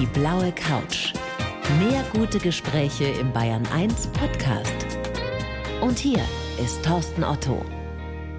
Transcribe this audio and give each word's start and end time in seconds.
Die 0.00 0.06
blaue 0.06 0.50
Couch. 0.50 1.12
Mehr 1.78 2.04
gute 2.12 2.40
Gespräche 2.40 3.04
im 3.04 3.32
Bayern 3.32 3.64
1 3.72 4.08
Podcast. 4.08 4.74
Und 5.80 6.00
hier 6.00 6.18
ist 6.60 6.84
Thorsten 6.84 7.22
Otto. 7.22 7.64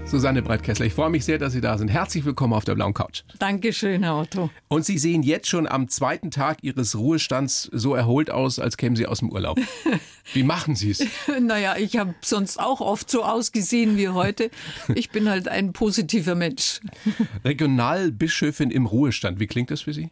Susanne 0.03 0.41
Breitkessler, 0.41 0.85
ich 0.85 0.93
freue 0.93 1.09
mich 1.09 1.23
sehr, 1.23 1.37
dass 1.37 1.53
Sie 1.53 1.61
da 1.61 1.77
sind. 1.77 1.87
Herzlich 1.87 2.25
willkommen 2.25 2.51
auf 2.51 2.65
der 2.65 2.75
blauen 2.75 2.93
Couch. 2.93 3.23
Dankeschön, 3.39 4.03
Herr 4.03 4.17
Otto. 4.17 4.49
Und 4.67 4.85
Sie 4.85 4.97
sehen 4.97 5.23
jetzt 5.23 5.47
schon 5.47 5.65
am 5.65 5.87
zweiten 5.87 6.29
Tag 6.29 6.57
Ihres 6.61 6.93
Ruhestands 6.97 7.69
so 7.71 7.95
erholt 7.95 8.29
aus, 8.29 8.59
als 8.59 8.75
kämen 8.75 8.97
Sie 8.97 9.07
aus 9.07 9.19
dem 9.19 9.31
Urlaub. 9.31 9.57
Wie 10.33 10.43
machen 10.43 10.75
Sie 10.75 10.91
es? 10.91 11.05
Naja, 11.39 11.77
ich 11.77 11.95
habe 11.95 12.15
sonst 12.21 12.59
auch 12.59 12.81
oft 12.81 13.09
so 13.09 13.23
ausgesehen 13.23 13.95
wie 13.95 14.09
heute. 14.09 14.51
Ich 14.93 15.09
bin 15.09 15.29
halt 15.29 15.47
ein 15.47 15.71
positiver 15.71 16.35
Mensch. 16.35 16.81
Regionalbischöfin 17.45 18.71
im 18.71 18.87
Ruhestand, 18.87 19.39
wie 19.39 19.47
klingt 19.47 19.71
das 19.71 19.81
für 19.81 19.93
Sie? 19.93 20.11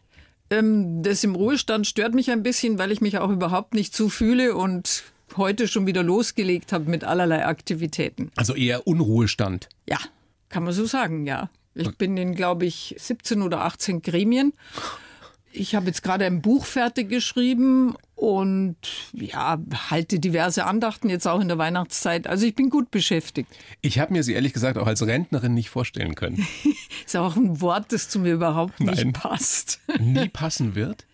Ähm, 0.50 1.02
das 1.02 1.24
im 1.24 1.34
Ruhestand 1.34 1.86
stört 1.86 2.14
mich 2.14 2.30
ein 2.30 2.42
bisschen, 2.42 2.78
weil 2.78 2.92
ich 2.92 3.00
mich 3.00 3.18
auch 3.18 3.30
überhaupt 3.30 3.74
nicht 3.74 3.94
so 3.94 4.08
fühle 4.08 4.54
und 4.54 5.04
heute 5.36 5.68
schon 5.68 5.86
wieder 5.86 6.02
losgelegt 6.02 6.72
habe 6.72 6.90
mit 6.90 7.04
allerlei 7.04 7.46
Aktivitäten. 7.46 8.30
Also 8.36 8.54
eher 8.54 8.86
Unruhestand. 8.86 9.68
Ja, 9.88 9.98
kann 10.48 10.64
man 10.64 10.72
so 10.72 10.86
sagen, 10.86 11.26
ja. 11.26 11.50
Ich 11.76 11.96
bin 11.96 12.16
in, 12.16 12.36
glaube 12.36 12.66
ich, 12.66 12.94
17 12.98 13.42
oder 13.42 13.62
18 13.62 14.00
Gremien. 14.00 14.52
Ich 15.56 15.76
habe 15.76 15.86
jetzt 15.86 16.02
gerade 16.02 16.24
ein 16.26 16.42
Buch 16.42 16.64
fertig 16.66 17.08
geschrieben 17.08 17.94
und 18.16 18.76
ja, 19.12 19.56
halte 19.88 20.18
diverse 20.18 20.64
Andachten 20.66 21.08
jetzt 21.08 21.28
auch 21.28 21.40
in 21.40 21.46
der 21.46 21.58
Weihnachtszeit. 21.58 22.26
Also 22.26 22.44
ich 22.44 22.56
bin 22.56 22.70
gut 22.70 22.90
beschäftigt. 22.90 23.48
Ich 23.80 24.00
habe 24.00 24.12
mir 24.12 24.24
sie 24.24 24.32
ehrlich 24.32 24.52
gesagt 24.52 24.76
auch 24.78 24.88
als 24.88 25.06
Rentnerin 25.06 25.54
nicht 25.54 25.70
vorstellen 25.70 26.16
können. 26.16 26.44
Ist 27.06 27.16
auch 27.16 27.36
ein 27.36 27.60
Wort, 27.60 27.92
das 27.92 28.08
zu 28.08 28.18
mir 28.18 28.34
überhaupt 28.34 28.80
nicht 28.80 29.04
Nein. 29.04 29.12
passt. 29.12 29.80
Nie 30.00 30.28
passen 30.28 30.74
wird? 30.74 31.06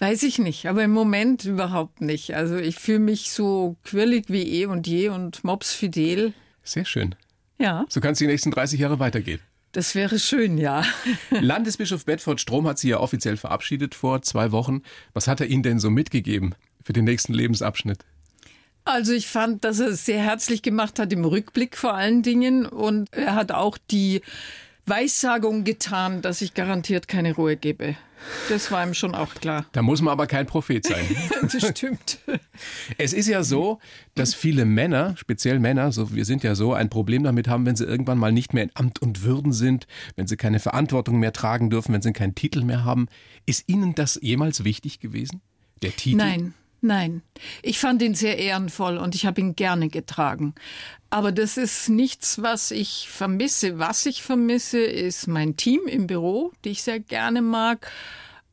Weiß 0.00 0.24
ich 0.24 0.40
nicht, 0.40 0.66
aber 0.66 0.82
im 0.82 0.90
Moment 0.90 1.44
überhaupt 1.44 2.00
nicht. 2.00 2.34
Also 2.34 2.56
ich 2.56 2.76
fühle 2.76 2.98
mich 2.98 3.30
so 3.30 3.76
quirlig 3.84 4.24
wie 4.28 4.62
eh 4.62 4.66
und 4.66 4.88
je 4.88 5.10
und 5.10 5.44
mopsfidel. 5.44 6.34
Sehr 6.64 6.84
schön. 6.84 7.14
Ja, 7.58 7.86
So 7.88 8.00
kann 8.00 8.12
es 8.12 8.18
die 8.18 8.26
nächsten 8.26 8.50
30 8.50 8.80
Jahre 8.80 8.98
weitergehen. 8.98 9.40
Das 9.76 9.94
wäre 9.94 10.18
schön, 10.18 10.56
ja. 10.56 10.82
Landesbischof 11.30 12.06
Bedford 12.06 12.40
Strom 12.40 12.66
hat 12.66 12.78
Sie 12.78 12.88
ja 12.88 12.98
offiziell 12.98 13.36
verabschiedet 13.36 13.94
vor 13.94 14.22
zwei 14.22 14.50
Wochen. 14.50 14.80
Was 15.12 15.28
hat 15.28 15.42
er 15.42 15.48
Ihnen 15.48 15.62
denn 15.62 15.78
so 15.78 15.90
mitgegeben 15.90 16.54
für 16.82 16.94
den 16.94 17.04
nächsten 17.04 17.34
Lebensabschnitt? 17.34 17.98
Also 18.86 19.12
ich 19.12 19.26
fand, 19.26 19.64
dass 19.64 19.78
er 19.78 19.88
es 19.88 20.06
sehr 20.06 20.22
herzlich 20.22 20.62
gemacht 20.62 20.98
hat 20.98 21.12
im 21.12 21.26
Rückblick 21.26 21.76
vor 21.76 21.92
allen 21.92 22.22
Dingen 22.22 22.64
und 22.64 23.12
er 23.12 23.34
hat 23.34 23.52
auch 23.52 23.76
die 23.76 24.22
Weissagung 24.86 25.64
getan, 25.64 26.22
dass 26.22 26.42
ich 26.42 26.54
garantiert 26.54 27.08
keine 27.08 27.34
Ruhe 27.34 27.56
gebe. 27.56 27.96
Das 28.48 28.70
war 28.70 28.86
ihm 28.86 28.94
schon 28.94 29.14
auch 29.14 29.34
klar. 29.34 29.66
Da 29.72 29.82
muss 29.82 30.00
man 30.00 30.12
aber 30.12 30.26
kein 30.26 30.46
Prophet 30.46 30.86
sein. 30.86 31.04
Das 31.42 31.68
stimmt. 31.68 32.18
Es 32.98 33.12
ist 33.12 33.28
ja 33.28 33.42
so, 33.42 33.78
dass 34.14 34.34
viele 34.34 34.64
Männer, 34.64 35.14
speziell 35.16 35.58
Männer, 35.58 35.92
so 35.92 36.14
wir 36.14 36.24
sind 36.24 36.42
ja 36.42 36.54
so, 36.54 36.72
ein 36.72 36.88
Problem 36.88 37.22
damit 37.22 37.46
haben, 37.48 37.66
wenn 37.66 37.76
sie 37.76 37.84
irgendwann 37.84 38.18
mal 38.18 38.32
nicht 38.32 38.52
mehr 38.52 38.64
in 38.64 38.70
Amt 38.74 39.00
und 39.00 39.22
Würden 39.22 39.52
sind, 39.52 39.86
wenn 40.16 40.26
sie 40.26 40.36
keine 40.36 40.58
Verantwortung 40.58 41.18
mehr 41.18 41.32
tragen 41.32 41.70
dürfen, 41.70 41.92
wenn 41.92 42.02
sie 42.02 42.12
keinen 42.12 42.34
Titel 42.34 42.62
mehr 42.62 42.84
haben. 42.84 43.08
Ist 43.44 43.68
Ihnen 43.68 43.94
das 43.94 44.18
jemals 44.22 44.64
wichtig 44.64 44.98
gewesen? 44.98 45.40
Der 45.82 45.94
Titel? 45.94 46.16
Nein, 46.16 46.54
nein. 46.80 47.22
Ich 47.62 47.78
fand 47.78 48.02
ihn 48.02 48.14
sehr 48.14 48.38
ehrenvoll 48.38 48.98
und 48.98 49.14
ich 49.14 49.26
habe 49.26 49.40
ihn 49.40 49.56
gerne 49.56 49.88
getragen. 49.88 50.54
Aber 51.10 51.32
das 51.32 51.56
ist 51.56 51.88
nichts, 51.88 52.42
was 52.42 52.70
ich 52.70 53.08
vermisse. 53.08 53.78
Was 53.78 54.06
ich 54.06 54.22
vermisse, 54.22 54.80
ist 54.80 55.28
mein 55.28 55.56
Team 55.56 55.86
im 55.86 56.06
Büro, 56.06 56.52
die 56.64 56.70
ich 56.70 56.82
sehr 56.82 57.00
gerne 57.00 57.42
mag. 57.42 57.90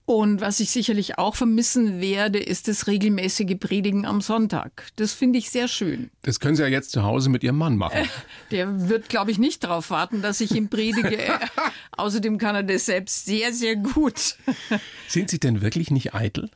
Und 0.06 0.42
was 0.42 0.60
ich 0.60 0.70
sicherlich 0.70 1.18
auch 1.18 1.36
vermissen 1.36 2.02
werde, 2.02 2.38
ist 2.38 2.68
das 2.68 2.88
regelmäßige 2.88 3.58
Predigen 3.58 4.06
am 4.06 4.20
Sonntag. 4.20 4.88
Das 4.98 5.14
finde 5.14 5.40
ich 5.40 5.50
sehr 5.50 5.70
schön. 5.70 6.12
Das 6.24 6.42
können 6.42 6.58
Sie 6.58 6.62
ja 6.62 6.68
jetzt 6.68 6.92
zu 6.92 7.04
Hause 7.04 7.30
mit 7.30 7.42
Ihrem 7.42 7.58
Mann 7.58 7.78
machen. 7.78 8.10
Der 8.52 8.90
wird, 8.90 9.08
glaube 9.08 9.32
ich, 9.32 9.38
nicht 9.38 9.64
darauf 9.64 9.90
warten, 9.92 10.22
dass 10.22 10.42
ich 10.42 10.52
ihm 10.52 10.68
predige. 10.68 11.20
Außerdem 11.94 12.38
kann 12.38 12.56
er 12.56 12.64
das 12.64 12.88
selbst 12.88 13.26
sehr, 13.26 13.54
sehr 13.54 13.78
gut. 13.78 14.36
Sind 15.08 15.30
Sie 15.30 15.40
denn 15.40 15.62
wirklich 15.62 15.90
nicht 15.90 16.14
eitel? 16.14 16.52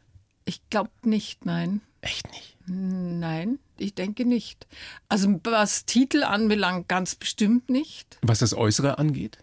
Ich 0.47 0.61
glaube 0.69 0.89
nicht, 1.03 1.45
nein. 1.45 1.81
Echt 1.99 2.25
nicht. 2.31 2.55
Nein, 2.67 3.59
ich 3.77 3.95
denke 3.95 4.23
nicht. 4.23 4.65
Also 5.09 5.39
was 5.43 5.85
Titel 5.85 6.23
anbelangt, 6.23 6.87
ganz 6.87 7.15
bestimmt 7.15 7.69
nicht. 7.69 8.17
Was 8.21 8.39
das 8.39 8.53
Äußere 8.55 8.97
angeht? 8.97 9.37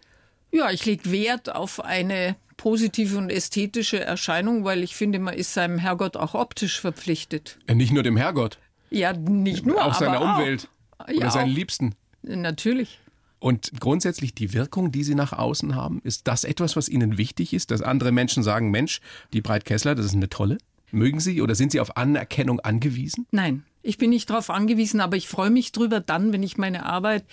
Ja, 0.51 0.71
ich 0.71 0.85
lege 0.85 1.11
Wert 1.11 1.53
auf 1.53 1.79
eine 1.83 2.35
positive 2.57 3.17
und 3.19 3.29
ästhetische 3.29 3.99
Erscheinung, 3.99 4.63
weil 4.63 4.81
ich 4.83 4.95
finde, 4.95 5.19
man 5.19 5.35
ist 5.35 5.53
seinem 5.53 5.77
Herrgott 5.77 6.17
auch 6.17 6.33
optisch 6.33 6.79
verpflichtet. 6.81 7.59
Ja, 7.69 7.75
nicht 7.75 7.91
nur 7.93 8.01
dem 8.03 8.17
Herrgott, 8.17 8.57
Ja, 8.89 9.13
nicht 9.13 9.65
nur, 9.65 9.85
auch 9.85 9.93
seiner 9.93 10.21
auch. 10.21 10.39
Umwelt 10.39 10.67
oder 10.99 11.13
Ja, 11.13 11.29
seinen 11.29 11.51
auch. 11.51 11.55
Liebsten. 11.55 11.93
Natürlich. 12.23 12.99
Und 13.39 13.71
grundsätzlich 13.79 14.33
die 14.33 14.53
Wirkung, 14.53 14.91
die 14.91 15.03
Sie 15.03 15.13
nach 15.13 15.33
außen 15.33 15.75
haben, 15.75 16.01
ist 16.03 16.27
das 16.27 16.43
etwas, 16.45 16.75
was 16.75 16.89
Ihnen 16.89 17.19
wichtig 17.19 17.53
ist, 17.53 17.69
dass 17.69 17.83
andere 17.83 18.11
Menschen 18.11 18.41
sagen, 18.41 18.71
Mensch, 18.71 19.01
die 19.33 19.41
Breit 19.41 19.65
Kessler, 19.65 19.93
das 19.93 20.07
ist 20.07 20.15
eine 20.15 20.29
tolle. 20.29 20.57
Mögen 20.95 21.19
Sie 21.19 21.41
oder 21.41 21.55
sind 21.55 21.73
Sie 21.73 21.81
auf 21.81 21.97
Anerkennung 21.97 22.61
angewiesen? 22.61 23.27
Nein, 23.31 23.63
ich 23.83 23.97
bin 23.97 24.11
nicht 24.11 24.29
darauf 24.29 24.49
angewiesen, 24.49 25.01
aber 25.01 25.17
ich 25.17 25.27
freue 25.27 25.49
mich 25.49 25.73
drüber 25.73 25.99
dann, 25.99 26.31
wenn 26.31 26.41
ich 26.41 26.57
meine 26.57 26.85
Arbeit 26.85 27.25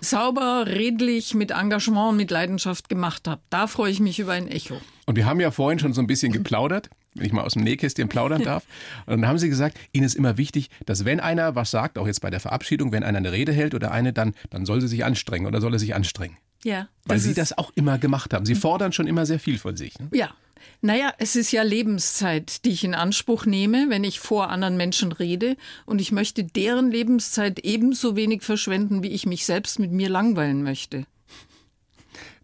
sauber, 0.00 0.64
redlich, 0.66 1.34
mit 1.34 1.50
Engagement 1.50 2.10
und 2.10 2.16
mit 2.16 2.30
Leidenschaft 2.30 2.88
gemacht 2.88 3.28
habe. 3.28 3.42
Da 3.50 3.66
freue 3.66 3.90
ich 3.90 4.00
mich 4.00 4.18
über 4.18 4.32
ein 4.32 4.48
Echo. 4.48 4.80
Und 5.04 5.16
wir 5.16 5.26
haben 5.26 5.38
ja 5.38 5.50
vorhin 5.50 5.78
schon 5.78 5.92
so 5.92 6.00
ein 6.00 6.06
bisschen 6.06 6.32
geplaudert, 6.32 6.88
wenn 7.14 7.26
ich 7.26 7.32
mal 7.32 7.42
aus 7.42 7.52
dem 7.52 7.62
Nähkästchen 7.62 8.08
plaudern 8.08 8.42
darf. 8.42 8.64
Und 9.04 9.20
dann 9.20 9.28
haben 9.28 9.38
Sie 9.38 9.50
gesagt, 9.50 9.78
Ihnen 9.92 10.06
ist 10.06 10.14
immer 10.14 10.38
wichtig, 10.38 10.70
dass 10.86 11.04
wenn 11.04 11.20
einer 11.20 11.54
was 11.54 11.70
sagt, 11.70 11.98
auch 11.98 12.06
jetzt 12.06 12.20
bei 12.22 12.30
der 12.30 12.40
Verabschiedung, 12.40 12.90
wenn 12.92 13.02
einer 13.02 13.18
eine 13.18 13.32
Rede 13.32 13.52
hält 13.52 13.74
oder 13.74 13.90
eine, 13.90 14.14
dann, 14.14 14.34
dann 14.48 14.64
soll 14.64 14.80
sie 14.80 14.88
sich 14.88 15.04
anstrengen 15.04 15.46
oder 15.46 15.60
soll 15.60 15.74
er 15.74 15.78
sich 15.78 15.94
anstrengen. 15.94 16.38
Ja, 16.64 16.88
Weil 17.04 17.18
Sie 17.18 17.34
das 17.34 17.56
auch 17.56 17.72
immer 17.74 17.98
gemacht 17.98 18.34
haben. 18.34 18.44
Sie 18.44 18.54
fordern 18.54 18.92
schon 18.92 19.06
immer 19.06 19.26
sehr 19.26 19.38
viel 19.38 19.58
von 19.58 19.76
sich. 19.76 19.98
Ne? 19.98 20.08
Ja. 20.12 20.34
Naja, 20.80 21.12
es 21.18 21.36
ist 21.36 21.52
ja 21.52 21.62
Lebenszeit, 21.62 22.64
die 22.64 22.70
ich 22.70 22.84
in 22.84 22.94
Anspruch 22.94 23.46
nehme, 23.46 23.86
wenn 23.90 24.04
ich 24.04 24.18
vor 24.20 24.50
anderen 24.50 24.76
Menschen 24.76 25.12
rede. 25.12 25.56
Und 25.86 26.00
ich 26.00 26.12
möchte 26.12 26.44
deren 26.44 26.90
Lebenszeit 26.90 27.60
ebenso 27.60 28.16
wenig 28.16 28.42
verschwenden, 28.42 29.02
wie 29.02 29.08
ich 29.08 29.24
mich 29.24 29.44
selbst 29.44 29.78
mit 29.78 29.92
mir 29.92 30.08
langweilen 30.08 30.62
möchte. 30.62 31.06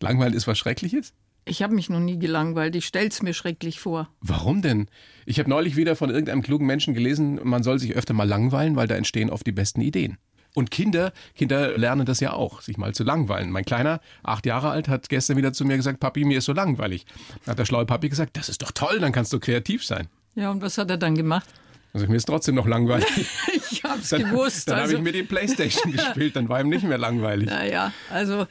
Langweilen 0.01 0.35
ist 0.35 0.47
was 0.47 0.59
Schreckliches? 0.59 1.13
Ich 1.45 1.63
habe 1.63 1.75
mich 1.75 1.91
noch 1.91 2.01
nie 2.01 2.19
gelangweilt. 2.19 2.75
Ich 2.77 2.87
stell's 2.87 3.21
mir 3.23 3.35
schrecklich 3.35 3.79
vor. 3.79 4.09
Warum 4.21 4.63
denn? 4.63 4.89
Ich 5.27 5.39
habe 5.39 5.51
neulich 5.51 5.77
wieder 5.77 5.95
von 5.95 6.11
irgendeinem 6.11 6.43
klugen 6.43 6.67
Menschen 6.67 6.95
gelesen, 6.95 7.39
man 7.43 7.63
soll 7.63 7.79
sich 7.79 7.95
öfter 7.95 8.15
mal 8.15 8.29
langweilen, 8.29 8.77
weil 8.77 8.89
da 8.89 8.95
entstehen 8.95 9.31
oft 9.31 9.47
die 9.47 9.53
besten 9.53 9.81
Ideen. 9.81 10.19
Und 10.55 10.71
Kinder, 10.71 11.13
Kinder 11.35 11.77
lernen 11.77 12.07
das 12.07 12.21
ja 12.21 12.33
auch, 12.33 12.61
sich 12.61 12.77
mal 12.79 12.95
zu 12.95 13.03
langweilen. 13.05 13.51
Mein 13.51 13.65
Kleiner, 13.65 14.01
acht 14.23 14.47
Jahre 14.47 14.71
alt, 14.71 14.89
hat 14.89 15.09
gestern 15.09 15.37
wieder 15.37 15.53
zu 15.53 15.65
mir 15.65 15.77
gesagt, 15.77 15.99
Papi, 16.01 16.25
mir 16.25 16.39
ist 16.39 16.45
so 16.45 16.53
langweilig. 16.53 17.07
Dann 17.45 17.53
hat 17.53 17.59
der 17.59 17.65
schlaue 17.65 17.85
Papi 17.87 18.09
gesagt, 18.09 18.37
das 18.37 18.49
ist 18.49 18.63
doch 18.63 18.71
toll, 18.71 19.01
dann 19.01 19.13
kannst 19.13 19.33
du 19.33 19.41
kreativ 19.41 19.85
sein. 19.85 20.09
Ja, 20.37 20.51
und 20.51 20.63
was 20.63 20.79
hat 20.79 20.91
er 20.91 20.97
dann 20.97 21.17
gemacht? 21.17 21.49
Also 21.93 22.07
mir 22.07 22.17
ist 22.17 22.25
trotzdem 22.25 22.55
noch 22.55 22.67
langweilig. 22.67 23.07
Ich 23.71 23.83
hab's 23.83 24.11
Dann, 24.11 24.23
gewusst. 24.31 24.69
dann 24.69 24.77
habe 24.77 24.85
also, 24.85 24.97
ich 24.97 25.03
mir 25.03 25.13
die 25.13 25.25
Playstation 25.25 25.93
gespielt, 25.93 26.37
dann 26.37 26.49
war 26.49 26.61
ihm 26.61 26.69
nicht 26.69 26.85
mehr 26.85 26.99
langweilig. 26.99 27.49
naja, 27.49 27.93
also 28.11 28.47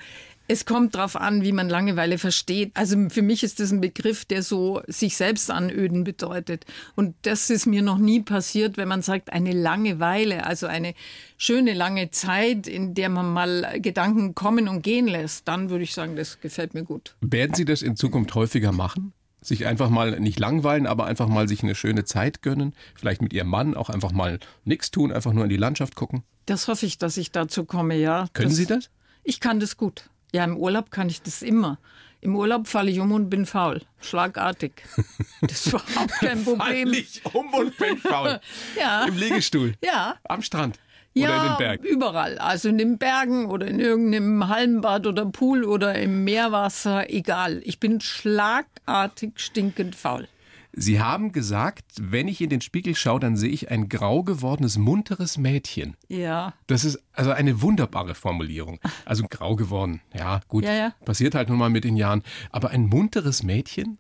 es 0.48 0.66
kommt 0.66 0.96
drauf 0.96 1.16
an, 1.16 1.44
wie 1.44 1.54
man 1.54 1.70
Langeweile 1.70 2.18
versteht. 2.18 2.72
Also 2.74 2.98
für 3.10 3.22
mich 3.22 3.44
ist 3.44 3.60
das 3.60 3.72
ein 3.72 3.80
Begriff, 3.80 4.26
der 4.26 4.44
so 4.44 4.82
sich 4.88 5.16
selbst 5.16 5.50
anöden 5.50 6.04
bedeutet. 6.04 6.66
Und 6.96 7.16
das 7.22 7.50
ist 7.50 7.66
mir 7.66 7.82
noch 7.82 7.98
nie 7.98 8.22
passiert, 8.22 8.76
wenn 8.76 8.90
man 8.90 9.02
sagt, 9.02 9.32
eine 9.32 9.54
Langeweile, 9.54 10.46
also 10.46 10.68
eine 10.68 10.96
schöne 11.38 11.74
lange 11.74 12.12
Zeit, 12.12 12.68
in 12.68 12.94
der 12.94 13.10
man 13.10 13.32
mal 13.32 13.80
Gedanken 13.80 14.36
kommen 14.36 14.68
und 14.68 14.82
gehen 14.82 15.08
lässt, 15.08 15.48
dann 15.48 15.70
würde 15.70 15.86
ich 15.86 15.94
sagen, 15.94 16.16
das 16.16 16.42
gefällt 16.42 16.74
mir 16.74 16.84
gut. 16.84 17.16
Werden 17.22 17.56
Sie 17.56 17.66
das 17.66 17.82
in 17.82 17.96
Zukunft 17.96 18.36
häufiger 18.36 18.74
machen? 18.74 19.14
Sich 19.42 19.66
einfach 19.66 19.90
mal 19.90 20.20
nicht 20.20 20.40
langweilen, 20.40 20.88
aber 20.88 21.06
einfach 21.06 21.28
mal 21.28 21.48
sich 21.48 21.64
eine 21.64 21.76
schöne 21.76 22.06
Zeit 22.06 22.42
gönnen? 22.42 22.74
Vielleicht 22.96 23.22
mit 23.22 23.34
Ihrem 23.34 23.50
Mann 23.50 23.76
auch 23.76 23.90
einfach 23.90 24.12
mal 24.12 24.40
nichts 24.66 24.92
tun, 24.92 25.12
einfach 25.12 25.34
nur 25.34 25.44
in 25.46 25.50
die 25.50 25.58
Landschaft 25.58 25.96
gucken? 25.96 26.24
Das 26.46 26.68
hoffe 26.68 26.86
ich, 26.86 26.98
dass 26.98 27.16
ich 27.16 27.32
dazu 27.32 27.64
komme, 27.64 27.96
ja. 27.96 28.28
Können 28.34 28.52
Sie 28.52 28.66
das? 28.66 28.90
Ich 29.24 29.40
kann 29.40 29.62
das 29.62 29.78
gut. 29.78 30.10
Ja, 30.34 30.44
im 30.44 30.58
Urlaub 30.58 30.92
kann 30.92 31.10
ich 31.10 31.22
das 31.22 31.42
immer. 31.42 31.78
Im 32.22 32.36
Urlaub 32.36 32.68
falle 32.68 32.90
ich 32.90 33.00
um 33.00 33.12
und 33.12 33.30
bin 33.30 33.46
faul. 33.46 33.82
Schlagartig. 34.02 34.72
Das 35.42 35.66
ist 35.66 35.68
überhaupt 35.68 36.14
kein 36.22 36.44
Problem. 36.44 36.88
Fall 36.88 36.96
ich 36.96 37.22
um 37.34 37.54
und 37.54 37.78
bin 37.78 37.98
faul. 37.98 38.40
Ja. 38.80 39.04
Im 39.06 39.18
Liegestuhl. 39.18 39.74
Ja. 39.84 40.16
Am 40.24 40.42
Strand. 40.42 40.80
Ja, 41.16 41.28
Oder 41.28 41.36
in 41.44 41.50
den 41.52 41.58
Bergen. 41.58 41.84
überall. 41.84 42.38
Also 42.40 42.70
in 42.70 42.78
den 42.78 42.98
Bergen 42.98 43.46
oder 43.48 43.68
in 43.68 43.80
irgendeinem 43.80 44.48
Hallenbad 44.48 45.06
oder 45.06 45.26
Pool 45.28 45.64
oder 45.66 45.94
im 45.96 46.24
Meerwasser, 46.24 47.10
egal. 47.12 47.62
Ich 47.66 47.80
bin 47.80 48.00
schlagartig 48.02 49.34
stinkend 49.36 49.96
faul. 49.96 50.28
Sie 50.76 51.00
haben 51.00 51.32
gesagt, 51.32 51.86
wenn 52.00 52.28
ich 52.28 52.42
in 52.42 52.50
den 52.50 52.62
Spiegel 52.62 52.96
schaue, 52.96 53.20
dann 53.20 53.38
sehe 53.38 53.50
ich 53.52 53.70
ein 53.70 53.90
grau 53.90 54.24
gewordenes, 54.24 54.78
munteres 54.78 55.38
Mädchen. 55.38 55.96
Ja. 56.08 56.54
Das 56.66 56.84
ist 56.84 57.00
also 57.14 57.30
eine 57.32 57.62
wunderbare 57.62 58.16
Formulierung. 58.16 58.80
Also 59.06 59.26
grau 59.30 59.56
geworden, 59.56 60.02
ja 60.18 60.42
gut, 60.48 60.64
Ja, 60.64 60.74
ja. 60.74 60.96
passiert 61.06 61.36
halt 61.36 61.50
nun 61.50 61.60
mal 61.60 61.70
mit 61.70 61.84
den 61.84 61.96
Jahren. 61.96 62.24
Aber 62.50 62.72
ein 62.72 62.88
munteres 62.88 63.44
Mädchen? 63.44 64.00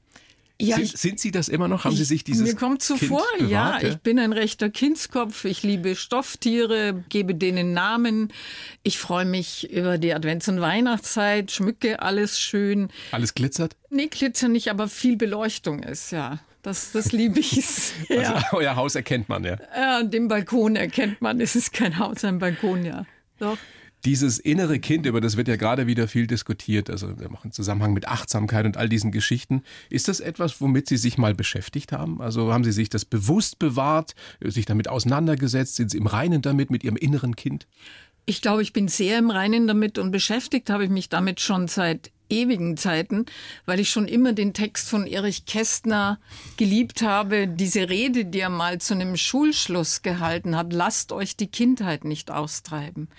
Ja, 0.61 0.77
sind, 0.77 0.97
sind, 0.97 1.19
Sie 1.19 1.31
das 1.31 1.47
immer 1.47 1.67
noch? 1.67 1.83
Haben 1.83 1.95
Sie 1.95 2.03
sich 2.05 2.23
dieses 2.23 2.47
Mir 2.47 2.55
kommt 2.55 2.81
so 2.83 2.95
kind 2.95 3.09
vor, 3.09 3.23
bewahrt, 3.37 3.83
ja, 3.83 3.89
ich 3.89 3.97
bin 3.97 4.17
ein 4.17 4.33
rechter 4.33 4.69
Kindskopf. 4.69 5.45
Ich 5.45 5.63
liebe 5.63 5.95
Stofftiere, 5.95 7.03
gebe 7.09 7.35
denen 7.35 7.73
Namen. 7.73 8.31
Ich 8.83 8.97
freue 8.97 9.25
mich 9.25 9.71
über 9.71 9.97
die 9.97 10.13
Advents- 10.13 10.49
und 10.49 10.61
Weihnachtszeit, 10.61 11.51
schmücke 11.51 12.01
alles 12.01 12.39
schön. 12.39 12.89
Alles 13.11 13.33
glitzert? 13.33 13.75
Nee, 13.89 14.07
glitzert 14.07 14.51
nicht, 14.51 14.69
aber 14.69 14.87
viel 14.87 15.17
Beleuchtung 15.17 15.83
ist, 15.83 16.11
ja. 16.11 16.39
Das, 16.63 16.93
das 16.93 17.11
liebe 17.11 17.39
ich 17.39 17.51
sehr. 17.65 18.35
Also 18.35 18.45
euer 18.57 18.75
Haus 18.75 18.95
erkennt 18.95 19.29
man, 19.29 19.43
ja? 19.43 19.57
Ja, 19.75 20.01
den 20.01 20.29
Balkon 20.29 20.75
erkennt 20.77 21.21
man. 21.21 21.39
Es 21.41 21.55
ist 21.55 21.73
kein 21.73 21.99
Haus, 21.99 22.23
ein 22.23 22.39
Balkon, 22.39 22.85
ja. 22.85 23.05
Doch. 23.37 23.57
Dieses 24.05 24.39
innere 24.39 24.79
Kind, 24.79 25.05
über 25.05 25.21
das 25.21 25.37
wird 25.37 25.47
ja 25.47 25.55
gerade 25.57 25.87
wieder 25.87 26.07
viel 26.07 26.27
diskutiert, 26.27 26.89
also 26.89 27.07
im 27.09 27.51
Zusammenhang 27.51 27.93
mit 27.93 28.07
Achtsamkeit 28.07 28.65
und 28.65 28.75
all 28.75 28.89
diesen 28.89 29.11
Geschichten. 29.11 29.63
Ist 29.89 30.07
das 30.07 30.19
etwas, 30.19 30.59
womit 30.59 30.87
Sie 30.87 30.97
sich 30.97 31.17
mal 31.17 31.33
beschäftigt 31.33 31.91
haben? 31.91 32.21
Also 32.21 32.51
haben 32.51 32.63
Sie 32.63 32.73
sich 32.73 32.89
das 32.89 33.05
bewusst 33.05 33.59
bewahrt, 33.59 34.15
sich 34.41 34.65
damit 34.65 34.89
auseinandergesetzt? 34.89 35.75
Sind 35.75 35.91
Sie 35.91 35.97
im 35.97 36.07
Reinen 36.07 36.41
damit, 36.41 36.69
mit 36.69 36.83
Ihrem 36.83 36.97
inneren 36.97 37.35
Kind? 37.35 37.67
Ich 38.25 38.41
glaube, 38.41 38.61
ich 38.61 38.71
bin 38.71 38.87
sehr 38.87 39.17
im 39.19 39.31
Reinen 39.31 39.67
damit 39.67 39.97
und 39.97 40.11
beschäftigt 40.11 40.69
habe 40.69 40.85
ich 40.85 40.89
mich 40.89 41.09
damit 41.09 41.41
schon 41.41 41.67
seit 41.67 42.11
ewigen 42.29 42.77
Zeiten, 42.77 43.25
weil 43.65 43.79
ich 43.79 43.89
schon 43.89 44.07
immer 44.07 44.33
den 44.33 44.53
Text 44.53 44.89
von 44.89 45.05
Erich 45.05 45.45
Kästner 45.45 46.19
geliebt 46.57 47.01
habe. 47.01 47.47
Diese 47.47 47.89
Rede, 47.89 48.25
die 48.25 48.39
er 48.39 48.49
mal 48.49 48.79
zu 48.79 48.93
einem 48.93 49.17
Schulschluss 49.17 50.01
gehalten 50.01 50.55
hat, 50.55 50.73
lasst 50.73 51.11
euch 51.11 51.35
die 51.35 51.47
Kindheit 51.47 52.05
nicht 52.05 52.31
austreiben. 52.31 53.09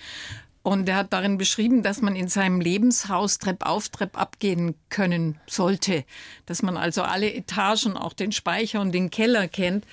Und 0.63 0.89
er 0.89 0.97
hat 0.97 1.13
darin 1.13 1.37
beschrieben, 1.37 1.83
dass 1.83 2.01
man 2.01 2.17
in 2.17 2.29
seinem 2.29 2.59
Lebenshaus 2.59 3.39
Trepp 3.39 3.67
auf, 3.67 3.91
Trepp 3.91 4.19
abgehen 4.19 4.75
können 4.89 5.39
sollte. 5.47 6.05
Dass 6.47 6.63
man 6.63 6.79
also 6.79 7.03
alle 7.03 7.33
Etagen, 7.33 7.99
auch 7.99 8.15
den 8.15 8.33
Speicher 8.33 8.81
und 8.81 8.93
den 8.93 9.11
Keller 9.11 9.47
kennt. 9.47 9.87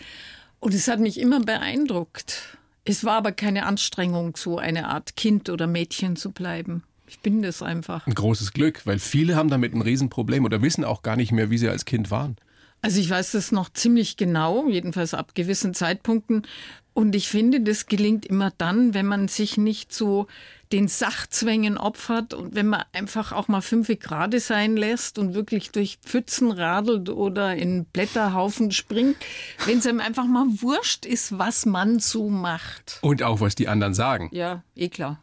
Und 0.62 0.74
es 0.74 0.88
hat 0.88 1.02
mich 1.02 1.20
immer 1.20 1.42
beeindruckt. 1.42 2.58
Es 2.92 3.06
war 3.06 3.14
aber 3.14 3.32
keine 3.32 3.68
Anstrengung, 3.68 4.36
so 4.36 4.58
eine 4.58 4.90
Art 4.90 5.16
Kind 5.16 5.50
oder 5.50 5.66
Mädchen 5.66 6.18
zu 6.18 6.32
bleiben. 6.32 6.84
Ich 7.08 7.22
bin 7.22 7.42
das 7.42 7.62
einfach. 7.62 8.06
Ein 8.06 8.14
großes 8.14 8.52
Glück, 8.52 8.86
weil 8.86 9.00
viele 9.00 9.38
haben 9.38 9.50
damit 9.50 9.74
ein 9.74 9.82
Riesenproblem 9.82 10.44
oder 10.44 10.62
wissen 10.62 10.84
auch 10.84 11.02
gar 11.02 11.16
nicht 11.16 11.32
mehr, 11.32 11.50
wie 11.50 11.58
sie 11.58 11.70
als 11.70 11.86
Kind 11.86 12.12
waren. 12.12 12.36
Also 12.82 13.00
ich 13.00 13.10
weiß 13.10 13.32
das 13.32 13.54
noch 13.54 13.72
ziemlich 13.72 14.18
genau, 14.18 14.68
jedenfalls 14.68 15.14
ab 15.14 15.36
gewissen 15.36 15.74
Zeitpunkten. 15.74 16.46
Und 16.94 17.16
ich 17.16 17.30
finde, 17.30 17.62
das 17.62 17.86
gelingt 17.86 18.26
immer 18.26 18.52
dann, 18.58 18.94
wenn 18.94 19.06
man 19.06 19.28
sich 19.28 19.58
nicht 19.58 19.94
so 19.94 20.28
den 20.72 20.88
Sachzwängen 20.88 21.78
opfert 21.78 22.34
und 22.34 22.56
wenn 22.56 22.68
man 22.68 22.84
einfach 22.94 23.32
auch 23.32 23.48
mal 23.48 23.62
fünf 23.62 23.88
Grad 24.00 24.40
sein 24.40 24.78
lässt 24.78 25.18
und 25.18 25.34
wirklich 25.34 25.72
durch 25.72 26.00
Pfützen 26.04 26.52
radelt 26.52 27.10
oder 27.10 27.56
in 27.56 27.86
Blätterhaufen 27.86 28.72
springt, 28.72 29.18
wenn 29.66 29.80
es 29.80 29.88
einem 29.88 30.00
einfach 30.00 30.26
mal 30.26 30.46
wurscht 30.62 31.06
ist, 31.06 31.38
was 31.38 31.66
man 31.66 32.00
so 32.00 32.30
macht. 32.30 33.00
Und 33.02 33.24
auch, 33.24 33.42
was 33.42 33.56
die 33.56 33.68
anderen 33.68 33.94
sagen. 33.94 34.30
Ja, 34.32 34.64
eh 34.76 34.90
klar. 34.90 35.20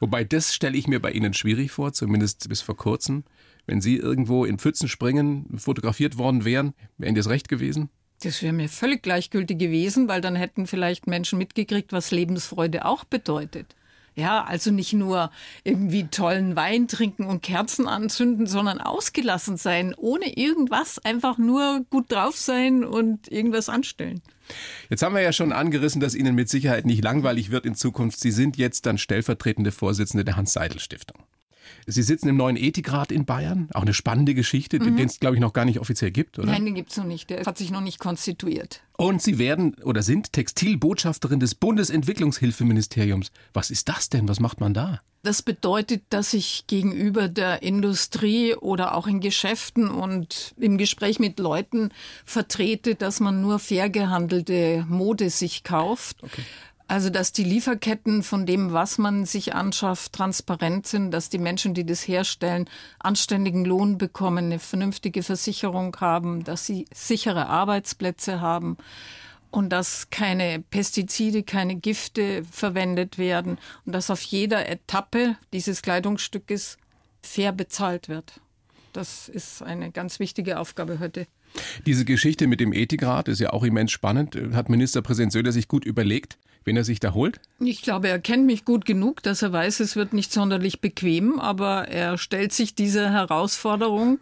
Wobei 0.00 0.24
das 0.24 0.54
stelle 0.54 0.76
ich 0.76 0.86
mir 0.86 1.00
bei 1.00 1.12
Ihnen 1.12 1.34
schwierig 1.34 1.70
vor, 1.70 1.92
zumindest 1.92 2.48
bis 2.48 2.60
vor 2.60 2.76
kurzem. 2.76 3.24
Wenn 3.66 3.80
Sie 3.80 3.96
irgendwo 3.96 4.44
in 4.44 4.58
Pfützen 4.58 4.88
springen, 4.88 5.58
fotografiert 5.58 6.18
worden 6.18 6.44
wären, 6.44 6.74
wäre 6.98 7.08
Ihnen 7.08 7.16
das 7.16 7.28
recht 7.28 7.48
gewesen? 7.48 7.90
Das 8.22 8.42
wäre 8.42 8.52
mir 8.52 8.68
völlig 8.68 9.02
gleichgültig 9.02 9.58
gewesen, 9.58 10.08
weil 10.08 10.20
dann 10.20 10.36
hätten 10.36 10.66
vielleicht 10.66 11.06
Menschen 11.06 11.38
mitgekriegt, 11.38 11.92
was 11.92 12.10
Lebensfreude 12.10 12.84
auch 12.84 13.04
bedeutet. 13.04 13.74
Ja, 14.16 14.44
also 14.44 14.70
nicht 14.70 14.94
nur 14.94 15.30
irgendwie 15.62 16.06
tollen 16.06 16.56
Wein 16.56 16.88
trinken 16.88 17.26
und 17.26 17.42
Kerzen 17.42 17.86
anzünden, 17.86 18.46
sondern 18.46 18.80
ausgelassen 18.80 19.58
sein, 19.58 19.94
ohne 19.94 20.38
irgendwas, 20.38 20.98
einfach 21.04 21.36
nur 21.36 21.84
gut 21.90 22.10
drauf 22.10 22.34
sein 22.34 22.82
und 22.82 23.30
irgendwas 23.30 23.68
anstellen. 23.68 24.22
Jetzt 24.88 25.02
haben 25.02 25.14
wir 25.14 25.20
ja 25.20 25.34
schon 25.34 25.52
angerissen, 25.52 26.00
dass 26.00 26.14
Ihnen 26.14 26.34
mit 26.34 26.48
Sicherheit 26.48 26.86
nicht 26.86 27.04
langweilig 27.04 27.50
wird 27.50 27.66
in 27.66 27.74
Zukunft. 27.74 28.18
Sie 28.18 28.30
sind 28.30 28.56
jetzt 28.56 28.86
dann 28.86 28.96
stellvertretende 28.96 29.70
Vorsitzende 29.70 30.24
der 30.24 30.36
Hans-Seidel-Stiftung. 30.36 31.25
Sie 31.86 32.02
sitzen 32.02 32.28
im 32.28 32.36
neuen 32.36 32.56
Ethikrat 32.56 33.12
in 33.12 33.24
Bayern. 33.24 33.68
Auch 33.72 33.82
eine 33.82 33.94
spannende 33.94 34.34
Geschichte, 34.34 34.78
mhm. 34.78 34.96
den 34.96 35.06
es, 35.06 35.20
glaube 35.20 35.36
ich, 35.36 35.40
noch 35.40 35.52
gar 35.52 35.64
nicht 35.64 35.80
offiziell 35.80 36.10
gibt, 36.10 36.38
oder? 36.38 36.48
Nein, 36.48 36.64
den 36.64 36.74
gibt 36.74 36.90
es 36.90 36.96
noch 36.96 37.04
nicht. 37.04 37.30
Der 37.30 37.44
hat 37.44 37.58
sich 37.58 37.70
noch 37.70 37.80
nicht 37.80 37.98
konstituiert. 37.98 38.82
Und 38.96 39.22
Sie 39.22 39.38
werden 39.38 39.74
oder 39.82 40.02
sind 40.02 40.32
Textilbotschafterin 40.32 41.40
des 41.40 41.54
Bundesentlwicklungshilfeministeriums. 41.54 43.30
Was 43.52 43.70
ist 43.70 43.88
das 43.88 44.08
denn? 44.08 44.28
Was 44.28 44.40
macht 44.40 44.60
man 44.60 44.74
da? 44.74 45.00
Das 45.22 45.42
bedeutet, 45.42 46.04
dass 46.10 46.34
ich 46.34 46.68
gegenüber 46.68 47.28
der 47.28 47.62
Industrie 47.62 48.54
oder 48.54 48.94
auch 48.94 49.08
in 49.08 49.20
Geschäften 49.20 49.88
und 49.90 50.54
im 50.56 50.78
Gespräch 50.78 51.18
mit 51.18 51.40
Leuten 51.40 51.90
vertrete, 52.24 52.94
dass 52.94 53.18
man 53.18 53.42
nur 53.42 53.58
fair 53.58 53.90
gehandelte 53.90 54.86
Mode 54.88 55.30
sich 55.30 55.64
kauft. 55.64 56.22
Okay. 56.22 56.42
Also, 56.88 57.10
dass 57.10 57.32
die 57.32 57.42
Lieferketten 57.42 58.22
von 58.22 58.46
dem, 58.46 58.72
was 58.72 58.96
man 58.98 59.24
sich 59.24 59.54
anschafft, 59.54 60.12
transparent 60.12 60.86
sind, 60.86 61.10
dass 61.10 61.28
die 61.28 61.38
Menschen, 61.38 61.74
die 61.74 61.84
das 61.84 62.06
herstellen, 62.06 62.70
anständigen 63.00 63.64
Lohn 63.64 63.98
bekommen, 63.98 64.46
eine 64.46 64.58
vernünftige 64.60 65.24
Versicherung 65.24 65.96
haben, 66.00 66.44
dass 66.44 66.64
sie 66.64 66.86
sichere 66.94 67.46
Arbeitsplätze 67.46 68.40
haben 68.40 68.76
und 69.50 69.70
dass 69.70 70.10
keine 70.10 70.62
Pestizide, 70.70 71.42
keine 71.42 71.74
Gifte 71.74 72.44
verwendet 72.50 73.18
werden 73.18 73.58
und 73.84 73.92
dass 73.92 74.10
auf 74.10 74.22
jeder 74.22 74.68
Etappe 74.68 75.36
dieses 75.52 75.82
Kleidungsstückes 75.82 76.78
fair 77.20 77.50
bezahlt 77.50 78.08
wird. 78.08 78.40
Das 78.92 79.28
ist 79.28 79.62
eine 79.62 79.90
ganz 79.90 80.20
wichtige 80.20 80.60
Aufgabe 80.60 81.00
heute. 81.00 81.26
Diese 81.84 82.04
Geschichte 82.04 82.46
mit 82.46 82.60
dem 82.60 82.72
Ethikrat 82.72 83.28
ist 83.28 83.40
ja 83.40 83.50
auch 83.52 83.64
immens 83.64 83.92
spannend. 83.92 84.38
Hat 84.52 84.68
Ministerpräsident 84.68 85.32
Söder 85.32 85.52
sich 85.52 85.68
gut 85.68 85.84
überlegt, 85.84 86.38
wen 86.66 86.76
er 86.76 86.84
sich 86.84 87.00
da 87.00 87.14
holt? 87.14 87.40
Ich 87.60 87.80
glaube, 87.80 88.08
er 88.08 88.18
kennt 88.18 88.44
mich 88.44 88.64
gut 88.64 88.84
genug, 88.84 89.22
dass 89.22 89.42
er 89.42 89.52
weiß, 89.52 89.80
es 89.80 89.96
wird 89.96 90.12
nicht 90.12 90.32
sonderlich 90.32 90.80
bequem, 90.80 91.38
aber 91.38 91.88
er 91.88 92.18
stellt 92.18 92.52
sich 92.52 92.74
dieser 92.74 93.10
Herausforderung. 93.10 94.18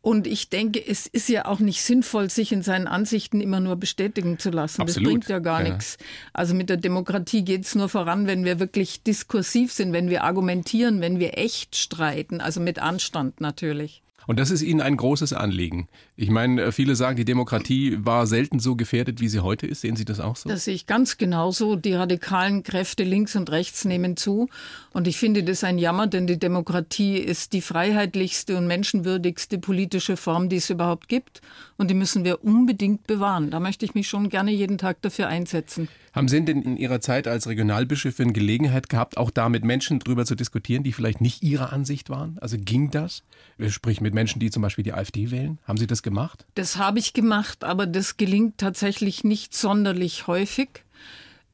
Und 0.00 0.26
ich 0.26 0.50
denke, 0.50 0.86
es 0.86 1.06
ist 1.06 1.30
ja 1.30 1.46
auch 1.46 1.60
nicht 1.60 1.80
sinnvoll, 1.80 2.28
sich 2.28 2.52
in 2.52 2.60
seinen 2.60 2.86
Ansichten 2.86 3.40
immer 3.40 3.58
nur 3.58 3.76
bestätigen 3.76 4.38
zu 4.38 4.50
lassen. 4.50 4.82
Absolut. 4.82 5.06
Das 5.06 5.10
bringt 5.10 5.28
ja 5.30 5.38
gar 5.38 5.62
ja. 5.62 5.70
nichts. 5.70 5.96
Also 6.34 6.54
mit 6.54 6.68
der 6.68 6.76
Demokratie 6.76 7.42
geht 7.42 7.64
es 7.64 7.74
nur 7.74 7.88
voran, 7.88 8.26
wenn 8.26 8.44
wir 8.44 8.60
wirklich 8.60 9.02
diskursiv 9.02 9.72
sind, 9.72 9.94
wenn 9.94 10.10
wir 10.10 10.22
argumentieren, 10.24 11.00
wenn 11.00 11.20
wir 11.20 11.38
echt 11.38 11.74
streiten, 11.74 12.42
also 12.42 12.60
mit 12.60 12.80
Anstand 12.80 13.40
natürlich. 13.40 14.03
Und 14.26 14.38
das 14.38 14.50
ist 14.50 14.62
Ihnen 14.62 14.80
ein 14.80 14.96
großes 14.96 15.32
Anliegen. 15.32 15.88
Ich 16.16 16.30
meine, 16.30 16.62
äh, 16.62 16.72
viele 16.72 16.96
sagen, 16.96 17.16
die 17.16 17.24
Demokratie 17.24 17.98
war 18.00 18.26
selten 18.26 18.58
so 18.58 18.76
gefährdet, 18.76 19.20
wie 19.20 19.28
sie 19.28 19.40
heute 19.40 19.66
ist. 19.66 19.80
Sehen 19.80 19.96
Sie 19.96 20.04
das 20.04 20.20
auch 20.20 20.36
so? 20.36 20.48
Das 20.48 20.64
sehe 20.64 20.74
ich 20.74 20.86
ganz 20.86 21.18
genauso. 21.18 21.76
Die 21.76 21.94
radikalen 21.94 22.62
Kräfte 22.62 23.04
links 23.04 23.36
und 23.36 23.50
rechts 23.50 23.84
nehmen 23.84 24.16
zu. 24.16 24.48
Und 24.92 25.06
ich 25.06 25.18
finde 25.18 25.42
das 25.42 25.64
ein 25.64 25.78
Jammer, 25.78 26.06
denn 26.06 26.26
die 26.26 26.38
Demokratie 26.38 27.18
ist 27.18 27.52
die 27.52 27.60
freiheitlichste 27.60 28.56
und 28.56 28.66
menschenwürdigste 28.66 29.58
politische 29.58 30.16
Form, 30.16 30.48
die 30.48 30.56
es 30.56 30.70
überhaupt 30.70 31.08
gibt. 31.08 31.40
Und 31.76 31.90
die 31.90 31.94
müssen 31.94 32.24
wir 32.24 32.44
unbedingt 32.44 33.06
bewahren. 33.06 33.50
Da 33.50 33.60
möchte 33.60 33.84
ich 33.84 33.94
mich 33.94 34.08
schon 34.08 34.28
gerne 34.28 34.52
jeden 34.52 34.78
Tag 34.78 35.02
dafür 35.02 35.28
einsetzen. 35.28 35.88
Haben 36.14 36.28
Sie 36.28 36.44
denn 36.44 36.62
in 36.62 36.76
Ihrer 36.76 37.00
Zeit 37.00 37.26
als 37.26 37.48
Regionalbischöfin 37.48 38.32
Gelegenheit 38.32 38.88
gehabt, 38.88 39.16
auch 39.16 39.32
da 39.32 39.48
mit 39.48 39.64
Menschen 39.64 39.98
drüber 39.98 40.24
zu 40.24 40.36
diskutieren, 40.36 40.84
die 40.84 40.92
vielleicht 40.92 41.20
nicht 41.20 41.42
Ihrer 41.42 41.72
Ansicht 41.72 42.08
waren? 42.08 42.38
Also 42.38 42.56
ging 42.56 42.92
das? 42.92 43.24
Sprich 43.66 44.00
mit 44.00 44.14
Menschen, 44.14 44.38
die 44.38 44.50
zum 44.50 44.62
Beispiel 44.62 44.84
die 44.84 44.92
AfD 44.92 45.32
wählen. 45.32 45.58
Haben 45.64 45.76
Sie 45.76 45.88
das 45.88 46.04
gemacht? 46.04 46.46
Das 46.54 46.76
habe 46.76 47.00
ich 47.00 47.14
gemacht, 47.14 47.64
aber 47.64 47.88
das 47.88 48.16
gelingt 48.16 48.58
tatsächlich 48.58 49.24
nicht 49.24 49.56
sonderlich 49.56 50.28
häufig. 50.28 50.83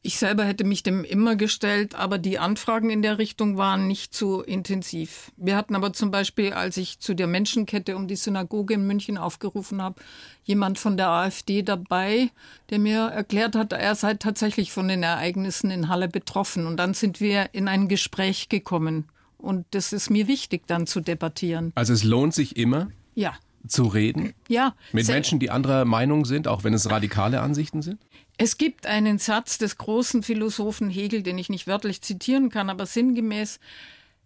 Ich 0.02 0.18
selber 0.18 0.44
hätte 0.44 0.64
mich 0.64 0.82
dem 0.82 1.04
immer 1.04 1.36
gestellt, 1.36 1.94
aber 1.94 2.16
die 2.16 2.38
Anfragen 2.38 2.88
in 2.88 3.02
der 3.02 3.18
Richtung 3.18 3.58
waren 3.58 3.86
nicht 3.86 4.14
so 4.14 4.40
intensiv. 4.40 5.30
Wir 5.36 5.56
hatten 5.56 5.74
aber 5.74 5.92
zum 5.92 6.10
Beispiel, 6.10 6.54
als 6.54 6.78
ich 6.78 7.00
zu 7.00 7.14
der 7.14 7.26
Menschenkette 7.26 7.96
um 7.96 8.08
die 8.08 8.16
Synagoge 8.16 8.74
in 8.74 8.86
München 8.86 9.18
aufgerufen 9.18 9.82
habe, 9.82 10.00
jemand 10.44 10.78
von 10.78 10.96
der 10.96 11.08
AfD 11.08 11.62
dabei, 11.62 12.30
der 12.70 12.78
mir 12.78 13.08
erklärt 13.08 13.54
hat, 13.54 13.74
er 13.74 13.94
sei 13.94 14.14
tatsächlich 14.14 14.72
von 14.72 14.88
den 14.88 15.02
Ereignissen 15.02 15.70
in 15.70 15.88
Halle 15.88 16.08
betroffen. 16.08 16.66
Und 16.66 16.78
dann 16.78 16.94
sind 16.94 17.20
wir 17.20 17.50
in 17.52 17.68
ein 17.68 17.88
Gespräch 17.88 18.48
gekommen. 18.48 19.04
Und 19.36 19.66
das 19.72 19.92
ist 19.92 20.08
mir 20.08 20.28
wichtig, 20.28 20.62
dann 20.66 20.86
zu 20.86 21.00
debattieren. 21.00 21.72
Also 21.74 21.92
es 21.92 22.04
lohnt 22.04 22.32
sich 22.32 22.56
immer? 22.56 22.88
Ja 23.14 23.34
zu 23.66 23.84
reden? 23.84 24.32
Ja. 24.48 24.74
Mit 24.92 25.06
Menschen, 25.08 25.38
die 25.38 25.50
anderer 25.50 25.84
Meinung 25.84 26.24
sind, 26.24 26.48
auch 26.48 26.64
wenn 26.64 26.74
es 26.74 26.90
radikale 26.90 27.40
Ansichten 27.40 27.82
sind? 27.82 28.00
Es 28.42 28.56
gibt 28.56 28.86
einen 28.86 29.18
Satz 29.18 29.58
des 29.58 29.76
großen 29.76 30.22
Philosophen 30.22 30.88
Hegel, 30.88 31.22
den 31.22 31.36
ich 31.36 31.50
nicht 31.50 31.66
wörtlich 31.66 32.00
zitieren 32.00 32.48
kann, 32.48 32.70
aber 32.70 32.86
sinngemäß, 32.86 33.60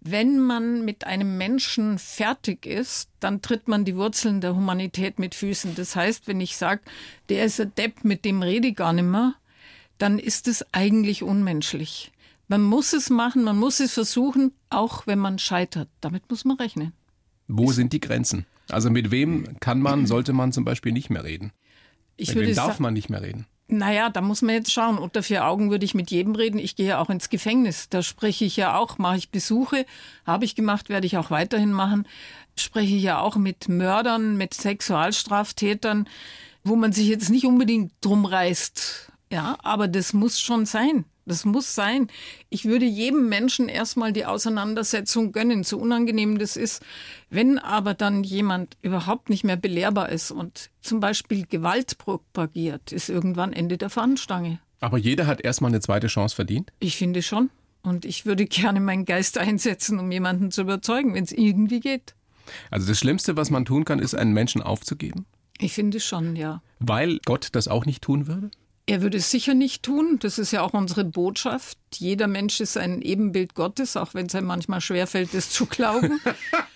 wenn 0.00 0.38
man 0.38 0.84
mit 0.84 1.04
einem 1.04 1.36
Menschen 1.36 1.98
fertig 1.98 2.64
ist, 2.64 3.10
dann 3.18 3.42
tritt 3.42 3.66
man 3.66 3.84
die 3.84 3.96
Wurzeln 3.96 4.40
der 4.40 4.54
Humanität 4.54 5.18
mit 5.18 5.34
Füßen. 5.34 5.74
Das 5.74 5.96
heißt, 5.96 6.28
wenn 6.28 6.40
ich 6.40 6.56
sage, 6.56 6.82
der 7.28 7.44
ist 7.44 7.60
ein 7.60 7.74
Depp, 7.74 8.04
mit 8.04 8.24
dem 8.24 8.40
rede 8.40 8.68
ich 8.68 8.76
gar 8.76 8.92
nicht 8.92 9.02
mehr, 9.02 9.34
dann 9.98 10.20
ist 10.20 10.46
es 10.46 10.64
eigentlich 10.72 11.24
unmenschlich. 11.24 12.12
Man 12.46 12.62
muss 12.62 12.92
es 12.92 13.10
machen, 13.10 13.42
man 13.42 13.58
muss 13.58 13.80
es 13.80 13.94
versuchen, 13.94 14.52
auch 14.70 15.08
wenn 15.08 15.18
man 15.18 15.40
scheitert. 15.40 15.88
Damit 16.00 16.30
muss 16.30 16.44
man 16.44 16.56
rechnen. 16.58 16.92
Wo 17.48 17.72
sind 17.72 17.92
die 17.92 17.98
Grenzen? 18.00 18.46
Also 18.70 18.90
mit 18.90 19.10
wem 19.10 19.58
kann 19.58 19.80
man, 19.80 20.06
sollte 20.06 20.32
man 20.32 20.52
zum 20.52 20.64
Beispiel 20.64 20.92
nicht 20.92 21.10
mehr 21.10 21.24
reden? 21.24 21.50
Ich 22.16 22.32
mit 22.32 22.46
wem 22.46 22.54
darf 22.54 22.78
man 22.78 22.94
nicht 22.94 23.10
mehr 23.10 23.20
reden? 23.20 23.48
Naja, 23.66 24.10
da 24.10 24.20
muss 24.20 24.42
man 24.42 24.54
jetzt 24.54 24.72
schauen. 24.72 24.98
Unter 24.98 25.22
vier 25.22 25.46
Augen 25.46 25.70
würde 25.70 25.84
ich 25.84 25.94
mit 25.94 26.10
jedem 26.10 26.34
reden. 26.34 26.58
Ich 26.58 26.76
gehe 26.76 26.86
ja 26.86 26.98
auch 27.00 27.08
ins 27.08 27.30
Gefängnis. 27.30 27.88
Da 27.88 28.02
spreche 28.02 28.44
ich 28.44 28.56
ja 28.56 28.76
auch, 28.76 28.98
mache 28.98 29.16
ich 29.16 29.30
Besuche, 29.30 29.86
habe 30.26 30.44
ich 30.44 30.54
gemacht, 30.54 30.90
werde 30.90 31.06
ich 31.06 31.16
auch 31.16 31.30
weiterhin 31.30 31.72
machen. 31.72 32.06
Spreche 32.56 32.94
ich 32.94 33.02
ja 33.02 33.20
auch 33.20 33.36
mit 33.36 33.68
Mördern, 33.68 34.36
mit 34.36 34.52
Sexualstraftätern, 34.54 36.08
wo 36.62 36.76
man 36.76 36.92
sich 36.92 37.08
jetzt 37.08 37.30
nicht 37.30 37.46
unbedingt 37.46 37.92
drum 38.02 38.26
reißt. 38.26 39.12
Ja, 39.32 39.56
aber 39.62 39.88
das 39.88 40.12
muss 40.12 40.38
schon 40.38 40.66
sein. 40.66 41.06
Das 41.26 41.44
muss 41.44 41.74
sein. 41.74 42.08
Ich 42.50 42.66
würde 42.66 42.84
jedem 42.84 43.28
Menschen 43.28 43.68
erstmal 43.68 44.12
die 44.12 44.26
Auseinandersetzung 44.26 45.32
gönnen, 45.32 45.64
so 45.64 45.78
unangenehm 45.78 46.38
das 46.38 46.56
ist. 46.56 46.82
Wenn 47.30 47.58
aber 47.58 47.94
dann 47.94 48.24
jemand 48.24 48.76
überhaupt 48.82 49.30
nicht 49.30 49.42
mehr 49.42 49.56
belehrbar 49.56 50.10
ist 50.10 50.30
und 50.30 50.70
zum 50.82 51.00
Beispiel 51.00 51.46
Gewalt 51.46 51.96
propagiert, 51.96 52.92
ist 52.92 53.08
irgendwann 53.08 53.54
Ende 53.54 53.78
der 53.78 53.88
Fahnenstange. 53.88 54.58
Aber 54.80 54.98
jeder 54.98 55.26
hat 55.26 55.40
erstmal 55.40 55.70
eine 55.70 55.80
zweite 55.80 56.08
Chance 56.08 56.36
verdient. 56.36 56.72
Ich 56.78 56.96
finde 56.96 57.22
schon. 57.22 57.48
Und 57.82 58.04
ich 58.04 58.26
würde 58.26 58.44
gerne 58.46 58.80
meinen 58.80 59.04
Geist 59.04 59.38
einsetzen, 59.38 59.98
um 59.98 60.10
jemanden 60.10 60.50
zu 60.50 60.62
überzeugen, 60.62 61.14
wenn 61.14 61.24
es 61.24 61.32
irgendwie 61.32 61.80
geht. 61.80 62.14
Also 62.70 62.86
das 62.86 62.98
Schlimmste, 62.98 63.36
was 63.36 63.50
man 63.50 63.64
tun 63.64 63.84
kann, 63.84 63.98
ist, 63.98 64.14
einen 64.14 64.32
Menschen 64.32 64.62
aufzugeben, 64.62 65.24
Ich 65.58 65.72
finde 65.72 66.00
schon, 66.00 66.36
ja. 66.36 66.62
weil 66.78 67.18
Gott 67.24 67.48
das 67.52 67.68
auch 67.68 67.86
nicht 67.86 68.02
tun 68.02 68.26
würde. 68.26 68.50
Er 68.86 69.00
würde 69.00 69.16
es 69.16 69.30
sicher 69.30 69.54
nicht 69.54 69.82
tun. 69.82 70.18
Das 70.20 70.38
ist 70.38 70.50
ja 70.50 70.62
auch 70.62 70.74
unsere 70.74 71.04
Botschaft. 71.04 71.78
Jeder 71.94 72.26
Mensch 72.26 72.60
ist 72.60 72.76
ein 72.76 73.00
Ebenbild 73.00 73.54
Gottes, 73.54 73.96
auch 73.96 74.12
wenn 74.12 74.26
es 74.26 74.34
einem 74.34 74.46
manchmal 74.46 74.82
schwerfällt, 74.82 75.32
das 75.32 75.50
zu 75.50 75.66
glauben. 75.66 76.20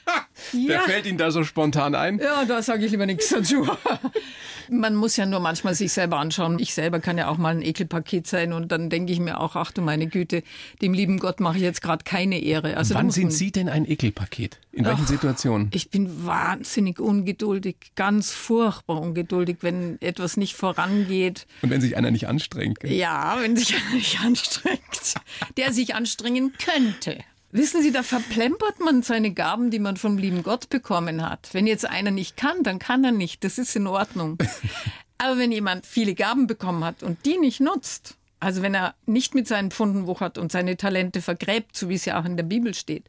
Wer 0.52 0.80
fällt 0.80 1.06
Ihnen 1.06 1.18
da 1.18 1.30
so 1.30 1.44
spontan 1.44 1.94
ein? 1.94 2.18
Ja, 2.18 2.44
da 2.44 2.62
sage 2.62 2.84
ich 2.84 2.90
lieber 2.90 3.06
nichts 3.06 3.28
dazu. 3.28 3.68
Man 4.70 4.94
muss 4.94 5.16
ja 5.16 5.24
nur 5.24 5.40
manchmal 5.40 5.74
sich 5.74 5.92
selber 5.92 6.18
anschauen. 6.18 6.58
Ich 6.58 6.74
selber 6.74 7.00
kann 7.00 7.16
ja 7.16 7.28
auch 7.28 7.38
mal 7.38 7.54
ein 7.54 7.62
Ekelpaket 7.62 8.26
sein 8.26 8.52
und 8.52 8.70
dann 8.70 8.90
denke 8.90 9.12
ich 9.12 9.18
mir 9.18 9.40
auch, 9.40 9.56
ach 9.56 9.72
du 9.72 9.80
meine 9.80 10.08
Güte, 10.08 10.42
dem 10.82 10.92
lieben 10.92 11.18
Gott 11.18 11.40
mache 11.40 11.56
ich 11.56 11.62
jetzt 11.62 11.80
gerade 11.80 12.04
keine 12.04 12.38
Ehre. 12.40 12.76
Also 12.76 12.94
Wann 12.94 13.10
sind 13.10 13.32
Sie 13.32 13.50
denn 13.50 13.70
ein 13.70 13.90
Ekelpaket? 13.90 14.58
In 14.72 14.84
welchen 14.84 15.06
Situationen? 15.06 15.70
Ich 15.72 15.90
bin 15.90 16.26
wahnsinnig 16.26 17.00
ungeduldig, 17.00 17.76
ganz 17.96 18.32
furchtbar 18.32 19.00
ungeduldig, 19.00 19.58
wenn 19.62 20.00
etwas 20.02 20.36
nicht 20.36 20.54
vorangeht. 20.54 21.46
Und 21.62 21.70
wenn 21.70 21.80
sich 21.80 21.96
einer 21.96 22.10
nicht 22.10 22.28
anstrengt? 22.28 22.80
gell? 22.80 22.92
Ja, 22.92 23.38
wenn 23.40 23.56
sich 23.56 23.74
einer 23.74 23.94
nicht 23.94 24.20
anstrengt, 24.20 25.14
der 25.56 25.72
sich 25.72 25.94
anstrengen 25.94 26.52
könnte. 26.62 27.18
Wissen 27.50 27.82
Sie, 27.82 27.92
da 27.92 28.02
verplempert 28.02 28.78
man 28.80 29.02
seine 29.02 29.32
Gaben, 29.32 29.70
die 29.70 29.78
man 29.78 29.96
vom 29.96 30.18
lieben 30.18 30.42
Gott 30.42 30.68
bekommen 30.68 31.28
hat. 31.28 31.48
Wenn 31.52 31.66
jetzt 31.66 31.86
einer 31.88 32.10
nicht 32.10 32.36
kann, 32.36 32.62
dann 32.62 32.78
kann 32.78 33.04
er 33.04 33.12
nicht. 33.12 33.42
Das 33.42 33.56
ist 33.56 33.74
in 33.74 33.86
Ordnung. 33.86 34.38
Aber 35.18 35.38
wenn 35.38 35.50
jemand 35.50 35.86
viele 35.86 36.14
Gaben 36.14 36.46
bekommen 36.46 36.84
hat 36.84 37.02
und 37.02 37.24
die 37.24 37.38
nicht 37.38 37.60
nutzt, 37.60 38.16
also 38.38 38.62
wenn 38.62 38.74
er 38.74 38.94
nicht 39.06 39.34
mit 39.34 39.48
seinen 39.48 39.70
Pfunden 39.70 40.06
wuchert 40.06 40.36
und 40.38 40.52
seine 40.52 40.76
Talente 40.76 41.22
vergräbt, 41.22 41.76
so 41.76 41.88
wie 41.88 41.94
es 41.94 42.04
ja 42.04 42.20
auch 42.20 42.24
in 42.24 42.36
der 42.36 42.44
Bibel 42.44 42.74
steht, 42.74 43.04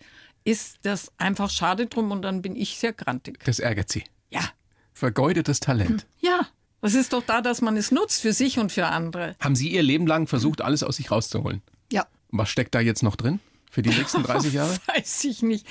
ist 0.45 0.77
das 0.83 1.11
einfach 1.17 1.49
schade 1.49 1.87
drum 1.87 2.11
und 2.11 2.21
dann 2.21 2.41
bin 2.41 2.55
ich 2.55 2.77
sehr 2.79 2.93
grantig. 2.93 3.39
Das 3.43 3.59
ärgert 3.59 3.91
Sie. 3.91 4.05
Ja, 4.29 4.41
Vergeudetes 4.93 5.59
Talent. 5.59 6.05
ja. 6.19 6.47
Was 6.81 6.93
ist 6.93 7.11
doch 7.11 7.23
da, 7.23 7.41
dass 7.41 7.61
man 7.61 7.75
es 7.75 7.91
nutzt 7.91 8.21
für 8.21 8.31
sich 8.31 8.57
und 8.57 8.71
für 8.71 8.87
andere? 8.87 9.35
Haben 9.41 9.57
Sie 9.57 9.67
Ihr 9.69 9.83
Leben 9.83 10.07
lang 10.07 10.27
versucht, 10.27 10.61
alles 10.61 10.81
aus 10.81 10.95
sich 10.95 11.11
rauszuholen? 11.11 11.61
Ja. 11.91 12.07
Was 12.31 12.49
steckt 12.49 12.73
da 12.73 12.79
jetzt 12.79 13.03
noch 13.03 13.17
drin 13.17 13.41
für 13.69 13.81
die 13.81 13.89
nächsten 13.89 14.23
30 14.23 14.53
Jahre? 14.53 14.75
Weiß 14.87 15.23
ich 15.25 15.41
nicht. 15.43 15.65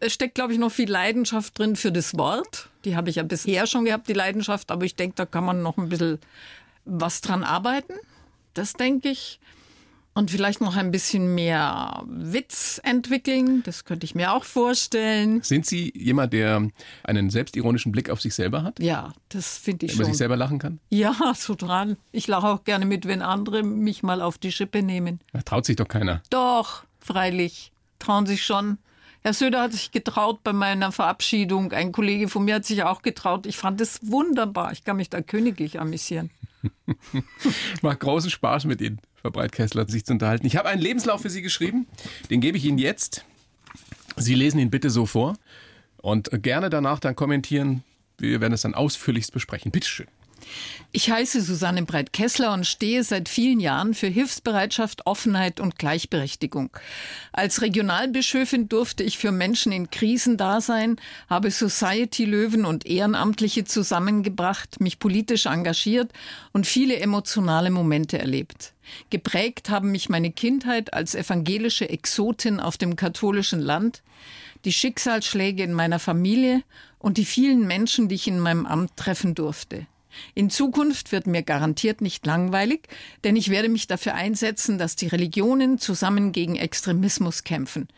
Es 0.00 0.12
steckt, 0.12 0.34
glaube 0.34 0.52
ich, 0.52 0.58
noch 0.58 0.72
viel 0.72 0.90
Leidenschaft 0.90 1.58
drin 1.58 1.76
für 1.76 1.92
das 1.92 2.16
Wort. 2.16 2.68
Die 2.84 2.96
habe 2.96 3.10
ich 3.10 3.16
ja 3.16 3.22
bisher 3.22 3.66
schon 3.66 3.84
gehabt, 3.84 4.08
die 4.08 4.12
Leidenschaft. 4.14 4.70
Aber 4.70 4.84
ich 4.84 4.96
denke, 4.96 5.14
da 5.16 5.26
kann 5.26 5.44
man 5.44 5.62
noch 5.62 5.76
ein 5.78 5.88
bisschen 5.88 6.18
was 6.84 7.20
dran 7.20 7.44
arbeiten. 7.44 7.94
Das 8.54 8.72
denke 8.74 9.08
ich. 9.10 9.38
Und 10.14 10.30
vielleicht 10.30 10.60
noch 10.60 10.76
ein 10.76 10.90
bisschen 10.90 11.34
mehr 11.34 12.02
Witz 12.06 12.78
entwickeln. 12.84 13.62
Das 13.64 13.86
könnte 13.86 14.04
ich 14.04 14.14
mir 14.14 14.34
auch 14.34 14.44
vorstellen. 14.44 15.40
Sind 15.42 15.64
Sie 15.64 15.90
jemand, 15.96 16.34
der 16.34 16.68
einen 17.02 17.30
selbstironischen 17.30 17.92
Blick 17.92 18.10
auf 18.10 18.20
sich 18.20 18.34
selber 18.34 18.62
hat? 18.62 18.78
Ja, 18.78 19.14
das 19.30 19.56
finde 19.56 19.86
ich 19.86 19.94
Über 19.94 20.04
sich 20.04 20.12
schon. 20.12 20.18
selber 20.18 20.36
lachen 20.36 20.58
kann? 20.58 20.80
Ja, 20.90 21.14
so 21.34 21.54
dran. 21.54 21.96
Ich 22.10 22.26
lache 22.26 22.46
auch 22.46 22.64
gerne 22.64 22.84
mit, 22.84 23.06
wenn 23.06 23.22
andere 23.22 23.62
mich 23.62 24.02
mal 24.02 24.20
auf 24.20 24.36
die 24.36 24.52
Schippe 24.52 24.82
nehmen. 24.82 25.20
Da 25.32 25.40
traut 25.40 25.64
sich 25.64 25.76
doch 25.76 25.88
keiner. 25.88 26.20
Doch, 26.28 26.84
freilich. 27.04 27.72
Trauen 27.98 28.26
sich 28.26 28.44
schon. 28.44 28.78
Herr 29.22 29.34
Söder 29.34 29.62
hat 29.62 29.72
sich 29.72 29.92
getraut 29.92 30.42
bei 30.42 30.52
meiner 30.52 30.90
Verabschiedung. 30.90 31.72
Ein 31.72 31.92
Kollege 31.92 32.28
von 32.28 32.44
mir 32.44 32.56
hat 32.56 32.64
sich 32.64 32.82
auch 32.82 33.02
getraut. 33.02 33.46
Ich 33.46 33.56
fand 33.56 33.80
es 33.80 34.00
wunderbar. 34.02 34.72
Ich 34.72 34.82
kann 34.82 34.96
mich 34.96 35.10
da 35.10 35.22
königlich 35.22 35.78
amüsieren. 35.78 36.30
Macht 37.82 38.00
großen 38.00 38.30
Spaß 38.30 38.64
mit 38.64 38.80
Ihnen, 38.80 39.00
Frau 39.14 39.30
Breitkessler, 39.30 39.88
sich 39.88 40.04
zu 40.04 40.12
unterhalten. 40.12 40.46
Ich 40.46 40.56
habe 40.56 40.68
einen 40.68 40.82
Lebenslauf 40.82 41.22
für 41.22 41.30
Sie 41.30 41.42
geschrieben. 41.42 41.86
Den 42.30 42.40
gebe 42.40 42.58
ich 42.58 42.64
Ihnen 42.64 42.78
jetzt. 42.78 43.24
Sie 44.16 44.34
lesen 44.34 44.58
ihn 44.58 44.70
bitte 44.70 44.90
so 44.90 45.06
vor 45.06 45.36
und 45.98 46.30
gerne 46.42 46.68
danach 46.68 46.98
dann 46.98 47.16
kommentieren. 47.16 47.82
Wir 48.18 48.40
werden 48.40 48.52
es 48.52 48.62
dann 48.62 48.74
ausführlichst 48.74 49.32
besprechen. 49.32 49.72
Bitte 49.72 49.88
schön. 49.88 50.08
Ich 50.94 51.10
heiße 51.10 51.40
Susanne 51.40 51.84
Breit-Kessler 51.84 52.52
und 52.52 52.66
stehe 52.66 53.02
seit 53.02 53.30
vielen 53.30 53.60
Jahren 53.60 53.94
für 53.94 54.08
Hilfsbereitschaft, 54.08 55.06
Offenheit 55.06 55.58
und 55.58 55.78
Gleichberechtigung. 55.78 56.68
Als 57.32 57.62
Regionalbischöfin 57.62 58.68
durfte 58.68 59.02
ich 59.02 59.16
für 59.16 59.32
Menschen 59.32 59.72
in 59.72 59.90
Krisen 59.90 60.36
da 60.36 60.60
sein, 60.60 60.96
habe 61.30 61.50
Society-Löwen 61.50 62.66
und 62.66 62.84
Ehrenamtliche 62.84 63.64
zusammengebracht, 63.64 64.80
mich 64.80 64.98
politisch 64.98 65.46
engagiert 65.46 66.12
und 66.52 66.66
viele 66.66 66.98
emotionale 67.00 67.70
Momente 67.70 68.18
erlebt. 68.18 68.74
Geprägt 69.08 69.70
haben 69.70 69.92
mich 69.92 70.10
meine 70.10 70.30
Kindheit 70.30 70.92
als 70.92 71.14
evangelische 71.14 71.88
Exotin 71.88 72.60
auf 72.60 72.76
dem 72.76 72.96
katholischen 72.96 73.60
Land, 73.60 74.02
die 74.66 74.72
Schicksalsschläge 74.72 75.62
in 75.62 75.72
meiner 75.72 75.98
Familie 75.98 76.62
und 76.98 77.16
die 77.16 77.24
vielen 77.24 77.66
Menschen, 77.66 78.08
die 78.08 78.16
ich 78.16 78.28
in 78.28 78.38
meinem 78.38 78.66
Amt 78.66 78.96
treffen 78.96 79.34
durfte. 79.34 79.86
In 80.34 80.50
Zukunft 80.50 81.12
wird 81.12 81.26
mir 81.26 81.42
garantiert 81.42 82.00
nicht 82.00 82.26
langweilig, 82.26 82.88
denn 83.24 83.36
ich 83.36 83.48
werde 83.50 83.68
mich 83.68 83.86
dafür 83.86 84.14
einsetzen, 84.14 84.78
dass 84.78 84.96
die 84.96 85.08
Religionen 85.08 85.78
zusammen 85.78 86.32
gegen 86.32 86.56
Extremismus 86.56 87.44
kämpfen. 87.44 87.88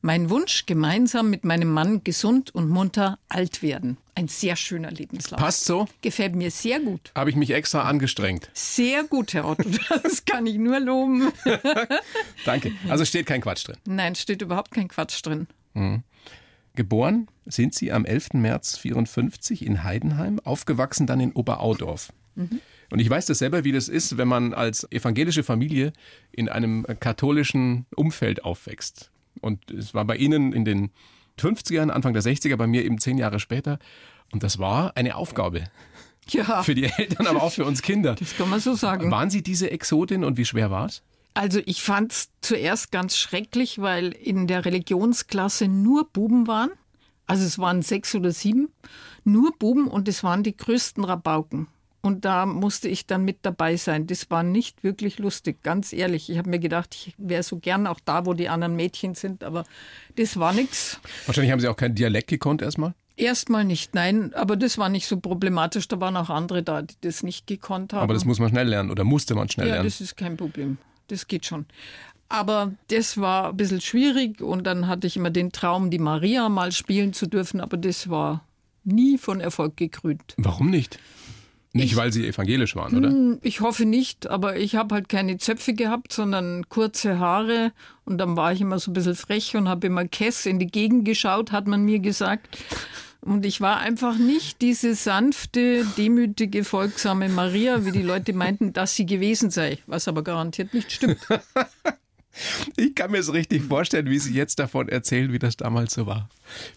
Mein 0.00 0.30
Wunsch, 0.30 0.66
gemeinsam 0.66 1.30
mit 1.30 1.44
meinem 1.44 1.72
Mann 1.72 2.02
gesund 2.04 2.54
und 2.54 2.68
munter 2.68 3.18
alt 3.28 3.62
werden. 3.62 3.98
Ein 4.14 4.28
sehr 4.28 4.56
schöner 4.56 4.90
Lebenslauf. 4.90 5.40
Passt 5.40 5.64
so? 5.64 5.86
Gefällt 6.02 6.34
mir 6.34 6.50
sehr 6.50 6.80
gut. 6.80 7.12
Habe 7.14 7.30
ich 7.30 7.36
mich 7.36 7.50
extra 7.50 7.82
angestrengt. 7.82 8.50
Sehr 8.52 9.04
gut, 9.04 9.32
Herr 9.32 9.48
Otto. 9.48 9.68
Das 10.02 10.24
kann 10.24 10.46
ich 10.46 10.56
nur 10.56 10.80
loben. 10.80 11.32
Danke. 12.44 12.72
Also 12.88 13.04
steht 13.04 13.26
kein 13.26 13.40
Quatsch 13.40 13.66
drin. 13.66 13.76
Nein, 13.86 14.14
steht 14.14 14.42
überhaupt 14.42 14.72
kein 14.72 14.88
Quatsch 14.88 15.24
drin. 15.24 15.46
Geboren 16.74 17.28
sind 17.44 17.74
Sie 17.74 17.92
am 17.92 18.04
11. 18.04 18.34
März 18.34 18.78
54 18.78 19.66
in 19.66 19.84
Heidenheim, 19.84 20.40
aufgewachsen 20.40 21.06
dann 21.06 21.20
in 21.20 21.32
Oberaudorf. 21.32 22.12
Und 22.90 22.98
ich 22.98 23.10
weiß 23.10 23.26
das 23.26 23.38
selber, 23.38 23.62
wie 23.64 23.72
das 23.72 23.88
ist, 23.88 24.16
wenn 24.16 24.28
man 24.28 24.54
als 24.54 24.90
evangelische 24.90 25.42
Familie 25.42 25.92
in 26.30 26.48
einem 26.48 26.86
katholischen 27.00 27.84
Umfeld 27.94 28.44
aufwächst. 28.44 29.10
Und 29.42 29.70
es 29.70 29.92
war 29.92 30.04
bei 30.06 30.16
Ihnen 30.16 30.52
in 30.54 30.64
den 30.64 30.90
50ern, 31.38 31.90
Anfang 31.90 32.14
der 32.14 32.22
60er, 32.22 32.56
bei 32.56 32.66
mir 32.66 32.84
eben 32.84 32.98
zehn 32.98 33.18
Jahre 33.18 33.38
später. 33.38 33.78
Und 34.32 34.42
das 34.42 34.58
war 34.58 34.96
eine 34.96 35.16
Aufgabe 35.16 35.64
Ja, 36.28 36.62
für 36.62 36.74
die 36.74 36.84
Eltern, 36.84 37.26
aber 37.26 37.42
auch 37.42 37.52
für 37.52 37.64
uns 37.66 37.82
Kinder. 37.82 38.14
das 38.14 38.36
kann 38.36 38.48
man 38.48 38.60
so 38.60 38.74
sagen. 38.74 39.10
Waren 39.10 39.28
Sie 39.28 39.42
diese 39.42 39.70
Exotin 39.70 40.24
und 40.24 40.36
wie 40.38 40.44
schwer 40.46 40.70
war 40.70 40.86
es? 40.86 41.02
Also 41.34 41.60
ich 41.64 41.82
fand 41.82 42.12
es 42.12 42.28
zuerst 42.40 42.92
ganz 42.92 43.16
schrecklich, 43.16 43.80
weil 43.80 44.08
in 44.12 44.46
der 44.46 44.64
Religionsklasse 44.64 45.66
nur 45.68 46.08
Buben 46.10 46.46
waren. 46.46 46.70
Also 47.26 47.44
es 47.46 47.58
waren 47.58 47.82
sechs 47.82 48.14
oder 48.14 48.32
sieben, 48.32 48.68
nur 49.24 49.52
Buben 49.58 49.86
und 49.88 50.08
es 50.08 50.22
waren 50.22 50.42
die 50.42 50.56
größten 50.56 51.04
Rabauken. 51.04 51.68
Und 52.02 52.24
da 52.24 52.46
musste 52.46 52.88
ich 52.88 53.06
dann 53.06 53.24
mit 53.24 53.38
dabei 53.42 53.76
sein. 53.76 54.08
Das 54.08 54.28
war 54.28 54.42
nicht 54.42 54.82
wirklich 54.82 55.18
lustig, 55.20 55.62
ganz 55.62 55.92
ehrlich. 55.92 56.28
Ich 56.28 56.36
habe 56.36 56.50
mir 56.50 56.58
gedacht, 56.58 56.94
ich 56.94 57.14
wäre 57.16 57.44
so 57.44 57.58
gern 57.58 57.86
auch 57.86 58.00
da, 58.04 58.26
wo 58.26 58.34
die 58.34 58.48
anderen 58.48 58.74
Mädchen 58.74 59.14
sind, 59.14 59.44
aber 59.44 59.64
das 60.16 60.36
war 60.38 60.52
nichts. 60.52 60.98
Wahrscheinlich 61.26 61.52
haben 61.52 61.60
Sie 61.60 61.68
auch 61.68 61.76
keinen 61.76 61.94
Dialekt 61.94 62.28
gekonnt 62.28 62.60
erstmal. 62.60 62.92
Erstmal 63.16 63.64
nicht, 63.64 63.94
nein, 63.94 64.34
aber 64.34 64.56
das 64.56 64.78
war 64.78 64.88
nicht 64.88 65.06
so 65.06 65.20
problematisch. 65.20 65.86
Da 65.86 66.00
waren 66.00 66.16
auch 66.16 66.28
andere 66.28 66.62
da, 66.64 66.82
die 66.82 66.96
das 67.02 67.22
nicht 67.22 67.46
gekonnt 67.46 67.92
haben. 67.92 68.02
Aber 68.02 68.14
das 68.14 68.24
muss 68.24 68.40
man 68.40 68.48
schnell 68.48 68.66
lernen 68.68 68.90
oder 68.90 69.04
musste 69.04 69.34
man 69.36 69.48
schnell 69.48 69.68
Ja, 69.68 69.74
lernen. 69.74 69.86
das 69.88 70.00
ist 70.00 70.16
kein 70.16 70.36
Problem. 70.36 70.78
Das 71.08 71.26
geht 71.26 71.46
schon. 71.46 71.66
Aber 72.28 72.72
das 72.88 73.18
war 73.18 73.50
ein 73.50 73.56
bisschen 73.56 73.80
schwierig 73.82 74.40
und 74.40 74.64
dann 74.66 74.86
hatte 74.88 75.06
ich 75.06 75.16
immer 75.16 75.30
den 75.30 75.52
Traum, 75.52 75.90
die 75.90 75.98
Maria 75.98 76.48
mal 76.48 76.72
spielen 76.72 77.12
zu 77.12 77.26
dürfen, 77.26 77.60
aber 77.60 77.76
das 77.76 78.08
war 78.08 78.46
nie 78.84 79.18
von 79.18 79.40
Erfolg 79.40 79.76
gekrönt. 79.76 80.34
Warum 80.38 80.70
nicht? 80.70 80.98
Nicht, 81.74 81.96
weil 81.96 82.12
Sie 82.12 82.26
evangelisch 82.26 82.76
waren, 82.76 82.96
oder? 82.96 83.08
Hm, 83.08 83.38
Ich 83.42 83.60
hoffe 83.60 83.86
nicht, 83.86 84.26
aber 84.26 84.56
ich 84.56 84.76
habe 84.76 84.94
halt 84.94 85.08
keine 85.08 85.38
Zöpfe 85.38 85.72
gehabt, 85.72 86.12
sondern 86.12 86.68
kurze 86.68 87.18
Haare 87.18 87.72
und 88.04 88.18
dann 88.18 88.36
war 88.36 88.52
ich 88.52 88.60
immer 88.60 88.78
so 88.78 88.90
ein 88.90 88.94
bisschen 88.94 89.14
frech 89.14 89.56
und 89.56 89.68
habe 89.68 89.86
immer 89.86 90.06
Kess 90.06 90.44
in 90.44 90.58
die 90.58 90.66
Gegend 90.66 91.06
geschaut, 91.06 91.50
hat 91.52 91.66
man 91.66 91.82
mir 91.84 91.98
gesagt. 91.98 92.58
Und 93.24 93.46
ich 93.46 93.60
war 93.60 93.78
einfach 93.78 94.18
nicht 94.18 94.60
diese 94.60 94.96
sanfte, 94.96 95.86
demütige, 95.96 96.64
folgsame 96.64 97.28
Maria, 97.28 97.84
wie 97.84 97.92
die 97.92 98.02
Leute 98.02 98.32
meinten, 98.32 98.72
dass 98.72 98.96
sie 98.96 99.06
gewesen 99.06 99.50
sei, 99.50 99.78
was 99.86 100.08
aber 100.08 100.24
garantiert 100.24 100.74
nicht 100.74 100.92
stimmt. 100.92 101.20
Ich 102.76 102.94
kann 102.94 103.10
mir 103.10 103.18
es 103.18 103.32
richtig 103.32 103.62
vorstellen, 103.64 104.08
wie 104.08 104.18
Sie 104.18 104.32
jetzt 104.32 104.58
davon 104.58 104.88
erzählen, 104.88 105.34
wie 105.34 105.38
das 105.38 105.58
damals 105.58 105.92
so 105.92 106.06
war. 106.06 106.30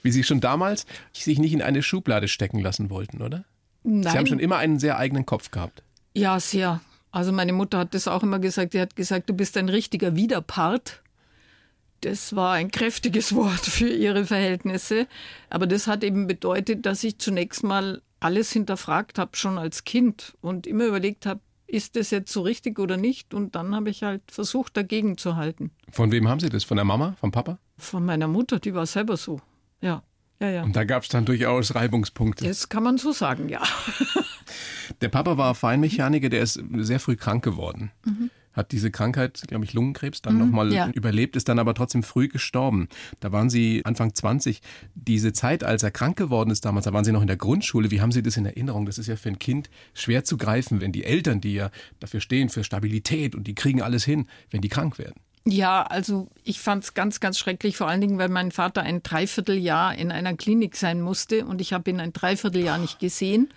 Wie 0.03 0.11
Sie 0.11 0.23
schon 0.23 0.41
damals 0.41 0.85
sich 1.13 1.39
nicht 1.39 1.53
in 1.53 1.61
eine 1.61 1.81
Schublade 1.81 2.27
stecken 2.27 2.59
lassen 2.59 2.89
wollten, 2.89 3.21
oder? 3.21 3.45
Nein. 3.83 4.11
Sie 4.11 4.17
haben 4.17 4.27
schon 4.27 4.39
immer 4.39 4.57
einen 4.57 4.79
sehr 4.79 4.97
eigenen 4.97 5.25
Kopf 5.25 5.51
gehabt. 5.51 5.81
Ja, 6.13 6.39
sehr. 6.39 6.81
Also 7.11 7.31
meine 7.31 7.53
Mutter 7.53 7.77
hat 7.77 7.93
das 7.93 8.09
auch 8.09 8.23
immer 8.23 8.39
gesagt. 8.39 8.73
Sie 8.73 8.81
hat 8.81 8.95
gesagt, 8.97 9.29
du 9.29 9.33
bist 9.33 9.55
ein 9.55 9.69
richtiger 9.69 10.15
Widerpart. 10.15 11.01
Das 12.05 12.35
war 12.35 12.53
ein 12.53 12.69
kräftiges 12.69 13.33
Wort 13.33 13.65
für 13.65 13.89
ihre 13.89 14.25
Verhältnisse. 14.25 15.07
Aber 15.49 15.65
das 15.65 15.87
hat 15.87 16.03
eben 16.03 16.27
bedeutet, 16.27 16.85
dass 16.85 17.03
ich 17.03 17.17
zunächst 17.17 17.63
mal 17.63 18.03
alles 18.19 18.51
hinterfragt 18.51 19.17
habe, 19.17 19.35
schon 19.35 19.57
als 19.57 19.85
Kind 19.85 20.37
und 20.39 20.67
immer 20.67 20.85
überlegt 20.85 21.25
habe, 21.25 21.39
ist 21.65 21.95
das 21.95 22.11
jetzt 22.11 22.31
so 22.31 22.41
richtig 22.41 22.77
oder 22.77 22.95
nicht? 22.95 23.33
Und 23.33 23.55
dann 23.55 23.73
habe 23.73 23.89
ich 23.89 24.03
halt 24.03 24.21
versucht, 24.29 24.77
dagegen 24.77 25.17
zu 25.17 25.35
halten. 25.35 25.71
Von 25.89 26.11
wem 26.11 26.27
haben 26.27 26.39
Sie 26.39 26.49
das? 26.49 26.63
Von 26.63 26.77
der 26.77 26.85
Mama? 26.85 27.15
Vom 27.19 27.31
Papa? 27.31 27.57
Von 27.75 28.05
meiner 28.05 28.27
Mutter, 28.27 28.59
die 28.59 28.75
war 28.75 28.85
selber 28.85 29.17
so. 29.17 29.41
Ja, 29.81 30.03
ja, 30.39 30.49
ja. 30.49 30.63
Und 30.63 30.75
da 30.75 30.83
gab 30.83 31.01
es 31.01 31.09
dann 31.09 31.25
durchaus 31.25 31.73
Reibungspunkte. 31.73 32.45
Das 32.45 32.69
kann 32.69 32.83
man 32.83 32.99
so 32.99 33.13
sagen, 33.13 33.49
ja. 33.49 33.63
Der 35.01 35.09
Papa 35.09 35.39
war 35.39 35.55
Feinmechaniker, 35.55 36.29
der 36.29 36.43
ist 36.43 36.61
sehr 36.77 36.99
früh 36.99 37.15
krank 37.15 37.43
geworden. 37.43 37.91
Mhm. 38.05 38.29
Hat 38.55 38.71
diese 38.71 38.91
Krankheit, 38.91 39.43
glaube 39.47 39.65
ich, 39.65 39.73
Lungenkrebs, 39.73 40.21
dann 40.21 40.35
mhm, 40.35 40.39
nochmal 40.39 40.73
ja. 40.73 40.89
überlebt, 40.89 41.35
ist 41.35 41.49
dann 41.49 41.59
aber 41.59 41.73
trotzdem 41.73 42.03
früh 42.03 42.27
gestorben. 42.27 42.87
Da 43.19 43.31
waren 43.31 43.49
Sie 43.49 43.83
Anfang 43.85 44.13
20. 44.13 44.61
Diese 44.95 45.33
Zeit, 45.33 45.63
als 45.63 45.83
er 45.83 45.91
krank 45.91 46.17
geworden 46.17 46.51
ist 46.51 46.65
damals, 46.65 46.85
da 46.85 46.93
waren 46.93 47.03
Sie 47.03 47.11
noch 47.11 47.21
in 47.21 47.27
der 47.27 47.37
Grundschule. 47.37 47.91
Wie 47.91 48.01
haben 48.01 48.11
Sie 48.11 48.23
das 48.23 48.37
in 48.37 48.45
Erinnerung? 48.45 48.85
Das 48.85 48.97
ist 48.97 49.07
ja 49.07 49.15
für 49.15 49.29
ein 49.29 49.39
Kind 49.39 49.69
schwer 49.93 50.23
zu 50.23 50.37
greifen, 50.37 50.81
wenn 50.81 50.91
die 50.91 51.03
Eltern, 51.03 51.41
die 51.41 51.53
ja 51.53 51.69
dafür 51.99 52.21
stehen, 52.21 52.49
für 52.49 52.63
Stabilität 52.63 53.35
und 53.35 53.45
die 53.45 53.55
kriegen 53.55 53.81
alles 53.81 54.05
hin, 54.05 54.27
wenn 54.49 54.61
die 54.61 54.69
krank 54.69 54.97
werden. 54.97 55.19
Ja, 55.47 55.83
also 55.83 56.27
ich 56.43 56.59
fand 56.59 56.83
es 56.83 56.93
ganz, 56.95 57.19
ganz 57.19 57.37
schrecklich, 57.37 57.77
vor 57.77 57.87
allen 57.87 58.01
Dingen, 58.01 58.17
weil 58.17 58.29
mein 58.29 58.51
Vater 58.51 58.81
ein 58.81 59.03
Dreivierteljahr 59.03 59.95
in 59.95 60.11
einer 60.11 60.33
Klinik 60.33 60.75
sein 60.75 61.01
musste 61.01 61.45
und 61.45 61.61
ich 61.61 61.71
habe 61.71 61.89
ihn 61.91 61.99
ein 61.99 62.13
Dreivierteljahr 62.13 62.79
nicht 62.79 62.99
gesehen. 62.99 63.49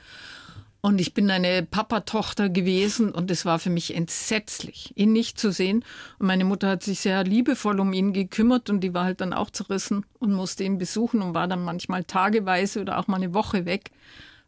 Und 0.80 1.00
ich 1.00 1.12
bin 1.12 1.28
eine 1.30 1.64
Papatochter 1.64 2.48
gewesen 2.48 3.10
und 3.10 3.30
es 3.32 3.44
war 3.44 3.58
für 3.58 3.70
mich 3.70 3.96
entsetzlich, 3.96 4.92
ihn 4.94 5.12
nicht 5.12 5.38
zu 5.38 5.50
sehen. 5.50 5.84
Und 6.18 6.28
meine 6.28 6.44
Mutter 6.44 6.68
hat 6.68 6.84
sich 6.84 7.00
sehr 7.00 7.24
liebevoll 7.24 7.80
um 7.80 7.92
ihn 7.92 8.12
gekümmert 8.12 8.70
und 8.70 8.80
die 8.80 8.94
war 8.94 9.04
halt 9.04 9.20
dann 9.20 9.32
auch 9.32 9.50
zerrissen 9.50 10.06
und 10.20 10.32
musste 10.32 10.62
ihn 10.62 10.78
besuchen 10.78 11.20
und 11.20 11.34
war 11.34 11.48
dann 11.48 11.64
manchmal 11.64 12.04
tageweise 12.04 12.80
oder 12.80 12.98
auch 12.98 13.08
mal 13.08 13.16
eine 13.16 13.34
Woche 13.34 13.64
weg, 13.64 13.90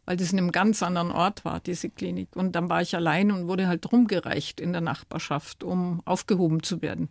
weil 0.05 0.15
das 0.15 0.31
in 0.31 0.37
einem 0.37 0.53
ganz 0.53 0.81
anderen 0.81 1.11
Ort 1.11 1.43
war, 1.43 1.59
diese 1.59 1.89
Klinik. 1.89 2.29
Und 2.35 2.55
dann 2.55 2.69
war 2.69 2.81
ich 2.81 2.95
allein 2.95 3.31
und 3.31 3.47
wurde 3.49 3.67
halt 3.67 3.91
rumgereicht 3.91 4.61
in 4.61 4.71
der 4.71 4.81
Nachbarschaft, 4.81 5.63
um 5.65 6.01
aufgehoben 6.05 6.63
zu 6.63 6.81
werden. 6.81 7.09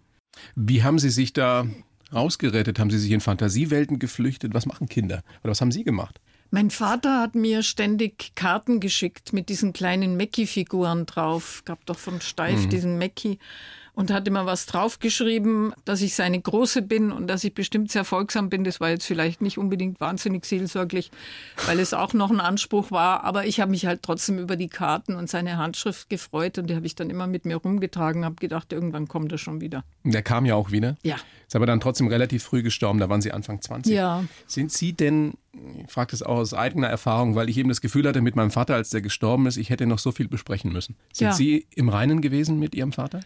Wie 0.54 0.82
haben 0.82 0.98
Sie 0.98 1.10
sich 1.10 1.34
da 1.34 1.66
rausgerettet? 2.12 2.78
Haben 2.78 2.90
Sie 2.90 2.98
sich 2.98 3.10
in 3.10 3.20
Fantasiewelten 3.20 3.98
geflüchtet? 3.98 4.54
Was 4.54 4.64
machen 4.64 4.88
Kinder? 4.88 5.22
Oder 5.42 5.50
was 5.50 5.60
haben 5.60 5.72
Sie 5.72 5.84
gemacht? 5.84 6.20
Mein 6.50 6.70
Vater 6.70 7.20
hat 7.20 7.36
mir 7.36 7.62
ständig 7.62 8.32
Karten 8.34 8.80
geschickt 8.80 9.32
mit 9.32 9.48
diesen 9.48 9.72
kleinen 9.72 10.16
Mackie-Figuren 10.16 11.06
drauf. 11.06 11.62
Gab 11.64 11.86
doch 11.86 11.98
von 11.98 12.20
Steif 12.20 12.64
mhm. 12.64 12.70
diesen 12.70 12.98
Mackie 12.98 13.38
und 14.00 14.10
hat 14.10 14.26
immer 14.26 14.46
was 14.46 14.64
draufgeschrieben, 14.64 15.74
dass 15.84 16.00
ich 16.00 16.14
seine 16.14 16.40
Große 16.40 16.80
bin 16.80 17.12
und 17.12 17.26
dass 17.26 17.44
ich 17.44 17.52
bestimmt 17.52 17.92
sehr 17.92 18.04
folgsam 18.04 18.48
bin. 18.48 18.64
Das 18.64 18.80
war 18.80 18.88
jetzt 18.88 19.04
vielleicht 19.04 19.42
nicht 19.42 19.58
unbedingt 19.58 20.00
wahnsinnig 20.00 20.46
seelsorglich, 20.46 21.10
weil 21.66 21.78
es 21.78 21.92
auch 21.92 22.14
noch 22.14 22.30
ein 22.30 22.40
Anspruch 22.40 22.90
war. 22.90 23.24
Aber 23.24 23.44
ich 23.44 23.60
habe 23.60 23.70
mich 23.70 23.84
halt 23.84 24.00
trotzdem 24.02 24.38
über 24.38 24.56
die 24.56 24.68
Karten 24.68 25.16
und 25.16 25.28
seine 25.28 25.58
Handschrift 25.58 26.08
gefreut 26.08 26.56
und 26.56 26.70
die 26.70 26.76
habe 26.76 26.86
ich 26.86 26.94
dann 26.94 27.10
immer 27.10 27.26
mit 27.26 27.44
mir 27.44 27.56
rumgetragen, 27.56 28.24
habe 28.24 28.36
gedacht, 28.36 28.72
irgendwann 28.72 29.06
kommt 29.06 29.32
er 29.32 29.38
schon 29.38 29.60
wieder. 29.60 29.84
Der 30.02 30.22
kam 30.22 30.46
ja 30.46 30.54
auch 30.54 30.70
wieder. 30.70 30.96
Ja. 31.02 31.16
Ist 31.46 31.54
aber 31.54 31.66
dann 31.66 31.80
trotzdem 31.80 32.06
relativ 32.06 32.42
früh 32.42 32.62
gestorben, 32.62 33.00
da 33.00 33.10
waren 33.10 33.20
Sie 33.20 33.32
Anfang 33.32 33.60
20. 33.60 33.92
Ja. 33.92 34.24
Sind 34.46 34.72
Sie 34.72 34.94
denn, 34.94 35.34
ich 35.84 35.92
frage 35.92 36.12
das 36.12 36.22
auch 36.22 36.36
aus 36.36 36.54
eigener 36.54 36.86
Erfahrung, 36.86 37.34
weil 37.34 37.50
ich 37.50 37.58
eben 37.58 37.68
das 37.68 37.82
Gefühl 37.82 38.08
hatte 38.08 38.22
mit 38.22 38.34
meinem 38.34 38.50
Vater, 38.50 38.76
als 38.76 38.88
der 38.88 39.02
gestorben 39.02 39.44
ist, 39.44 39.58
ich 39.58 39.68
hätte 39.68 39.84
noch 39.84 39.98
so 39.98 40.10
viel 40.10 40.28
besprechen 40.28 40.72
müssen. 40.72 40.96
Sind 41.12 41.26
ja. 41.26 41.32
Sie 41.34 41.66
im 41.74 41.90
Reinen 41.90 42.22
gewesen 42.22 42.58
mit 42.58 42.74
Ihrem 42.74 42.92
Vater? 42.92 43.20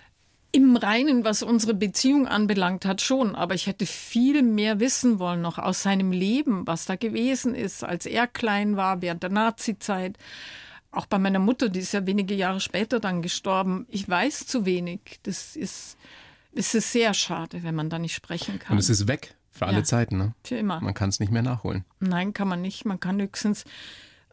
Im 0.54 0.76
Reinen, 0.76 1.24
was 1.24 1.42
unsere 1.42 1.74
Beziehung 1.74 2.28
anbelangt 2.28 2.84
hat, 2.84 3.00
schon. 3.00 3.34
Aber 3.34 3.56
ich 3.56 3.66
hätte 3.66 3.86
viel 3.86 4.42
mehr 4.42 4.78
wissen 4.78 5.18
wollen 5.18 5.42
noch 5.42 5.58
aus 5.58 5.82
seinem 5.82 6.12
Leben, 6.12 6.64
was 6.64 6.86
da 6.86 6.94
gewesen 6.94 7.56
ist, 7.56 7.82
als 7.82 8.06
er 8.06 8.28
klein 8.28 8.76
war, 8.76 9.02
während 9.02 9.24
der 9.24 9.30
Nazizeit. 9.30 10.16
Auch 10.92 11.06
bei 11.06 11.18
meiner 11.18 11.40
Mutter, 11.40 11.70
die 11.70 11.80
ist 11.80 11.92
ja 11.92 12.06
wenige 12.06 12.36
Jahre 12.36 12.60
später 12.60 13.00
dann 13.00 13.20
gestorben. 13.20 13.84
Ich 13.88 14.08
weiß 14.08 14.46
zu 14.46 14.64
wenig. 14.64 15.18
Das 15.24 15.56
ist, 15.56 15.96
es 16.54 16.72
ist 16.72 16.92
sehr 16.92 17.14
schade, 17.14 17.64
wenn 17.64 17.74
man 17.74 17.90
da 17.90 17.98
nicht 17.98 18.14
sprechen 18.14 18.60
kann. 18.60 18.74
Und 18.74 18.78
es 18.78 18.88
ist 18.88 19.08
weg 19.08 19.34
für 19.50 19.66
alle 19.66 19.78
ja, 19.78 19.84
Zeiten, 19.84 20.18
ne? 20.18 20.34
Für 20.44 20.54
immer. 20.54 20.80
Man 20.80 20.94
kann 20.94 21.08
es 21.08 21.18
nicht 21.18 21.32
mehr 21.32 21.42
nachholen. 21.42 21.84
Nein, 21.98 22.32
kann 22.32 22.46
man 22.46 22.62
nicht. 22.62 22.84
Man 22.84 23.00
kann 23.00 23.20
höchstens 23.20 23.64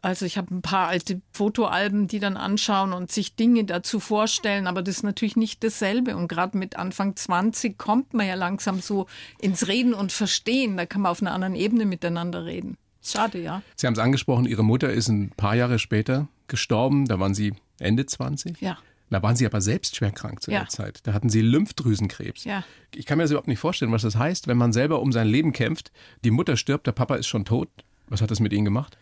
also 0.02 0.26
ich 0.26 0.36
habe 0.36 0.52
ein 0.52 0.62
paar 0.62 0.88
alte 0.88 1.22
Fotoalben, 1.30 2.08
die 2.08 2.18
dann 2.18 2.36
anschauen 2.36 2.92
und 2.92 3.12
sich 3.12 3.36
Dinge 3.36 3.64
dazu 3.64 4.00
vorstellen, 4.00 4.66
aber 4.66 4.82
das 4.82 4.96
ist 4.96 5.02
natürlich 5.04 5.36
nicht 5.36 5.62
dasselbe. 5.62 6.16
Und 6.16 6.26
gerade 6.26 6.58
mit 6.58 6.76
Anfang 6.76 7.14
20 7.14 7.78
kommt 7.78 8.12
man 8.12 8.26
ja 8.26 8.34
langsam 8.34 8.80
so 8.80 9.06
ins 9.40 9.68
Reden 9.68 9.94
und 9.94 10.10
Verstehen. 10.10 10.76
Da 10.76 10.86
kann 10.86 11.02
man 11.02 11.12
auf 11.12 11.22
einer 11.22 11.32
anderen 11.32 11.54
Ebene 11.54 11.86
miteinander 11.86 12.44
reden. 12.44 12.76
Schade, 13.00 13.40
ja. 13.40 13.62
Sie 13.76 13.86
haben 13.86 13.94
es 13.94 14.00
angesprochen, 14.00 14.44
Ihre 14.44 14.64
Mutter 14.64 14.92
ist 14.92 15.08
ein 15.08 15.30
paar 15.30 15.54
Jahre 15.54 15.78
später 15.78 16.28
gestorben. 16.48 17.06
Da 17.06 17.20
waren 17.20 17.34
Sie 17.34 17.54
Ende 17.78 18.04
20. 18.04 18.60
Ja. 18.60 18.78
Da 19.08 19.22
waren 19.22 19.36
Sie 19.36 19.46
aber 19.46 19.60
selbst 19.60 19.94
schwer 19.94 20.10
krank 20.10 20.42
zu 20.42 20.50
ja. 20.50 20.60
der 20.60 20.68
Zeit. 20.68 21.00
Da 21.04 21.12
hatten 21.12 21.28
Sie 21.28 21.42
Lymphdrüsenkrebs. 21.42 22.42
Ja. 22.44 22.64
Ich 22.94 23.06
kann 23.06 23.18
mir 23.18 23.24
das 23.24 23.30
überhaupt 23.30 23.48
nicht 23.48 23.60
vorstellen, 23.60 23.92
was 23.92 24.02
das 24.02 24.16
heißt, 24.16 24.48
wenn 24.48 24.56
man 24.56 24.72
selber 24.72 25.00
um 25.00 25.12
sein 25.12 25.28
Leben 25.28 25.52
kämpft. 25.52 25.92
Die 26.24 26.30
Mutter 26.32 26.56
stirbt, 26.56 26.88
der 26.88 26.92
Papa 26.92 27.14
ist 27.14 27.28
schon 27.28 27.44
tot. 27.44 27.68
Was 28.08 28.20
hat 28.20 28.30
das 28.32 28.40
mit 28.40 28.52
Ihnen 28.52 28.64
gemacht? 28.64 28.96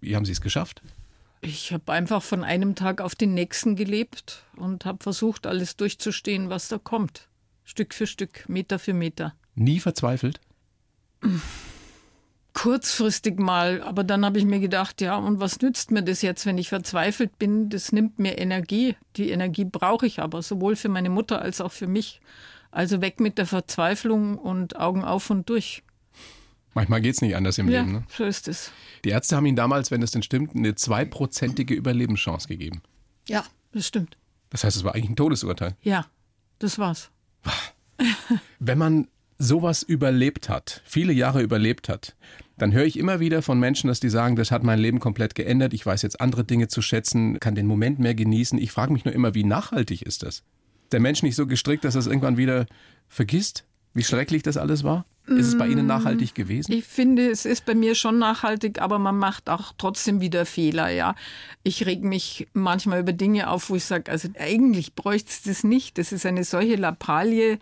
Wie 0.00 0.16
haben 0.16 0.24
Sie 0.24 0.32
es 0.32 0.40
geschafft? 0.40 0.82
Ich 1.42 1.72
habe 1.72 1.92
einfach 1.92 2.22
von 2.22 2.44
einem 2.44 2.74
Tag 2.74 3.00
auf 3.00 3.14
den 3.14 3.32
nächsten 3.32 3.74
gelebt 3.74 4.44
und 4.56 4.84
habe 4.84 5.02
versucht, 5.02 5.46
alles 5.46 5.76
durchzustehen, 5.76 6.50
was 6.50 6.68
da 6.68 6.78
kommt. 6.78 7.28
Stück 7.64 7.94
für 7.94 8.06
Stück, 8.06 8.48
Meter 8.48 8.78
für 8.78 8.92
Meter. 8.92 9.34
Nie 9.54 9.80
verzweifelt? 9.80 10.40
Kurzfristig 12.52 13.38
mal, 13.38 13.80
aber 13.82 14.04
dann 14.04 14.24
habe 14.24 14.38
ich 14.38 14.44
mir 14.44 14.60
gedacht, 14.60 15.00
ja, 15.00 15.16
und 15.16 15.40
was 15.40 15.60
nützt 15.60 15.92
mir 15.92 16.02
das 16.02 16.20
jetzt, 16.20 16.44
wenn 16.44 16.58
ich 16.58 16.68
verzweifelt 16.68 17.38
bin? 17.38 17.70
Das 17.70 17.92
nimmt 17.92 18.18
mir 18.18 18.38
Energie. 18.38 18.96
Die 19.16 19.30
Energie 19.30 19.64
brauche 19.64 20.06
ich 20.06 20.20
aber, 20.20 20.42
sowohl 20.42 20.76
für 20.76 20.88
meine 20.88 21.10
Mutter 21.10 21.40
als 21.40 21.60
auch 21.60 21.72
für 21.72 21.86
mich. 21.86 22.20
Also 22.70 23.00
weg 23.00 23.18
mit 23.18 23.38
der 23.38 23.46
Verzweiflung 23.46 24.36
und 24.36 24.76
Augen 24.76 25.04
auf 25.04 25.30
und 25.30 25.48
durch. 25.48 25.82
Manchmal 26.74 27.00
geht 27.00 27.14
es 27.14 27.20
nicht 27.20 27.34
anders 27.34 27.58
im 27.58 27.68
ja, 27.68 27.80
Leben. 27.80 27.92
Ne? 27.92 28.04
so 28.16 28.24
ist 28.24 28.48
es. 28.48 28.70
Die 29.04 29.10
Ärzte 29.10 29.36
haben 29.36 29.46
Ihnen 29.46 29.56
damals, 29.56 29.90
wenn 29.90 30.02
es 30.02 30.12
denn 30.12 30.22
stimmt, 30.22 30.54
eine 30.54 30.74
zweiprozentige 30.74 31.74
Überlebenschance 31.74 32.48
gegeben. 32.48 32.82
Ja, 33.28 33.44
das 33.72 33.86
stimmt. 33.86 34.16
Das 34.50 34.64
heißt, 34.64 34.76
es 34.76 34.84
war 34.84 34.94
eigentlich 34.94 35.10
ein 35.10 35.16
Todesurteil. 35.16 35.76
Ja, 35.82 36.06
das 36.58 36.78
war's. 36.78 37.10
Wenn 38.58 38.78
man 38.78 39.08
sowas 39.38 39.82
überlebt 39.82 40.48
hat, 40.48 40.82
viele 40.84 41.12
Jahre 41.12 41.42
überlebt 41.42 41.88
hat, 41.88 42.14
dann 42.58 42.72
höre 42.72 42.84
ich 42.84 42.98
immer 42.98 43.20
wieder 43.20 43.40
von 43.40 43.58
Menschen, 43.58 43.88
dass 43.88 44.00
die 44.00 44.10
sagen, 44.10 44.36
das 44.36 44.50
hat 44.50 44.62
mein 44.62 44.78
Leben 44.78 45.00
komplett 45.00 45.34
geändert, 45.34 45.72
ich 45.72 45.86
weiß 45.86 46.02
jetzt 46.02 46.20
andere 46.20 46.44
Dinge 46.44 46.68
zu 46.68 46.82
schätzen, 46.82 47.40
kann 47.40 47.54
den 47.54 47.66
Moment 47.66 47.98
mehr 47.98 48.14
genießen. 48.14 48.58
Ich 48.58 48.70
frage 48.70 48.92
mich 48.92 49.06
nur 49.06 49.14
immer, 49.14 49.34
wie 49.34 49.44
nachhaltig 49.44 50.02
ist 50.02 50.22
das? 50.22 50.42
Der 50.92 51.00
Mensch 51.00 51.22
nicht 51.22 51.36
so 51.36 51.46
gestrickt, 51.46 51.84
dass 51.84 51.94
er 51.94 52.00
es 52.00 52.06
irgendwann 52.06 52.36
wieder 52.36 52.66
vergisst, 53.08 53.64
wie 53.94 54.04
schrecklich 54.04 54.42
das 54.42 54.56
alles 54.56 54.84
war? 54.84 55.06
Ist 55.38 55.46
es 55.46 55.58
bei 55.58 55.68
Ihnen 55.68 55.86
nachhaltig 55.86 56.34
gewesen? 56.34 56.72
Ich 56.72 56.84
finde, 56.84 57.30
es 57.30 57.44
ist 57.44 57.64
bei 57.64 57.74
mir 57.74 57.94
schon 57.94 58.18
nachhaltig, 58.18 58.80
aber 58.80 58.98
man 58.98 59.16
macht 59.16 59.48
auch 59.48 59.72
trotzdem 59.78 60.20
wieder 60.20 60.44
Fehler, 60.44 60.90
ja. 60.90 61.14
Ich 61.62 61.86
reg 61.86 62.02
mich 62.02 62.48
manchmal 62.52 63.00
über 63.00 63.12
Dinge 63.12 63.48
auf, 63.48 63.70
wo 63.70 63.76
ich 63.76 63.84
sage, 63.84 64.10
also 64.10 64.28
eigentlich 64.38 64.94
bräuchte 64.94 65.30
es 65.30 65.42
das 65.42 65.64
nicht. 65.64 65.98
Das 65.98 66.12
ist 66.12 66.26
eine 66.26 66.44
solche 66.44 66.76
Lappalie, 66.76 67.58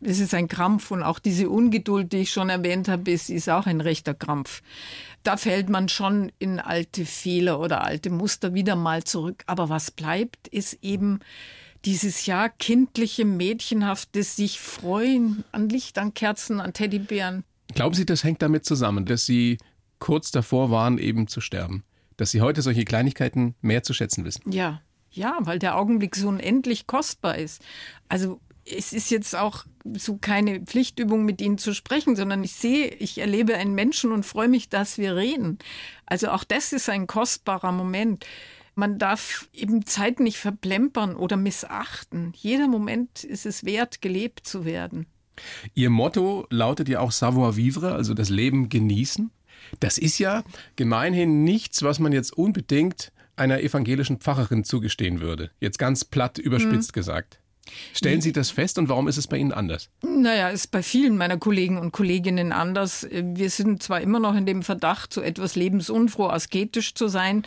das 0.00 0.20
ist 0.20 0.32
ein 0.32 0.46
Krampf 0.46 0.92
und 0.92 1.02
auch 1.02 1.18
diese 1.18 1.50
Ungeduld, 1.50 2.12
die 2.12 2.18
ich 2.18 2.30
schon 2.30 2.50
erwähnt 2.50 2.88
habe, 2.88 3.10
ist, 3.10 3.30
ist 3.30 3.50
auch 3.50 3.66
ein 3.66 3.80
rechter 3.80 4.14
Krampf. 4.14 4.62
Da 5.24 5.36
fällt 5.36 5.68
man 5.68 5.88
schon 5.88 6.30
in 6.38 6.60
alte 6.60 7.04
Fehler 7.04 7.58
oder 7.58 7.82
alte 7.82 8.10
Muster 8.10 8.54
wieder 8.54 8.76
mal 8.76 9.02
zurück. 9.02 9.42
Aber 9.46 9.68
was 9.68 9.90
bleibt, 9.90 10.46
ist 10.48 10.78
eben 10.82 11.18
dieses 11.84 12.26
ja 12.26 12.48
kindliche, 12.48 13.24
mädchenhafte 13.24 14.22
sich 14.22 14.60
freuen 14.60 15.44
an 15.52 15.68
Licht, 15.68 15.98
an 15.98 16.14
Kerzen, 16.14 16.60
an 16.60 16.72
Teddybären. 16.72 17.44
Glauben 17.74 17.94
Sie, 17.94 18.06
das 18.06 18.24
hängt 18.24 18.42
damit 18.42 18.64
zusammen, 18.64 19.04
dass 19.04 19.26
Sie 19.26 19.58
kurz 19.98 20.30
davor 20.30 20.70
waren, 20.70 20.98
eben 20.98 21.28
zu 21.28 21.40
sterben? 21.40 21.84
Dass 22.16 22.30
Sie 22.30 22.40
heute 22.40 22.62
solche 22.62 22.84
Kleinigkeiten 22.84 23.54
mehr 23.60 23.82
zu 23.82 23.94
schätzen 23.94 24.24
wissen? 24.24 24.50
Ja, 24.50 24.80
ja, 25.10 25.36
weil 25.40 25.58
der 25.58 25.76
Augenblick 25.76 26.16
so 26.16 26.28
unendlich 26.28 26.86
kostbar 26.86 27.38
ist. 27.38 27.62
Also 28.08 28.40
es 28.64 28.92
ist 28.92 29.10
jetzt 29.10 29.34
auch 29.34 29.64
so 29.94 30.18
keine 30.18 30.60
Pflichtübung, 30.60 31.24
mit 31.24 31.40
Ihnen 31.40 31.58
zu 31.58 31.74
sprechen, 31.74 32.16
sondern 32.16 32.44
ich 32.44 32.52
sehe, 32.52 32.88
ich 32.88 33.18
erlebe 33.18 33.54
einen 33.54 33.74
Menschen 33.74 34.12
und 34.12 34.26
freue 34.26 34.48
mich, 34.48 34.68
dass 34.68 34.98
wir 34.98 35.16
reden. 35.16 35.58
Also 36.06 36.28
auch 36.28 36.44
das 36.44 36.72
ist 36.72 36.88
ein 36.88 37.06
kostbarer 37.06 37.72
Moment. 37.72 38.26
Man 38.78 38.96
darf 38.96 39.48
eben 39.52 39.86
Zeit 39.86 40.20
nicht 40.20 40.38
verplempern 40.38 41.16
oder 41.16 41.36
missachten. 41.36 42.32
Jeder 42.36 42.68
Moment 42.68 43.24
ist 43.24 43.44
es 43.44 43.64
wert, 43.64 44.00
gelebt 44.02 44.46
zu 44.46 44.64
werden. 44.64 45.06
Ihr 45.74 45.90
Motto 45.90 46.46
lautet 46.50 46.88
ja 46.88 47.00
auch 47.00 47.10
Savoir 47.10 47.56
vivre, 47.56 47.94
also 47.94 48.14
das 48.14 48.28
Leben 48.28 48.68
genießen. 48.68 49.32
Das 49.80 49.98
ist 49.98 50.20
ja 50.20 50.44
gemeinhin 50.76 51.42
nichts, 51.42 51.82
was 51.82 51.98
man 51.98 52.12
jetzt 52.12 52.32
unbedingt 52.38 53.10
einer 53.34 53.62
evangelischen 53.62 54.18
Pfarrerin 54.18 54.62
zugestehen 54.62 55.20
würde. 55.20 55.50
Jetzt 55.58 55.80
ganz 55.80 56.04
platt 56.04 56.38
überspitzt 56.38 56.92
mhm. 56.92 56.94
gesagt. 56.94 57.40
Stellen 57.92 58.20
Sie 58.20 58.32
das 58.32 58.50
fest 58.50 58.78
und 58.78 58.88
warum 58.88 59.08
ist 59.08 59.16
es 59.16 59.26
bei 59.26 59.36
Ihnen 59.36 59.52
anders? 59.52 59.90
Naja, 60.02 60.48
ist 60.48 60.68
bei 60.68 60.82
vielen 60.82 61.16
meiner 61.16 61.38
Kollegen 61.38 61.78
und 61.78 61.92
Kolleginnen 61.92 62.52
anders. 62.52 63.06
Wir 63.10 63.50
sind 63.50 63.82
zwar 63.82 64.00
immer 64.00 64.20
noch 64.20 64.36
in 64.36 64.46
dem 64.46 64.62
Verdacht, 64.62 65.12
so 65.12 65.20
etwas 65.20 65.56
lebensunfroh, 65.56 66.28
asketisch 66.28 66.94
zu 66.94 67.08
sein, 67.08 67.44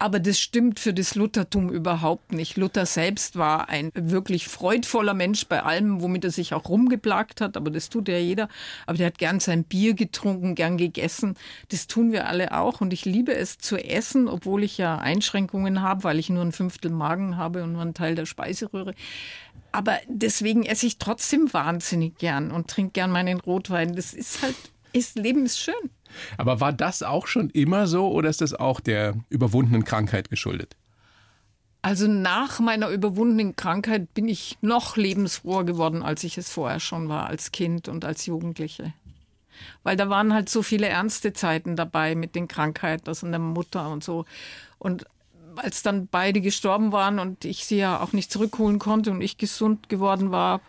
aber 0.00 0.20
das 0.20 0.38
stimmt 0.38 0.78
für 0.78 0.94
das 0.94 1.16
Luthertum 1.16 1.70
überhaupt 1.70 2.32
nicht. 2.32 2.56
Luther 2.56 2.86
selbst 2.86 3.36
war 3.36 3.68
ein 3.68 3.90
wirklich 3.94 4.46
freudvoller 4.46 5.14
Mensch 5.14 5.46
bei 5.46 5.62
allem, 5.64 6.00
womit 6.00 6.24
er 6.24 6.30
sich 6.30 6.54
auch 6.54 6.68
rumgeplagt 6.68 7.40
hat, 7.40 7.56
aber 7.56 7.70
das 7.70 7.88
tut 7.88 8.06
ja 8.08 8.18
jeder. 8.18 8.48
Aber 8.86 8.96
der 8.96 9.08
hat 9.08 9.18
gern 9.18 9.40
sein 9.40 9.64
Bier 9.64 9.94
getrunken, 9.94 10.54
gern 10.54 10.76
gegessen. 10.78 11.36
Das 11.70 11.88
tun 11.88 12.12
wir 12.12 12.28
alle 12.28 12.56
auch 12.56 12.80
und 12.80 12.92
ich 12.92 13.04
liebe 13.04 13.34
es 13.34 13.58
zu 13.58 13.76
essen, 13.76 14.28
obwohl 14.28 14.62
ich 14.62 14.78
ja 14.78 14.98
Einschränkungen 14.98 15.82
habe, 15.82 16.04
weil 16.04 16.20
ich 16.20 16.30
nur 16.30 16.44
ein 16.44 16.52
Fünftel 16.52 16.92
Magen 16.92 17.36
habe 17.36 17.64
und 17.64 17.72
nur 17.72 17.82
einen 17.82 17.94
Teil 17.94 18.14
der 18.14 18.26
Speiseröhre. 18.26 18.94
Aber 19.72 19.98
deswegen 20.06 20.64
esse 20.64 20.86
ich 20.86 20.98
trotzdem 20.98 21.52
wahnsinnig 21.52 22.18
gern 22.18 22.52
und 22.52 22.68
trinke 22.68 22.92
gern 22.92 23.10
meinen 23.10 23.40
Rotwein. 23.40 23.96
Das 23.96 24.14
ist 24.14 24.42
halt, 24.42 24.54
ist, 24.92 25.18
Leben 25.18 25.44
ist 25.44 25.58
schön. 25.58 25.74
Aber 26.36 26.60
war 26.60 26.72
das 26.72 27.02
auch 27.02 27.26
schon 27.26 27.50
immer 27.50 27.86
so 27.86 28.10
oder 28.10 28.28
ist 28.28 28.40
das 28.40 28.54
auch 28.54 28.80
der 28.80 29.14
überwundenen 29.28 29.84
Krankheit 29.84 30.30
geschuldet? 30.30 30.76
Also 31.80 32.08
nach 32.08 32.58
meiner 32.58 32.88
überwundenen 32.88 33.54
Krankheit 33.54 34.12
bin 34.12 34.28
ich 34.28 34.58
noch 34.60 34.96
lebensfroher 34.96 35.64
geworden, 35.64 36.02
als 36.02 36.24
ich 36.24 36.36
es 36.36 36.50
vorher 36.50 36.80
schon 36.80 37.08
war, 37.08 37.26
als 37.26 37.52
Kind 37.52 37.88
und 37.88 38.04
als 38.04 38.26
Jugendliche. 38.26 38.92
Weil 39.82 39.96
da 39.96 40.08
waren 40.08 40.34
halt 40.34 40.48
so 40.48 40.62
viele 40.62 40.88
ernste 40.88 41.32
Zeiten 41.32 41.76
dabei 41.76 42.14
mit 42.14 42.34
den 42.34 42.48
Krankheiten, 42.48 43.08
also 43.08 43.28
der 43.28 43.38
Mutter 43.38 43.90
und 43.90 44.02
so. 44.02 44.24
Und 44.78 45.06
als 45.56 45.82
dann 45.82 46.08
beide 46.08 46.40
gestorben 46.40 46.92
waren 46.92 47.18
und 47.18 47.44
ich 47.44 47.64
sie 47.64 47.78
ja 47.78 48.00
auch 48.00 48.12
nicht 48.12 48.30
zurückholen 48.32 48.78
konnte 48.78 49.10
und 49.10 49.20
ich 49.20 49.38
gesund 49.38 49.88
geworden 49.88 50.30
war, 50.30 50.60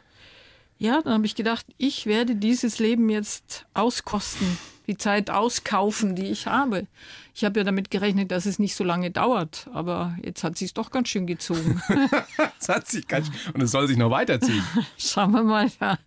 ja, 0.77 1.01
dann 1.01 1.13
habe 1.13 1.25
ich 1.25 1.35
gedacht, 1.35 1.65
ich 1.77 2.05
werde 2.05 2.35
dieses 2.35 2.79
Leben 2.79 3.09
jetzt 3.09 3.65
auskosten, 3.73 4.57
die 4.89 4.97
Zeit 4.97 5.29
auskaufen, 5.29 6.15
die 6.15 6.25
ich 6.25 6.47
habe. 6.47 6.87
Ich 7.35 7.45
habe 7.45 7.59
ja 7.59 7.63
damit 7.63 7.91
gerechnet, 7.91 8.31
dass 8.31 8.47
es 8.47 8.57
nicht 8.57 8.75
so 8.75 8.83
lange 8.83 9.11
dauert, 9.11 9.69
aber 9.71 10.17
jetzt 10.23 10.43
hat 10.43 10.57
sich 10.57 10.73
doch 10.73 10.89
ganz 10.89 11.09
schön 11.09 11.27
gezogen. 11.27 11.81
es 12.59 12.67
hat 12.67 12.87
sich 12.87 13.07
ganz 13.07 13.29
und 13.53 13.61
es 13.61 13.71
soll 13.71 13.87
sich 13.87 13.97
noch 13.97 14.09
weiterziehen. 14.09 14.63
Schauen 14.97 15.31
wir 15.31 15.43
mal, 15.43 15.69
ja. 15.79 15.99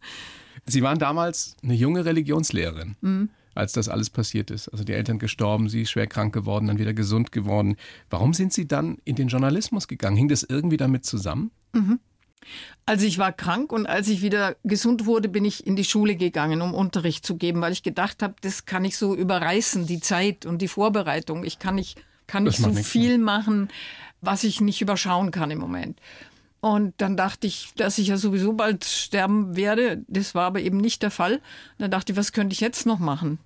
Sie 0.66 0.82
waren 0.82 0.98
damals 0.98 1.56
eine 1.62 1.74
junge 1.74 2.04
Religionslehrerin. 2.04 2.96
Mhm 3.00 3.30
als 3.54 3.74
das 3.74 3.90
alles 3.90 4.08
passiert 4.08 4.50
ist. 4.50 4.68
Also 4.68 4.82
die 4.82 4.94
Eltern 4.94 5.18
gestorben, 5.18 5.68
sie 5.68 5.84
schwer 5.84 6.06
krank 6.06 6.32
geworden, 6.32 6.68
dann 6.68 6.78
wieder 6.78 6.94
gesund 6.94 7.32
geworden. 7.32 7.76
Warum 8.08 8.32
sind 8.32 8.50
Sie 8.50 8.66
dann 8.66 8.96
in 9.04 9.14
den 9.14 9.28
Journalismus 9.28 9.88
gegangen? 9.88 10.16
Hing 10.16 10.28
das 10.28 10.42
irgendwie 10.42 10.78
damit 10.78 11.04
zusammen? 11.04 11.50
Mhm. 11.74 12.00
Also 12.84 13.06
ich 13.06 13.18
war 13.18 13.32
krank 13.32 13.72
und 13.72 13.86
als 13.86 14.08
ich 14.08 14.22
wieder 14.22 14.56
gesund 14.64 15.06
wurde, 15.06 15.28
bin 15.28 15.44
ich 15.44 15.66
in 15.66 15.76
die 15.76 15.84
Schule 15.84 16.16
gegangen, 16.16 16.62
um 16.62 16.74
Unterricht 16.74 17.24
zu 17.24 17.36
geben, 17.36 17.60
weil 17.60 17.72
ich 17.72 17.82
gedacht 17.82 18.22
habe, 18.22 18.34
das 18.40 18.66
kann 18.66 18.84
ich 18.84 18.96
so 18.96 19.14
überreißen, 19.14 19.86
die 19.86 20.00
Zeit 20.00 20.46
und 20.46 20.58
die 20.60 20.68
Vorbereitung. 20.68 21.44
Ich 21.44 21.58
kann 21.58 21.76
nicht, 21.76 22.02
kann 22.26 22.42
nicht 22.44 22.58
so 22.58 22.72
viel 22.72 23.18
machen, 23.18 23.68
was 24.20 24.42
ich 24.44 24.60
nicht 24.60 24.80
überschauen 24.82 25.30
kann 25.30 25.50
im 25.50 25.58
Moment. 25.58 26.00
Und 26.60 26.94
dann 26.98 27.16
dachte 27.16 27.46
ich, 27.46 27.72
dass 27.76 27.98
ich 27.98 28.08
ja 28.08 28.16
sowieso 28.16 28.52
bald 28.52 28.84
sterben 28.84 29.56
werde. 29.56 30.04
Das 30.06 30.34
war 30.34 30.44
aber 30.44 30.60
eben 30.60 30.76
nicht 30.76 31.02
der 31.02 31.10
Fall. 31.10 31.40
dann 31.78 31.90
dachte 31.90 32.12
ich, 32.12 32.18
was 32.18 32.32
könnte 32.32 32.52
ich 32.52 32.60
jetzt 32.60 32.86
noch 32.86 33.00
machen? 33.00 33.38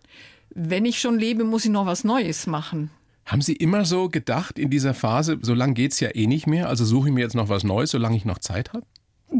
Wenn 0.50 0.84
ich 0.84 1.00
schon 1.00 1.18
lebe, 1.18 1.44
muss 1.44 1.64
ich 1.64 1.70
noch 1.70 1.86
was 1.86 2.04
Neues 2.04 2.46
machen. 2.46 2.90
Haben 3.26 3.42
Sie 3.42 3.54
immer 3.54 3.84
so 3.84 4.08
gedacht 4.08 4.58
in 4.58 4.70
dieser 4.70 4.94
Phase, 4.94 5.38
so 5.42 5.52
lange 5.52 5.74
geht 5.74 5.92
es 5.92 6.00
ja 6.00 6.14
eh 6.14 6.26
nicht 6.26 6.46
mehr, 6.46 6.68
also 6.68 6.84
suche 6.84 7.08
ich 7.08 7.14
mir 7.14 7.20
jetzt 7.20 7.34
noch 7.34 7.48
was 7.48 7.64
Neues, 7.64 7.90
solange 7.90 8.16
ich 8.16 8.24
noch 8.24 8.38
Zeit 8.38 8.72
habe? 8.72 8.86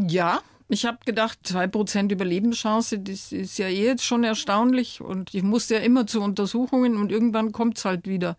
Ja, 0.07 0.41
ich 0.67 0.85
habe 0.85 0.97
gedacht, 1.05 1.39
2% 1.45 2.11
Überlebenschance, 2.11 2.99
das 2.99 3.31
ist 3.31 3.57
ja 3.57 3.67
eh 3.67 3.85
jetzt 3.85 4.03
schon 4.03 4.25
erstaunlich. 4.25 4.99
Und 4.99 5.33
ich 5.33 5.43
musste 5.43 5.75
ja 5.75 5.79
immer 5.79 6.05
zu 6.05 6.21
Untersuchungen 6.21 6.97
und 6.97 7.11
irgendwann 7.11 7.53
kommt 7.53 7.77
es 7.77 7.85
halt 7.85 8.07
wieder 8.07 8.37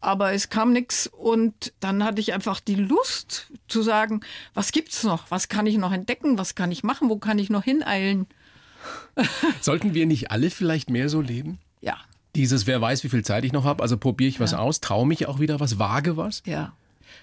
aber 0.00 0.32
es 0.32 0.48
kam 0.48 0.72
nichts 0.72 1.06
und 1.06 1.72
dann 1.80 2.04
hatte 2.04 2.20
ich 2.20 2.32
einfach 2.32 2.60
die 2.60 2.76
Lust 2.76 3.52
zu 3.66 3.82
sagen, 3.82 4.20
was 4.54 4.72
gibt's 4.72 5.02
noch? 5.02 5.30
Was 5.30 5.48
kann 5.48 5.66
ich 5.66 5.76
noch 5.76 5.92
entdecken? 5.92 6.38
Was 6.38 6.54
kann 6.54 6.70
ich 6.70 6.84
machen? 6.84 7.08
Wo 7.08 7.18
kann 7.18 7.38
ich 7.38 7.50
noch 7.50 7.64
hineilen? 7.64 8.26
Sollten 9.60 9.94
wir 9.94 10.06
nicht 10.06 10.30
alle 10.30 10.50
vielleicht 10.50 10.90
mehr 10.90 11.08
so 11.08 11.20
leben? 11.20 11.58
Dieses, 12.38 12.68
wer 12.68 12.80
weiß, 12.80 13.02
wie 13.02 13.08
viel 13.08 13.24
Zeit 13.24 13.44
ich 13.44 13.52
noch 13.52 13.64
habe, 13.64 13.82
also 13.82 13.98
probiere 13.98 14.28
ich 14.28 14.38
was 14.38 14.52
ja. 14.52 14.58
aus, 14.58 14.78
traue 14.78 15.04
mich 15.08 15.26
auch 15.26 15.40
wieder 15.40 15.58
was, 15.58 15.80
wage 15.80 16.16
was? 16.16 16.44
Ja. 16.46 16.72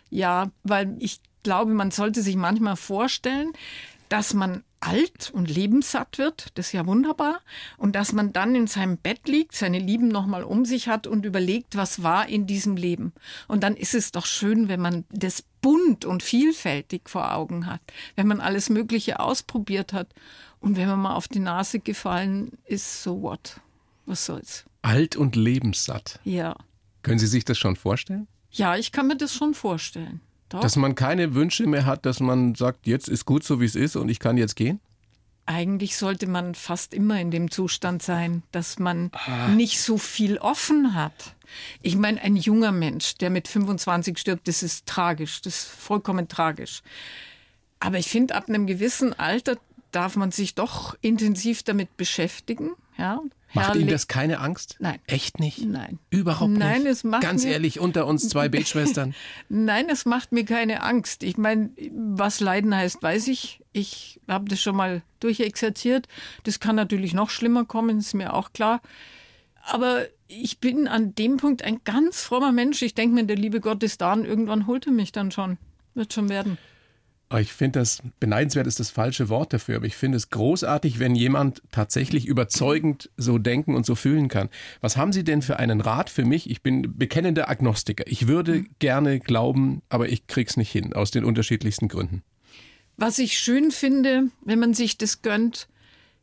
Ja, 0.09 0.51
weil 0.63 0.93
ich 0.99 1.21
glaube, 1.41 1.73
man 1.73 1.89
sollte 1.89 2.21
sich 2.21 2.35
manchmal 2.35 2.75
vorstellen, 2.75 3.53
dass 4.09 4.33
man 4.33 4.65
alt 4.81 5.31
und 5.33 5.49
lebenssatt 5.49 6.17
wird, 6.17 6.47
das 6.55 6.67
ist 6.67 6.71
ja 6.73 6.85
wunderbar, 6.85 7.39
und 7.77 7.95
dass 7.95 8.11
man 8.11 8.33
dann 8.33 8.55
in 8.55 8.67
seinem 8.67 8.97
Bett 8.97 9.25
liegt, 9.29 9.55
seine 9.55 9.79
Lieben 9.79 10.09
nochmal 10.09 10.43
um 10.43 10.65
sich 10.65 10.89
hat 10.89 11.07
und 11.07 11.25
überlegt, 11.25 11.77
was 11.77 12.03
war 12.03 12.27
in 12.27 12.45
diesem 12.45 12.75
Leben. 12.75 13.13
Und 13.47 13.63
dann 13.63 13.77
ist 13.77 13.95
es 13.95 14.11
doch 14.11 14.25
schön, 14.25 14.67
wenn 14.67 14.81
man 14.81 15.05
das 15.11 15.45
bunt 15.61 16.03
und 16.03 16.23
vielfältig 16.23 17.09
vor 17.09 17.33
Augen 17.33 17.67
hat, 17.67 17.79
wenn 18.17 18.27
man 18.27 18.41
alles 18.41 18.69
Mögliche 18.69 19.21
ausprobiert 19.21 19.93
hat 19.93 20.09
und 20.59 20.75
wenn 20.75 20.89
man 20.89 20.99
mal 20.99 21.15
auf 21.15 21.29
die 21.29 21.39
Nase 21.39 21.79
gefallen 21.79 22.51
ist, 22.65 23.01
so 23.01 23.21
what? 23.21 23.61
Was 24.05 24.25
soll's? 24.25 24.65
Alt 24.85 25.15
und 25.15 25.35
lebenssatt. 25.35 26.19
Ja. 26.23 26.55
Können 27.01 27.17
Sie 27.17 27.27
sich 27.27 27.43
das 27.43 27.57
schon 27.57 27.75
vorstellen? 27.75 28.27
Ja, 28.51 28.77
ich 28.77 28.91
kann 28.91 29.07
mir 29.07 29.17
das 29.17 29.33
schon 29.33 29.55
vorstellen. 29.55 30.21
Doch. 30.49 30.61
Dass 30.61 30.75
man 30.75 30.93
keine 30.93 31.33
Wünsche 31.33 31.65
mehr 31.65 31.85
hat, 31.85 32.05
dass 32.05 32.19
man 32.19 32.53
sagt, 32.53 32.85
jetzt 32.85 33.09
ist 33.09 33.25
gut 33.25 33.43
so, 33.43 33.59
wie 33.59 33.65
es 33.65 33.75
ist 33.75 33.95
und 33.95 34.09
ich 34.09 34.19
kann 34.19 34.37
jetzt 34.37 34.55
gehen? 34.55 34.79
Eigentlich 35.47 35.97
sollte 35.97 36.27
man 36.27 36.53
fast 36.53 36.93
immer 36.93 37.19
in 37.19 37.31
dem 37.31 37.49
Zustand 37.49 38.03
sein, 38.03 38.43
dass 38.51 38.77
man 38.77 39.09
ah. 39.13 39.47
nicht 39.49 39.81
so 39.81 39.97
viel 39.97 40.37
offen 40.37 40.93
hat. 40.93 41.35
Ich 41.81 41.95
meine, 41.95 42.21
ein 42.21 42.35
junger 42.35 42.71
Mensch, 42.71 43.15
der 43.15 43.31
mit 43.31 43.47
25 43.47 44.17
stirbt, 44.19 44.47
das 44.47 44.61
ist 44.61 44.85
tragisch, 44.85 45.41
das 45.41 45.57
ist 45.57 45.67
vollkommen 45.67 46.27
tragisch. 46.27 46.83
Aber 47.79 47.97
ich 47.97 48.07
finde, 48.07 48.35
ab 48.35 48.49
einem 48.49 48.67
gewissen 48.67 49.17
Alter 49.17 49.57
darf 49.91 50.15
man 50.15 50.31
sich 50.31 50.53
doch 50.53 50.95
intensiv 51.01 51.63
damit 51.63 51.97
beschäftigen. 51.97 52.71
Ja, 52.97 53.19
Macht 53.55 53.75
Ihnen 53.75 53.87
das 53.89 54.07
keine 54.07 54.39
Angst? 54.39 54.75
Nein. 54.79 54.99
Echt 55.07 55.39
nicht? 55.39 55.65
Nein. 55.65 55.99
Überhaupt 56.09 56.51
Nein, 56.51 56.83
nicht? 56.83 56.91
Es 56.91 57.03
macht 57.03 57.21
Ganz 57.23 57.45
ehrlich, 57.45 57.79
unter 57.79 58.05
uns 58.05 58.29
zwei 58.29 58.49
Betschwestern. 58.49 59.15
Nein, 59.49 59.87
es 59.89 60.05
macht 60.05 60.31
mir 60.31 60.45
keine 60.45 60.83
Angst. 60.83 61.23
Ich 61.23 61.37
meine, 61.37 61.69
was 61.91 62.39
Leiden 62.39 62.75
heißt, 62.75 63.01
weiß 63.01 63.27
ich. 63.29 63.61
Ich 63.71 64.19
habe 64.27 64.49
das 64.49 64.61
schon 64.61 64.75
mal 64.75 65.01
durchexerziert. 65.19 66.07
Das 66.43 66.59
kann 66.59 66.75
natürlich 66.75 67.13
noch 67.13 67.29
schlimmer 67.29 67.65
kommen, 67.65 67.99
ist 67.99 68.13
mir 68.13 68.33
auch 68.33 68.53
klar. 68.53 68.81
Aber 69.63 70.05
ich 70.27 70.59
bin 70.59 70.87
an 70.87 71.15
dem 71.15 71.37
Punkt 71.37 71.63
ein 71.63 71.81
ganz 71.83 72.21
frommer 72.21 72.51
Mensch. 72.51 72.81
Ich 72.81 72.93
denke 72.95 73.15
mir, 73.15 73.25
der 73.25 73.35
liebe 73.35 73.59
Gott 73.61 73.83
ist 73.83 74.01
da 74.01 74.13
und 74.13 74.25
irgendwann 74.25 74.67
holt 74.67 74.85
er 74.85 74.93
mich 74.93 75.11
dann 75.11 75.31
schon. 75.31 75.57
Wird 75.93 76.13
schon 76.13 76.29
werden. 76.29 76.57
Ich 77.39 77.53
finde 77.53 77.79
das, 77.79 78.03
beneidenswert 78.19 78.67
ist 78.67 78.79
das 78.79 78.91
falsche 78.91 79.29
Wort 79.29 79.51
dafür, 79.51 79.77
aber 79.77 79.87
ich 79.87 79.95
finde 79.95 80.17
es 80.17 80.29
großartig, 80.29 80.99
wenn 80.99 81.15
jemand 81.15 81.63
tatsächlich 81.71 82.27
überzeugend 82.27 83.09
so 83.17 83.39
denken 83.39 83.73
und 83.73 83.85
so 83.85 83.95
fühlen 83.95 84.27
kann. 84.27 84.49
Was 84.79 84.95
haben 84.95 85.11
Sie 85.11 85.23
denn 85.23 85.41
für 85.41 85.57
einen 85.57 85.81
Rat 85.81 86.11
für 86.11 86.23
mich? 86.23 86.49
Ich 86.49 86.61
bin 86.61 86.97
bekennender 86.97 87.49
Agnostiker. 87.49 88.05
Ich 88.07 88.27
würde 88.27 88.59
mhm. 88.59 88.69
gerne 88.77 89.19
glauben, 89.19 89.81
aber 89.89 90.07
ich 90.07 90.27
krieg's 90.27 90.55
nicht 90.55 90.71
hin, 90.71 90.93
aus 90.93 91.09
den 91.09 91.25
unterschiedlichsten 91.25 91.87
Gründen. 91.87 92.21
Was 92.95 93.17
ich 93.17 93.39
schön 93.39 93.71
finde, 93.71 94.25
wenn 94.43 94.59
man 94.59 94.75
sich 94.75 94.97
das 94.97 95.23
gönnt, 95.23 95.67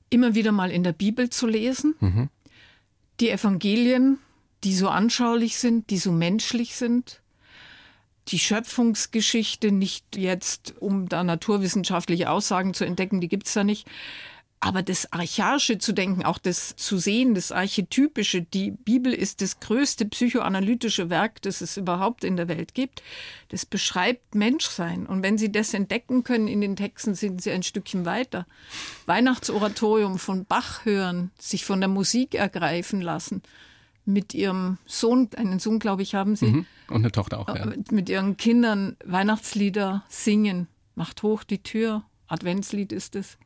immer 0.08 0.36
wieder 0.36 0.52
mal 0.52 0.70
in 0.70 0.84
der 0.84 0.92
Bibel 0.92 1.30
zu 1.30 1.48
lesen. 1.48 1.96
Mhm. 1.98 2.28
Die 3.18 3.30
Evangelien, 3.30 4.18
die 4.62 4.74
so 4.74 4.88
anschaulich 4.88 5.58
sind, 5.58 5.90
die 5.90 5.98
so 5.98 6.12
menschlich 6.12 6.76
sind 6.76 7.21
die 8.28 8.38
Schöpfungsgeschichte 8.38 9.72
nicht 9.72 10.16
jetzt, 10.16 10.74
um 10.80 11.08
da 11.08 11.24
naturwissenschaftliche 11.24 12.30
Aussagen 12.30 12.74
zu 12.74 12.84
entdecken, 12.84 13.20
die 13.20 13.28
gibt 13.28 13.46
es 13.46 13.54
da 13.54 13.64
nicht. 13.64 13.86
Aber 14.64 14.84
das 14.84 15.12
Archaische 15.12 15.78
zu 15.78 15.92
denken, 15.92 16.24
auch 16.24 16.38
das 16.38 16.76
zu 16.76 16.96
sehen, 16.96 17.34
das 17.34 17.50
Archetypische, 17.50 18.42
die 18.42 18.70
Bibel 18.70 19.12
ist 19.12 19.42
das 19.42 19.58
größte 19.58 20.04
psychoanalytische 20.04 21.10
Werk, 21.10 21.42
das 21.42 21.62
es 21.62 21.76
überhaupt 21.76 22.22
in 22.22 22.36
der 22.36 22.46
Welt 22.46 22.72
gibt. 22.72 23.02
Das 23.48 23.66
beschreibt 23.66 24.36
Menschsein. 24.36 25.04
Und 25.06 25.24
wenn 25.24 25.36
Sie 25.36 25.50
das 25.50 25.74
entdecken 25.74 26.22
können 26.22 26.46
in 26.46 26.60
den 26.60 26.76
Texten, 26.76 27.16
sind 27.16 27.42
Sie 27.42 27.50
ein 27.50 27.64
Stückchen 27.64 28.04
weiter. 28.04 28.46
Weihnachtsoratorium 29.06 30.20
von 30.20 30.44
Bach 30.44 30.84
hören, 30.84 31.32
sich 31.40 31.64
von 31.64 31.80
der 31.80 31.88
Musik 31.88 32.36
ergreifen 32.36 33.00
lassen 33.00 33.42
mit 34.04 34.34
ihrem 34.34 34.78
Sohn, 34.86 35.28
einen 35.36 35.58
Sohn, 35.58 35.78
glaube 35.78 36.02
ich, 36.02 36.14
haben 36.14 36.36
sie. 36.36 36.46
Mhm. 36.46 36.66
Und 36.88 36.96
eine 36.96 37.12
Tochter 37.12 37.38
auch, 37.38 37.48
ja. 37.48 37.72
Mit 37.90 38.08
ihren 38.08 38.36
Kindern 38.36 38.96
Weihnachtslieder 39.04 40.04
singen. 40.08 40.68
Macht 40.94 41.22
hoch 41.22 41.44
die 41.44 41.62
Tür. 41.62 42.02
Adventslied 42.26 42.92
ist 42.92 43.16
es. 43.16 43.38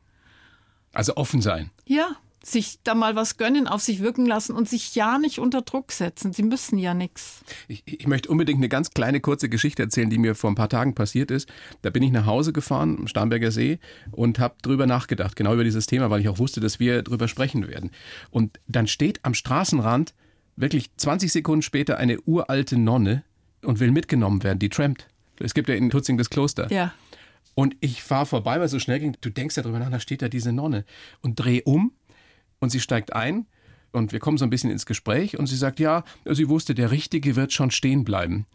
Also 0.93 1.15
offen 1.15 1.41
sein. 1.41 1.69
Ja, 1.85 2.15
sich 2.43 2.79
da 2.83 2.95
mal 2.95 3.15
was 3.15 3.37
gönnen, 3.37 3.67
auf 3.67 3.81
sich 3.81 4.01
wirken 4.01 4.25
lassen 4.25 4.55
und 4.55 4.69
sich 4.69 4.95
ja 4.95 5.17
nicht 5.17 5.39
unter 5.39 5.61
Druck 5.61 5.91
setzen. 5.91 6.31
Sie 6.33 6.43
müssen 6.43 6.77
ja 6.77 6.93
nichts. 6.93 7.41
Ich, 7.67 7.83
ich, 7.85 8.07
möchte 8.07 8.29
unbedingt 8.29 8.59
eine 8.59 8.69
ganz 8.69 8.91
kleine 8.91 9.19
kurze 9.19 9.49
Geschichte 9.49 9.83
erzählen, 9.83 10.09
die 10.09 10.17
mir 10.17 10.33
vor 10.33 10.49
ein 10.49 10.55
paar 10.55 10.69
Tagen 10.69 10.95
passiert 10.95 11.29
ist. 11.29 11.49
Da 11.81 11.89
bin 11.89 12.03
ich 12.03 12.11
nach 12.11 12.25
Hause 12.25 12.53
gefahren 12.53 12.97
am 12.99 13.07
Starnberger 13.07 13.51
See 13.51 13.79
und 14.11 14.39
habe 14.39 14.55
drüber 14.61 14.87
nachgedacht, 14.87 15.35
genau 15.35 15.53
über 15.53 15.65
dieses 15.65 15.87
Thema, 15.87 16.09
weil 16.09 16.21
ich 16.21 16.29
auch 16.29 16.39
wusste, 16.39 16.61
dass 16.61 16.79
wir 16.79 17.03
drüber 17.03 17.27
sprechen 17.27 17.67
werden. 17.67 17.91
Und 18.29 18.59
dann 18.67 18.87
steht 18.87 19.19
am 19.23 19.33
Straßenrand 19.33 20.13
wirklich 20.57 20.89
20 20.97 21.31
Sekunden 21.31 21.61
später 21.61 21.97
eine 21.97 22.19
uralte 22.21 22.77
Nonne 22.77 23.23
und 23.63 23.79
will 23.79 23.91
mitgenommen 23.91 24.43
werden, 24.43 24.59
die 24.59 24.69
trampt. 24.69 25.07
Es 25.39 25.53
gibt 25.53 25.69
ja 25.69 25.75
in 25.75 25.89
Tutzing 25.89 26.17
das 26.17 26.29
Kloster. 26.29 26.71
Ja. 26.71 26.93
Und 27.55 27.75
ich 27.79 28.03
fahre 28.03 28.25
vorbei, 28.25 28.57
weil 28.57 28.65
es 28.65 28.71
so 28.71 28.79
schnell 28.79 28.99
ging. 28.99 29.15
Du 29.21 29.29
denkst 29.29 29.55
ja 29.55 29.63
drüber 29.63 29.79
nach, 29.79 29.89
da 29.89 29.99
steht 29.99 30.21
da 30.21 30.29
diese 30.29 30.51
Nonne. 30.51 30.83
Und 31.21 31.35
dreh 31.35 31.61
um 31.63 31.91
und 32.59 32.71
sie 32.71 32.79
steigt 32.79 33.13
ein 33.13 33.45
und 33.91 34.11
wir 34.11 34.19
kommen 34.19 34.37
so 34.37 34.45
ein 34.45 34.49
bisschen 34.49 34.69
ins 34.69 34.85
Gespräch 34.85 35.39
und 35.39 35.47
sie 35.47 35.55
sagt, 35.55 35.79
ja, 35.79 36.03
sie 36.25 36.49
wusste, 36.49 36.75
der 36.75 36.91
Richtige 36.91 37.35
wird 37.35 37.53
schon 37.53 37.71
stehen 37.71 38.03
bleiben. 38.03 38.45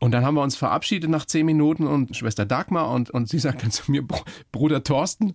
Und 0.00 0.12
dann 0.12 0.24
haben 0.24 0.34
wir 0.34 0.42
uns 0.42 0.56
verabschiedet 0.56 1.10
nach 1.10 1.26
zehn 1.26 1.44
Minuten 1.44 1.86
und 1.86 2.16
Schwester 2.16 2.46
Dagmar 2.46 2.90
und, 2.90 3.10
und 3.10 3.28
sie 3.28 3.38
sagt 3.38 3.62
dann 3.62 3.70
zu 3.70 3.90
mir, 3.90 4.02
Bruder 4.50 4.82
Thorsten. 4.82 5.34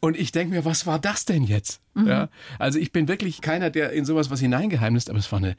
Und 0.00 0.16
ich 0.16 0.32
denke 0.32 0.54
mir, 0.54 0.64
was 0.64 0.86
war 0.86 0.98
das 0.98 1.24
denn 1.24 1.44
jetzt? 1.44 1.80
Mhm. 1.94 2.08
Ja, 2.08 2.28
also 2.58 2.78
ich 2.78 2.90
bin 2.90 3.06
wirklich 3.06 3.40
keiner, 3.40 3.70
der 3.70 3.92
in 3.92 4.04
sowas 4.04 4.30
was 4.30 4.40
hineingeheimnist, 4.40 5.10
aber 5.10 5.20
es 5.20 5.30
war 5.30 5.38
eine, 5.38 5.56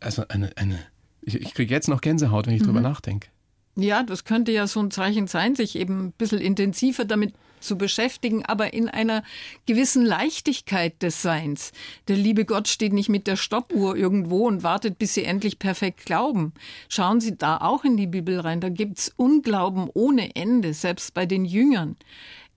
also 0.00 0.26
eine, 0.28 0.56
eine 0.56 0.78
ich, 1.20 1.40
ich 1.40 1.54
kriege 1.54 1.72
jetzt 1.72 1.88
noch 1.88 2.00
Gänsehaut, 2.00 2.46
wenn 2.46 2.54
ich 2.54 2.62
mhm. 2.62 2.66
drüber 2.66 2.80
nachdenke. 2.80 3.28
Ja, 3.76 4.02
das 4.02 4.24
könnte 4.24 4.52
ja 4.52 4.66
so 4.66 4.80
ein 4.80 4.90
Zeichen 4.90 5.26
sein, 5.26 5.54
sich 5.54 5.76
eben 5.76 6.06
ein 6.06 6.12
bisschen 6.12 6.40
intensiver 6.40 7.04
damit 7.04 7.34
zu 7.64 7.76
beschäftigen, 7.76 8.44
aber 8.44 8.72
in 8.72 8.88
einer 8.88 9.24
gewissen 9.66 10.04
Leichtigkeit 10.04 11.02
des 11.02 11.22
Seins. 11.22 11.72
Der 12.08 12.16
liebe 12.16 12.44
Gott 12.44 12.68
steht 12.68 12.92
nicht 12.92 13.08
mit 13.08 13.26
der 13.26 13.36
Stoppuhr 13.36 13.96
irgendwo 13.96 14.46
und 14.46 14.62
wartet, 14.62 14.98
bis 14.98 15.14
Sie 15.14 15.24
endlich 15.24 15.58
perfekt 15.58 16.06
glauben. 16.06 16.52
Schauen 16.88 17.20
Sie 17.20 17.36
da 17.36 17.58
auch 17.58 17.84
in 17.84 17.96
die 17.96 18.06
Bibel 18.06 18.40
rein. 18.40 18.60
Da 18.60 18.68
gibt's 18.68 19.12
Unglauben 19.16 19.90
ohne 19.92 20.36
Ende, 20.36 20.74
selbst 20.74 21.14
bei 21.14 21.26
den 21.26 21.44
Jüngern. 21.44 21.96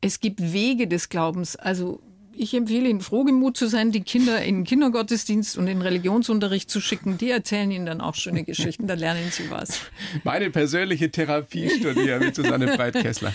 Es 0.01 0.19
gibt 0.19 0.53
Wege 0.53 0.87
des 0.87 1.09
Glaubens. 1.09 1.55
Also 1.55 2.01
ich 2.39 2.53
empfehle 2.53 2.89
Ihnen, 2.89 3.01
frohgemut 3.01 3.57
zu 3.57 3.67
sein, 3.67 3.91
die 3.91 4.01
Kinder 4.01 4.41
in 4.41 4.57
den 4.57 4.63
Kindergottesdienst 4.63 5.57
und 5.57 5.67
in 5.67 5.77
den 5.77 5.81
Religionsunterricht 5.81 6.69
zu 6.69 6.79
schicken. 6.79 7.17
Die 7.17 7.29
erzählen 7.29 7.69
Ihnen 7.71 7.85
dann 7.85 8.01
auch 8.01 8.15
schöne 8.15 8.43
Geschichten, 8.43 8.87
da 8.87 8.93
lernen 8.93 9.29
Sie 9.31 9.49
was. 9.49 9.81
Meine 10.23 10.49
persönliche 10.49 11.11
Therapiestunde 11.11 12.01
hier 12.01 12.19
mit 12.19 12.35
Susanne 12.35 12.67
Breitkessler. 12.67 13.33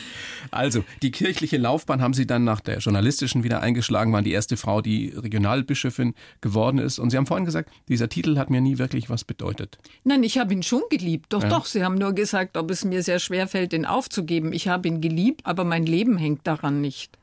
Also, 0.50 0.84
die 1.02 1.10
kirchliche 1.10 1.56
Laufbahn 1.56 2.00
haben 2.00 2.14
Sie 2.14 2.26
dann 2.26 2.44
nach 2.44 2.60
der 2.60 2.78
journalistischen 2.78 3.44
wieder 3.44 3.60
eingeschlagen, 3.60 4.12
waren 4.12 4.24
die 4.24 4.32
erste 4.32 4.56
Frau, 4.56 4.80
die 4.80 5.08
Regionalbischöfin 5.08 6.14
geworden 6.40 6.78
ist. 6.78 6.98
Und 6.98 7.10
Sie 7.10 7.16
haben 7.16 7.26
vorhin 7.26 7.44
gesagt, 7.44 7.70
dieser 7.88 8.08
Titel 8.08 8.38
hat 8.38 8.50
mir 8.50 8.60
nie 8.60 8.78
wirklich 8.78 9.10
was 9.10 9.24
bedeutet. 9.24 9.78
Nein, 10.04 10.22
ich 10.22 10.38
habe 10.38 10.52
ihn 10.52 10.62
schon 10.62 10.82
geliebt. 10.90 11.32
Doch, 11.32 11.42
ja. 11.42 11.48
doch. 11.48 11.66
Sie 11.66 11.84
haben 11.84 11.96
nur 11.96 12.12
gesagt, 12.12 12.56
ob 12.56 12.70
es 12.70 12.84
mir 12.84 13.02
sehr 13.02 13.18
schwer 13.18 13.48
fällt, 13.48 13.72
den 13.72 13.86
aufzugeben. 13.86 14.52
Ich 14.52 14.68
habe 14.68 14.88
ihn 14.88 15.00
geliebt, 15.00 15.42
aber 15.44 15.64
mein 15.64 15.86
Leben 15.86 16.18
hängt 16.18 16.46
daran 16.46 16.80
nicht. 16.80 17.18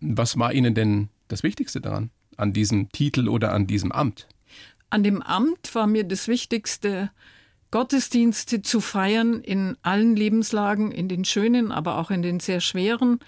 Was 0.00 0.38
war 0.38 0.52
Ihnen 0.52 0.74
denn 0.74 1.08
das 1.32 1.42
Wichtigste 1.42 1.80
daran, 1.80 2.10
an 2.36 2.52
diesem 2.52 2.90
Titel 2.90 3.28
oder 3.28 3.52
an 3.52 3.66
diesem 3.66 3.92
Amt? 3.92 4.28
An 4.90 5.02
dem 5.02 5.22
Amt 5.22 5.74
war 5.74 5.86
mir 5.86 6.04
das 6.04 6.28
Wichtigste, 6.28 7.10
Gottesdienste 7.70 8.62
zu 8.62 8.80
feiern 8.80 9.40
in 9.40 9.76
allen 9.82 10.16
Lebenslagen, 10.16 10.90
in 10.90 11.08
den 11.08 11.24
schönen, 11.24 11.70
aber 11.70 11.98
auch 11.98 12.10
in 12.10 12.22
den 12.22 12.40
sehr 12.40 12.60
schweren, 12.60 13.20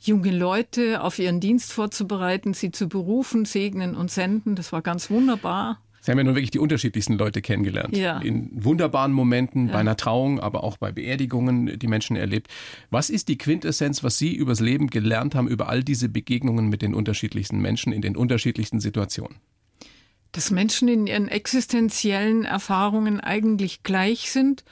junge 0.00 0.36
Leute 0.36 1.00
auf 1.02 1.18
ihren 1.20 1.38
Dienst 1.38 1.72
vorzubereiten, 1.72 2.54
sie 2.54 2.72
zu 2.72 2.88
berufen, 2.88 3.44
segnen 3.44 3.94
und 3.94 4.10
senden. 4.10 4.56
Das 4.56 4.72
war 4.72 4.82
ganz 4.82 5.10
wunderbar. 5.10 5.80
Sie 6.04 6.10
haben 6.10 6.18
ja 6.18 6.24
nun 6.24 6.34
wirklich 6.34 6.50
die 6.50 6.58
unterschiedlichsten 6.58 7.14
Leute 7.14 7.40
kennengelernt. 7.40 7.96
Ja. 7.96 8.18
In 8.18 8.50
wunderbaren 8.52 9.10
Momenten, 9.10 9.68
ja. 9.68 9.72
bei 9.72 9.78
einer 9.78 9.96
Trauung, 9.96 10.38
aber 10.38 10.62
auch 10.62 10.76
bei 10.76 10.92
Beerdigungen, 10.92 11.78
die 11.78 11.86
Menschen 11.86 12.14
erlebt. 12.14 12.48
Was 12.90 13.08
ist 13.08 13.28
die 13.28 13.38
Quintessenz, 13.38 14.04
was 14.04 14.18
Sie 14.18 14.34
übers 14.34 14.60
Leben 14.60 14.88
gelernt 14.88 15.34
haben, 15.34 15.48
über 15.48 15.70
all 15.70 15.82
diese 15.82 16.10
Begegnungen 16.10 16.68
mit 16.68 16.82
den 16.82 16.94
unterschiedlichsten 16.94 17.58
Menschen 17.58 17.90
in 17.90 18.02
den 18.02 18.18
unterschiedlichsten 18.18 18.80
Situationen? 18.80 19.36
Dass 20.32 20.50
Menschen 20.50 20.88
in 20.88 21.06
ihren 21.06 21.28
existenziellen 21.28 22.44
Erfahrungen 22.44 23.20
eigentlich 23.20 23.82
gleich 23.82 24.30
sind 24.30 24.62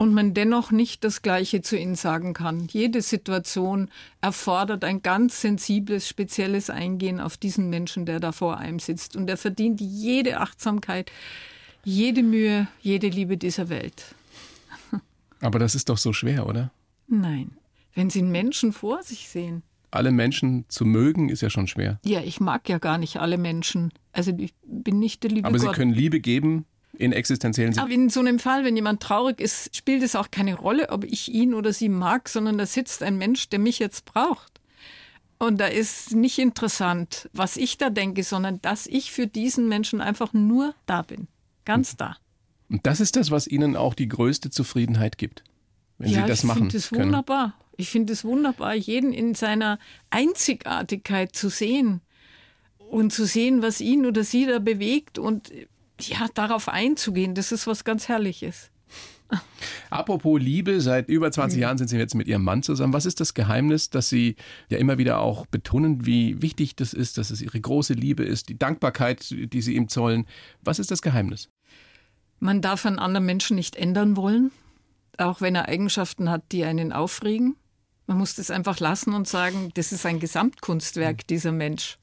und 0.00 0.14
man 0.14 0.32
dennoch 0.32 0.70
nicht 0.70 1.04
das 1.04 1.20
Gleiche 1.20 1.60
zu 1.60 1.76
ihnen 1.76 1.94
sagen 1.94 2.32
kann. 2.32 2.66
Jede 2.68 3.02
Situation 3.02 3.90
erfordert 4.22 4.82
ein 4.82 5.02
ganz 5.02 5.42
sensibles, 5.42 6.08
spezielles 6.08 6.70
Eingehen 6.70 7.20
auf 7.20 7.36
diesen 7.36 7.68
Menschen, 7.68 8.06
der 8.06 8.18
da 8.18 8.32
vor 8.32 8.56
einem 8.56 8.78
sitzt. 8.78 9.14
Und 9.14 9.28
er 9.28 9.36
verdient 9.36 9.78
jede 9.78 10.40
Achtsamkeit, 10.40 11.12
jede 11.84 12.22
Mühe, 12.22 12.66
jede 12.80 13.08
Liebe 13.08 13.36
dieser 13.36 13.68
Welt. 13.68 14.14
Aber 15.42 15.58
das 15.58 15.74
ist 15.74 15.90
doch 15.90 15.98
so 15.98 16.14
schwer, 16.14 16.46
oder? 16.46 16.72
Nein. 17.06 17.58
Wenn 17.94 18.08
Sie 18.08 18.20
einen 18.20 18.32
Menschen 18.32 18.72
vor 18.72 19.02
sich 19.02 19.28
sehen. 19.28 19.62
Alle 19.90 20.12
Menschen 20.12 20.64
zu 20.68 20.86
mögen, 20.86 21.28
ist 21.28 21.42
ja 21.42 21.50
schon 21.50 21.66
schwer. 21.66 22.00
Ja, 22.06 22.22
ich 22.22 22.40
mag 22.40 22.66
ja 22.70 22.78
gar 22.78 22.96
nicht 22.96 23.18
alle 23.18 23.36
Menschen. 23.36 23.92
Also 24.12 24.32
ich 24.38 24.54
bin 24.64 24.98
nicht 24.98 25.24
der 25.24 25.30
liebe 25.30 25.46
Aber 25.46 25.58
Gott. 25.58 25.68
Sie 25.68 25.74
können 25.74 25.92
Liebe 25.92 26.20
geben, 26.20 26.64
in 26.96 27.12
existenziellen 27.12 27.72
Situationen. 27.72 28.00
Aber 28.00 28.04
in 28.04 28.10
so 28.10 28.20
einem 28.20 28.38
Fall, 28.38 28.64
wenn 28.64 28.76
jemand 28.76 29.02
traurig 29.02 29.40
ist, 29.40 29.74
spielt 29.74 30.02
es 30.02 30.16
auch 30.16 30.30
keine 30.30 30.54
Rolle, 30.54 30.90
ob 30.90 31.04
ich 31.04 31.32
ihn 31.32 31.54
oder 31.54 31.72
sie 31.72 31.88
mag, 31.88 32.28
sondern 32.28 32.58
da 32.58 32.66
sitzt 32.66 33.02
ein 33.02 33.16
Mensch, 33.16 33.48
der 33.48 33.58
mich 33.58 33.78
jetzt 33.78 34.04
braucht. 34.04 34.60
Und 35.38 35.58
da 35.58 35.66
ist 35.66 36.14
nicht 36.14 36.38
interessant, 36.38 37.30
was 37.32 37.56
ich 37.56 37.78
da 37.78 37.88
denke, 37.88 38.22
sondern 38.24 38.60
dass 38.60 38.86
ich 38.86 39.10
für 39.10 39.26
diesen 39.26 39.68
Menschen 39.68 40.00
einfach 40.02 40.34
nur 40.34 40.74
da 40.84 41.02
bin. 41.02 41.28
Ganz 41.64 41.96
da. 41.96 42.16
Und 42.68 42.86
das 42.86 43.00
ist 43.00 43.16
das, 43.16 43.30
was 43.30 43.46
Ihnen 43.46 43.74
auch 43.74 43.94
die 43.94 44.08
größte 44.08 44.50
Zufriedenheit 44.50 45.16
gibt, 45.16 45.42
wenn 45.98 46.10
ja, 46.10 46.22
Sie 46.22 46.28
das 46.28 46.44
machen. 46.44 46.66
Ich 46.66 46.72
finde 46.72 46.76
es 46.76 46.92
wunderbar. 46.92 47.54
Ich 47.76 47.88
finde 47.88 48.12
es 48.12 48.24
wunderbar, 48.24 48.74
jeden 48.74 49.14
in 49.14 49.34
seiner 49.34 49.78
Einzigartigkeit 50.10 51.34
zu 51.34 51.48
sehen 51.48 52.02
und 52.76 53.12
zu 53.12 53.24
sehen, 53.24 53.62
was 53.62 53.80
ihn 53.80 54.04
oder 54.04 54.22
sie 54.24 54.44
da 54.44 54.58
bewegt 54.58 55.18
und 55.18 55.50
ja, 56.08 56.26
darauf 56.34 56.68
einzugehen, 56.68 57.34
das 57.34 57.52
ist 57.52 57.66
was 57.66 57.84
ganz 57.84 58.08
Herrliches. 58.08 58.70
Apropos 59.90 60.40
Liebe, 60.40 60.80
seit 60.80 61.08
über 61.08 61.30
20 61.30 61.56
mhm. 61.56 61.62
Jahren 61.62 61.78
sind 61.78 61.88
Sie 61.88 61.96
jetzt 61.96 62.14
mit 62.14 62.26
Ihrem 62.26 62.42
Mann 62.42 62.62
zusammen. 62.62 62.92
Was 62.92 63.06
ist 63.06 63.20
das 63.20 63.34
Geheimnis, 63.34 63.90
dass 63.90 64.08
Sie 64.08 64.36
ja 64.68 64.78
immer 64.78 64.98
wieder 64.98 65.20
auch 65.20 65.46
betonen, 65.46 66.06
wie 66.06 66.40
wichtig 66.42 66.76
das 66.76 66.92
ist, 66.92 67.18
dass 67.18 67.30
es 67.30 67.40
Ihre 67.42 67.60
große 67.60 67.94
Liebe 67.94 68.24
ist, 68.24 68.48
die 68.48 68.58
Dankbarkeit, 68.58 69.30
die 69.30 69.62
Sie 69.62 69.74
ihm 69.74 69.88
zollen? 69.88 70.26
Was 70.62 70.78
ist 70.78 70.90
das 70.90 71.02
Geheimnis? 71.02 71.48
Man 72.38 72.62
darf 72.62 72.86
einen 72.86 72.98
anderen 72.98 73.26
Menschen 73.26 73.56
nicht 73.56 73.76
ändern 73.76 74.16
wollen, 74.16 74.50
auch 75.18 75.40
wenn 75.40 75.54
er 75.54 75.68
Eigenschaften 75.68 76.30
hat, 76.30 76.42
die 76.52 76.64
einen 76.64 76.92
aufregen. 76.92 77.56
Man 78.06 78.18
muss 78.18 78.34
das 78.34 78.50
einfach 78.50 78.80
lassen 78.80 79.12
und 79.12 79.28
sagen, 79.28 79.70
das 79.74 79.92
ist 79.92 80.06
ein 80.06 80.18
Gesamtkunstwerk, 80.18 81.18
mhm. 81.18 81.26
dieser 81.28 81.52
Mensch. 81.52 81.98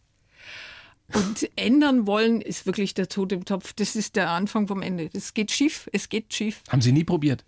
Und 1.14 1.50
ändern 1.56 2.06
wollen 2.06 2.42
ist 2.42 2.66
wirklich 2.66 2.94
der 2.94 3.08
Tod 3.08 3.32
im 3.32 3.46
Topf. 3.46 3.74
Das 3.74 3.96
ist 3.96 4.16
der 4.16 4.30
Anfang 4.30 4.68
vom 4.68 4.82
Ende. 4.82 5.10
Das 5.10 5.34
geht 5.34 5.52
schief. 5.52 5.90
Es 5.94 6.10
geht 6.10 6.34
schief. 6.34 6.62
Haben 6.70 6.82
Sie 6.82 6.92
nie 6.92 7.06
probiert? 7.06 7.46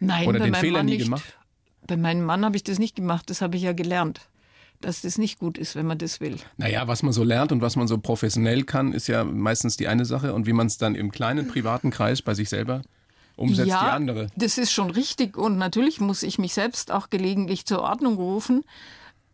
Nein, 0.00 0.28
Oder 0.28 0.40
den 0.40 0.54
Fehler 0.54 0.78
Mann 0.78 0.86
nie 0.86 0.96
nicht. 0.96 1.04
gemacht? 1.04 1.36
Bei 1.86 1.96
meinem 1.96 2.24
Mann 2.24 2.44
habe 2.44 2.56
ich 2.56 2.64
das 2.64 2.78
nicht 2.78 2.96
gemacht. 2.96 3.30
Das 3.30 3.40
habe 3.40 3.56
ich 3.56 3.62
ja 3.62 3.72
gelernt. 3.72 4.20
Dass 4.82 5.02
das 5.02 5.18
nicht 5.18 5.38
gut 5.38 5.58
ist, 5.58 5.76
wenn 5.76 5.86
man 5.86 5.98
das 5.98 6.20
will. 6.20 6.36
Naja, 6.56 6.88
was 6.88 7.02
man 7.02 7.12
so 7.12 7.22
lernt 7.22 7.52
und 7.52 7.60
was 7.60 7.76
man 7.76 7.86
so 7.86 7.98
professionell 7.98 8.64
kann, 8.64 8.92
ist 8.92 9.08
ja 9.08 9.24
meistens 9.24 9.76
die 9.76 9.88
eine 9.88 10.04
Sache. 10.04 10.34
Und 10.34 10.46
wie 10.46 10.52
man 10.52 10.66
es 10.66 10.78
dann 10.78 10.94
im 10.94 11.10
kleinen 11.10 11.48
privaten 11.48 11.90
Kreis 11.90 12.22
bei 12.22 12.34
sich 12.34 12.48
selber 12.48 12.82
umsetzt, 13.36 13.68
ja, 13.68 13.84
die 13.84 13.90
andere. 13.90 14.26
Das 14.36 14.58
ist 14.58 14.72
schon 14.72 14.90
richtig. 14.90 15.36
Und 15.36 15.58
natürlich 15.58 16.00
muss 16.00 16.22
ich 16.22 16.38
mich 16.38 16.54
selbst 16.54 16.92
auch 16.92 17.10
gelegentlich 17.10 17.66
zur 17.66 17.80
Ordnung 17.80 18.16
rufen. 18.16 18.64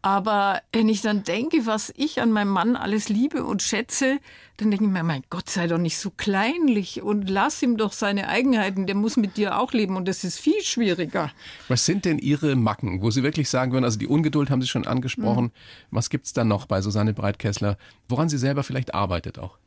Aber 0.02 0.62
wenn 0.72 0.88
ich 0.88 1.00
dann 1.00 1.24
denke, 1.24 1.66
was 1.66 1.92
ich 1.96 2.20
an 2.20 2.30
meinem 2.30 2.50
Mann 2.50 2.76
alles 2.76 3.08
liebe 3.08 3.44
und 3.44 3.62
schätze, 3.62 4.18
dann 4.56 4.70
denke 4.70 4.86
ich 4.86 4.90
mir, 4.90 5.02
mein 5.02 5.24
Gott, 5.30 5.50
sei 5.50 5.66
doch 5.66 5.78
nicht 5.78 5.98
so 5.98 6.10
kleinlich 6.10 7.02
und 7.02 7.28
lass 7.28 7.60
ihm 7.62 7.76
doch 7.76 7.92
seine 7.92 8.28
Eigenheiten. 8.28 8.86
Der 8.86 8.94
muss 8.94 9.16
mit 9.16 9.36
dir 9.36 9.58
auch 9.58 9.72
leben 9.72 9.96
und 9.96 10.06
das 10.06 10.22
ist 10.22 10.38
viel 10.38 10.62
schwieriger. 10.62 11.32
Was 11.68 11.84
sind 11.84 12.04
denn 12.04 12.18
Ihre 12.18 12.54
Macken, 12.54 13.02
wo 13.02 13.10
Sie 13.10 13.22
wirklich 13.22 13.50
sagen 13.50 13.72
würden, 13.72 13.84
also 13.84 13.98
die 13.98 14.06
Ungeduld 14.06 14.48
haben 14.48 14.62
Sie 14.62 14.68
schon 14.68 14.86
angesprochen. 14.86 15.46
Mhm. 15.46 15.52
Was 15.90 16.08
gibt 16.08 16.26
es 16.26 16.32
dann 16.32 16.48
noch 16.48 16.66
bei 16.66 16.80
Susanne 16.80 17.12
Breitkessler, 17.12 17.76
woran 18.08 18.28
sie 18.28 18.38
selber 18.38 18.62
vielleicht 18.62 18.94
arbeitet 18.94 19.38
auch? 19.38 19.58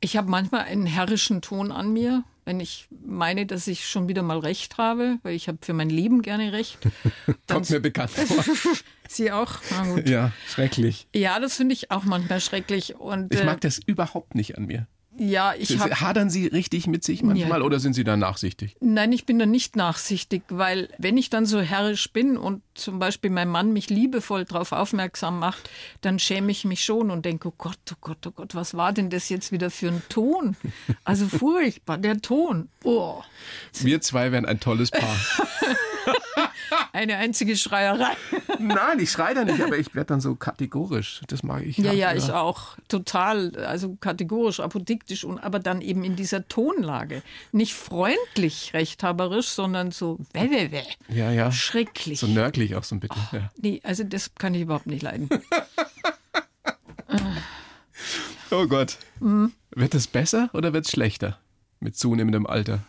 Ich 0.00 0.16
habe 0.16 0.28
manchmal 0.28 0.62
einen 0.62 0.86
herrischen 0.86 1.40
Ton 1.42 1.72
an 1.72 1.92
mir, 1.92 2.24
wenn 2.44 2.60
ich 2.60 2.88
meine, 3.04 3.46
dass 3.46 3.66
ich 3.66 3.86
schon 3.86 4.08
wieder 4.08 4.22
mal 4.22 4.38
recht 4.38 4.78
habe, 4.78 5.18
weil 5.22 5.34
ich 5.34 5.48
habe 5.48 5.58
für 5.60 5.72
mein 5.72 5.90
Leben 5.90 6.22
gerne 6.22 6.52
recht. 6.52 6.78
Kommt 7.48 7.70
mir 7.70 7.80
bekannt 7.80 8.10
vor. 8.10 8.44
Sie 9.08 9.30
auch? 9.30 9.60
Ja, 10.04 10.32
schrecklich. 10.48 11.06
Ja, 11.14 11.38
das 11.38 11.56
finde 11.56 11.74
ich 11.74 11.90
auch 11.90 12.04
manchmal 12.04 12.40
schrecklich. 12.40 12.96
Und, 12.96 13.32
ich 13.32 13.44
mag 13.44 13.56
äh, 13.56 13.60
das 13.60 13.78
überhaupt 13.78 14.34
nicht 14.34 14.58
an 14.58 14.66
mir. 14.66 14.86
Ja, 15.18 15.54
ich 15.58 15.78
habe. 15.78 16.00
Hadern 16.00 16.30
Sie 16.30 16.46
richtig 16.46 16.86
mit 16.86 17.04
sich 17.04 17.22
manchmal 17.22 17.60
ja. 17.60 17.66
oder 17.66 17.80
sind 17.80 17.92
Sie 17.92 18.04
da 18.04 18.16
nachsichtig? 18.16 18.76
Nein, 18.80 19.12
ich 19.12 19.26
bin 19.26 19.38
da 19.38 19.44
nicht 19.44 19.76
nachsichtig, 19.76 20.42
weil 20.48 20.88
wenn 20.98 21.18
ich 21.18 21.28
dann 21.28 21.44
so 21.44 21.60
herrisch 21.60 22.12
bin 22.12 22.38
und 22.38 22.62
zum 22.74 22.98
Beispiel 22.98 23.30
mein 23.30 23.48
Mann 23.48 23.72
mich 23.72 23.90
liebevoll 23.90 24.44
darauf 24.44 24.72
aufmerksam 24.72 25.38
macht, 25.38 25.68
dann 26.00 26.18
schäme 26.18 26.50
ich 26.50 26.64
mich 26.64 26.82
schon 26.82 27.10
und 27.10 27.26
denke, 27.26 27.48
oh 27.48 27.54
Gott, 27.58 27.78
oh 27.92 27.96
Gott, 28.00 28.26
oh 28.26 28.30
Gott, 28.30 28.54
was 28.54 28.74
war 28.74 28.92
denn 28.92 29.10
das 29.10 29.28
jetzt 29.28 29.52
wieder 29.52 29.70
für 29.70 29.88
ein 29.88 30.02
Ton? 30.08 30.56
Also 31.04 31.26
furchtbar, 31.26 31.98
der 31.98 32.20
Ton. 32.20 32.68
Oh. 32.84 33.22
Wir 33.80 34.00
zwei 34.00 34.32
wären 34.32 34.46
ein 34.46 34.60
tolles 34.60 34.90
Paar. 34.90 35.16
Eine 36.94 37.16
einzige 37.16 37.56
Schreierei. 37.56 38.12
Nein, 38.58 38.98
ich 38.98 39.10
schreie 39.10 39.34
da 39.34 39.44
nicht, 39.44 39.62
aber 39.62 39.78
ich 39.78 39.94
werde 39.94 40.08
dann 40.08 40.20
so 40.20 40.34
kategorisch. 40.34 41.22
Das 41.26 41.42
mag 41.42 41.62
ich. 41.62 41.78
Ja, 41.78 41.86
ja, 41.86 42.12
ja, 42.12 42.14
ich 42.14 42.30
auch. 42.30 42.76
Total. 42.88 43.56
Also 43.64 43.96
kategorisch, 43.98 44.60
apodiktisch, 44.60 45.24
und, 45.24 45.38
aber 45.38 45.58
dann 45.58 45.80
eben 45.80 46.04
in 46.04 46.16
dieser 46.16 46.46
Tonlage. 46.48 47.22
Nicht 47.50 47.72
freundlich 47.72 48.74
rechthaberisch, 48.74 49.48
sondern 49.48 49.90
so 49.90 50.18
weh, 50.34 50.50
weh, 50.50 50.70
weh. 50.70 50.82
Ja, 51.08 51.30
ja. 51.30 51.50
Schrecklich. 51.50 52.20
So 52.20 52.26
nörglich 52.26 52.76
auch 52.76 52.84
so 52.84 52.94
ein 52.94 53.00
bisschen. 53.00 53.22
Oh, 53.32 53.36
ja. 53.36 53.50
Nee, 53.56 53.80
also 53.84 54.04
das 54.04 54.34
kann 54.34 54.54
ich 54.54 54.60
überhaupt 54.60 54.86
nicht 54.86 55.02
leiden. 55.02 55.30
oh 58.50 58.66
Gott. 58.66 58.98
Mhm. 59.20 59.52
Wird 59.70 59.94
es 59.94 60.06
besser 60.06 60.50
oder 60.52 60.74
wird 60.74 60.84
es 60.84 60.90
schlechter 60.90 61.38
mit 61.80 61.96
zunehmendem 61.96 62.46
Alter? 62.46 62.80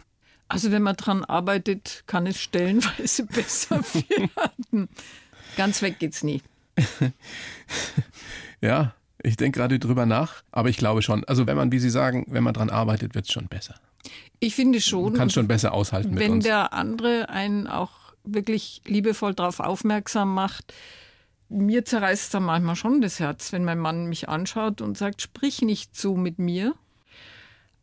Also 0.53 0.71
wenn 0.71 0.83
man 0.83 0.95
dran 0.95 1.25
arbeitet, 1.25 2.03
kann 2.05 2.27
es 2.27 2.39
stellenweise 2.39 3.25
besser 3.27 3.81
werden. 3.81 4.87
Ganz 5.57 5.81
weg 5.81 5.97
geht's 5.99 6.23
nie. 6.23 6.41
ja, 8.61 8.93
ich 9.23 9.35
denke 9.35 9.59
gerade 9.59 9.79
drüber 9.79 10.05
nach, 10.05 10.43
aber 10.51 10.69
ich 10.69 10.77
glaube 10.77 11.01
schon. 11.01 11.23
Also 11.25 11.47
wenn 11.47 11.57
man, 11.57 11.71
wie 11.71 11.79
Sie 11.79 11.89
sagen, 11.89 12.25
wenn 12.27 12.43
man 12.43 12.53
dran 12.53 12.69
arbeitet, 12.69 13.15
wird 13.15 13.25
es 13.25 13.31
schon 13.31 13.47
besser. 13.47 13.75
Ich 14.39 14.53
finde 14.53 14.79
schon. 14.79 15.05
Man 15.05 15.13
kann 15.13 15.29
schon 15.29 15.47
besser 15.47 15.73
aushalten 15.73 16.11
mit 16.11 16.19
wenn 16.19 16.39
der 16.39 16.73
andere 16.73 17.29
einen 17.29 17.67
auch 17.67 18.13
wirklich 18.23 18.81
liebevoll 18.85 19.33
darauf 19.33 19.59
aufmerksam 19.59 20.33
macht, 20.33 20.73
mir 21.49 21.85
zerreißt 21.85 22.23
es 22.23 22.29
dann 22.29 22.43
manchmal 22.43 22.75
schon 22.75 23.01
das 23.01 23.19
Herz, 23.19 23.51
wenn 23.51 23.63
mein 23.63 23.79
Mann 23.79 24.07
mich 24.07 24.29
anschaut 24.29 24.81
und 24.81 24.97
sagt, 24.97 25.21
sprich 25.21 25.61
nicht 25.61 25.95
so 25.95 26.15
mit 26.15 26.39
mir. 26.39 26.73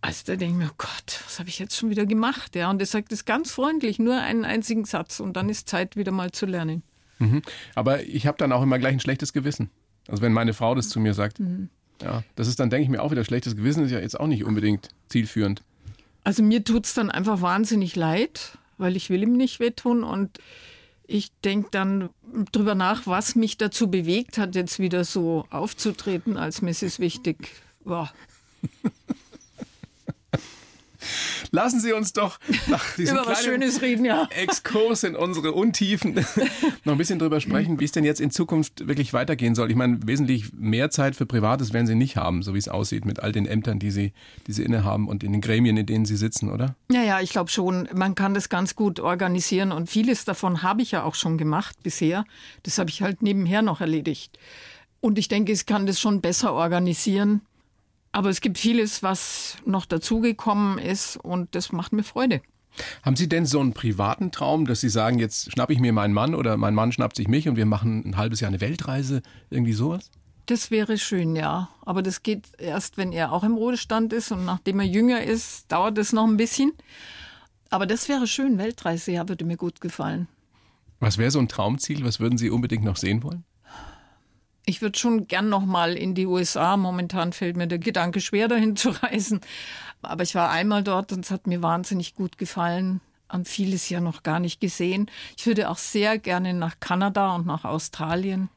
Also 0.03 0.23
da 0.27 0.37
denke 0.37 0.55
ich 0.55 0.59
mir, 0.67 0.71
oh 0.71 0.77
Gott, 0.79 1.21
was 1.27 1.39
habe 1.39 1.49
ich 1.49 1.59
jetzt 1.59 1.77
schon 1.77 1.91
wieder 1.91 2.07
gemacht? 2.07 2.57
Ja, 2.57 2.71
und 2.71 2.81
er 2.81 2.87
sagt 2.87 3.13
es 3.13 3.25
ganz 3.25 3.53
freundlich, 3.53 3.99
nur 3.99 4.19
einen 4.19 4.45
einzigen 4.45 4.85
Satz 4.85 5.21
und 5.21 5.35
dann 5.35 5.49
ist 5.49 5.69
Zeit, 5.69 5.97
wieder 5.97 6.13
mal 6.13 6.31
zu 6.33 6.47
lernen. 6.47 6.83
Mhm. 7.19 7.43
Aber 7.75 8.03
ich 8.03 8.27
habe 8.27 8.39
dann 8.39 8.53
auch 8.53 8.63
immer 8.63 8.79
gleich 8.79 8.95
ein 8.95 9.01
schlechtes 9.01 9.33
Gewissen. 9.33 9.69
Also 10.09 10.23
wenn 10.23 10.33
meine 10.33 10.55
Frau 10.55 10.75
das 10.75 10.89
zu 10.89 11.01
mir 11.01 11.13
sagt, 11.13 11.39
mhm. 11.39 11.69
ja, 12.03 12.25
das 12.35 12.49
ist 12.49 12.61
dann, 12.61 12.71
denke 12.71 12.85
ich 12.85 12.89
mir 12.89 13.03
auch 13.03 13.11
wieder, 13.11 13.25
schlechtes 13.25 13.57
Gewissen 13.57 13.85
ist 13.85 13.91
ja 13.91 14.01
jetzt 14.01 14.19
auch 14.19 14.27
nicht 14.27 14.45
unbedingt 14.45 14.89
zielführend. 15.09 15.63
Also 16.25 16.43
mir 16.43 16.65
tut 16.65 16.87
es 16.87 16.95
dann 16.95 17.11
einfach 17.11 17.43
wahnsinnig 17.43 17.95
leid, 17.95 18.59
weil 18.79 18.97
ich 18.97 19.11
will 19.11 19.23
ihm 19.23 19.37
nicht 19.37 19.61
wehtun 19.61 20.03
und 20.03 20.39
ich 21.07 21.33
denke 21.45 21.69
dann 21.73 22.11
drüber 22.53 22.75
nach, 22.75 23.07
was 23.07 23.35
mich 23.35 23.59
dazu 23.59 23.91
bewegt 23.91 24.39
hat, 24.39 24.55
jetzt 24.55 24.79
wieder 24.79 25.05
so 25.05 25.45
aufzutreten 25.51 26.37
als 26.37 26.63
Mrs. 26.63 27.01
Wichtig. 27.01 27.53
Boah. 27.85 28.13
Lassen 31.51 31.81
Sie 31.81 31.93
uns 31.93 32.13
doch 32.13 32.39
nach 32.69 32.95
diesem 32.97 33.17
Über 33.17 33.27
was 33.27 33.45
Schönes 33.45 33.83
reden, 33.83 34.05
ja. 34.05 34.29
Exkurs 34.31 35.05
in 35.05 35.17
unsere 35.17 35.53
Untiefen 35.53 36.15
noch 36.85 36.93
ein 36.93 36.99
bisschen 36.99 37.19
drüber 37.19 37.41
sprechen, 37.41 37.81
wie 37.81 37.85
es 37.85 37.93
denn 37.93 38.05
jetzt 38.05 38.21
in 38.21 38.31
Zukunft 38.31 38.87
wirklich 38.87 39.13
weitergehen 39.13 39.55
soll. 39.55 39.71
Ich 39.71 39.77
meine, 39.77 39.99
wesentlich 40.07 40.53
mehr 40.53 40.91
Zeit 40.91 41.17
für 41.17 41.27
Privates 41.27 41.73
werden 41.73 41.87
Sie 41.87 41.95
nicht 41.95 42.17
haben, 42.17 42.43
so 42.43 42.55
wie 42.55 42.59
es 42.59 42.69
aussieht 42.69 43.05
mit 43.05 43.21
all 43.21 43.33
den 43.33 43.47
Ämtern, 43.47 43.79
die 43.79 43.91
Sie, 43.91 44.13
die 44.47 44.53
Sie 44.53 44.63
innehaben 44.63 45.09
und 45.09 45.25
in 45.25 45.33
den 45.33 45.41
Gremien, 45.41 45.77
in 45.77 45.87
denen 45.87 46.05
Sie 46.05 46.17
sitzen, 46.17 46.51
oder? 46.51 46.75
Ja, 46.91 47.03
ja, 47.03 47.21
ich 47.21 47.31
glaube 47.31 47.51
schon. 47.51 47.89
Man 47.95 48.15
kann 48.15 48.35
das 48.35 48.49
ganz 48.49 48.75
gut 48.75 49.01
organisieren 49.01 49.73
und 49.73 49.89
vieles 49.91 50.25
davon 50.25 50.63
habe 50.63 50.83
ich 50.83 50.93
ja 50.93 51.05
auch 51.05 51.15
schon 51.15 51.39
gemacht 51.39 51.77
bisher. 51.83 52.25
Das 52.63 52.79
habe 52.79 52.91
ich 52.91 53.03
halt 53.03 53.23
nebenher 53.23 53.63
noch 53.63 53.81
erledigt. 53.81 54.39
Und 55.01 55.19
ich 55.19 55.29
denke, 55.29 55.53
ich 55.53 55.65
kann 55.65 55.87
das 55.87 55.99
schon 55.99 56.21
besser 56.21 56.53
organisieren. 56.53 57.41
Aber 58.13 58.29
es 58.29 58.41
gibt 58.41 58.59
vieles, 58.59 59.03
was 59.03 59.57
noch 59.65 59.87
dazugekommen 59.87 60.79
ist 60.79 61.17
und 61.17 61.55
das 61.55 61.73
macht 61.73 61.93
mir 61.93 62.03
Freude. 62.03 62.43
Haben 63.03 63.17
Sie 63.17 63.29
denn 63.29 63.47
so 63.47 63.61
einen 63.61 63.73
privaten 63.73 64.33
Traum, 64.33 64.67
dass 64.67 64.81
Sie 64.81 64.89
sagen, 64.89 65.19
jetzt 65.19 65.53
schnappe 65.53 65.73
ich 65.73 65.81
mir 65.81 65.93
meinen 65.93 66.15
Mann 66.15 66.35
oder 66.35 66.57
mein 66.57 66.75
Mann 66.75 66.93
schnappt 66.93 67.17
sich 67.17 67.29
mich 67.29 67.49
und 67.49 67.57
wir 67.57 67.67
machen 67.67 68.05
ein 68.05 68.17
halbes 68.17 68.41
Jahr 68.41 68.49
eine 68.49 68.61
Weltreise? 68.61 69.23
Irgendwie 69.51 69.73
sowas? 69.73 70.11
Das 70.47 70.71
wäre 70.71 70.99
schön, 70.99 71.37
ja. 71.37 71.69
Aber 71.83 72.03
das 72.03 72.23
geht 72.23 72.49
erst, 72.59 72.97
wenn 72.97 73.13
er 73.13 73.33
auch 73.33 73.45
im 73.45 73.55
Ruhestand 73.55 74.13
ist 74.13 74.33
und 74.33 74.45
nachdem 74.45 74.81
er 74.81 74.87
jünger 74.87 75.23
ist, 75.23 75.71
dauert 75.71 75.99
es 75.99 76.13
noch 76.13 76.27
ein 76.27 76.37
bisschen. 76.37 76.73
Aber 77.71 77.87
das 77.87 78.09
wäre 78.09 78.27
schön, 78.27 78.59
Weltreise, 78.59 79.13
ja, 79.13 79.29
würde 79.29 79.45
mir 79.45 79.57
gut 79.57 79.81
gefallen. 79.81 80.27
Was 80.99 81.19
wäre 81.19 81.31
so 81.31 81.39
ein 81.39 81.49
Traumziel? 81.49 82.05
Was 82.05 82.19
würden 82.19 82.37
Sie 82.37 82.51
unbedingt 82.51 82.85
noch 82.85 82.97
sehen 82.97 83.23
wollen? 83.23 83.45
Ich 84.71 84.83
würde 84.83 84.97
schon 84.97 85.27
gern 85.27 85.49
noch 85.49 85.65
mal 85.67 85.95
in 85.95 86.15
die 86.15 86.27
USA. 86.27 86.77
Momentan 86.77 87.33
fällt 87.33 87.57
mir 87.57 87.67
der 87.67 87.81
Gedanke 87.81 88.21
schwer, 88.21 88.47
dahin 88.47 88.77
zu 88.77 88.91
reisen. 88.91 89.41
Aber 90.01 90.23
ich 90.23 90.37
war 90.37 90.49
einmal 90.49 90.85
dort 90.85 91.13
und 91.13 91.25
es 91.25 91.33
hat 91.33 91.49
mir 91.49 91.61
wahnsinnig 91.61 92.15
gut 92.15 92.39
gefallen. 92.39 93.01
An 93.27 93.45
vieles 93.45 93.89
ja 93.89 94.01
noch 94.01 94.23
gar 94.23 94.39
nicht 94.39 94.61
gesehen. 94.61 95.11
Ich 95.37 95.45
würde 95.45 95.71
auch 95.71 95.77
sehr 95.77 96.19
gerne 96.19 96.55
nach 96.55 96.79
Kanada 96.79 97.35
und 97.35 97.47
nach 97.47 97.65
Australien. 97.65 98.49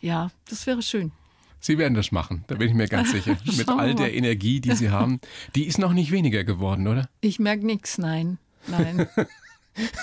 Ja, 0.00 0.30
das 0.48 0.68
wäre 0.68 0.80
schön. 0.80 1.10
Sie 1.58 1.76
werden 1.76 1.94
das 1.94 2.12
machen, 2.12 2.44
da 2.46 2.54
bin 2.54 2.68
ich 2.68 2.74
mir 2.74 2.86
ganz 2.86 3.10
sicher. 3.10 3.36
Mit 3.56 3.68
all 3.68 3.96
der 3.96 4.14
Energie, 4.14 4.60
die 4.60 4.76
Sie 4.76 4.90
haben. 4.90 5.20
Die 5.56 5.66
ist 5.66 5.78
noch 5.78 5.92
nicht 5.92 6.12
weniger 6.12 6.44
geworden, 6.44 6.86
oder? 6.86 7.08
Ich 7.20 7.40
merke 7.40 7.66
nichts, 7.66 7.98
nein. 7.98 8.38
Nein. 8.68 9.08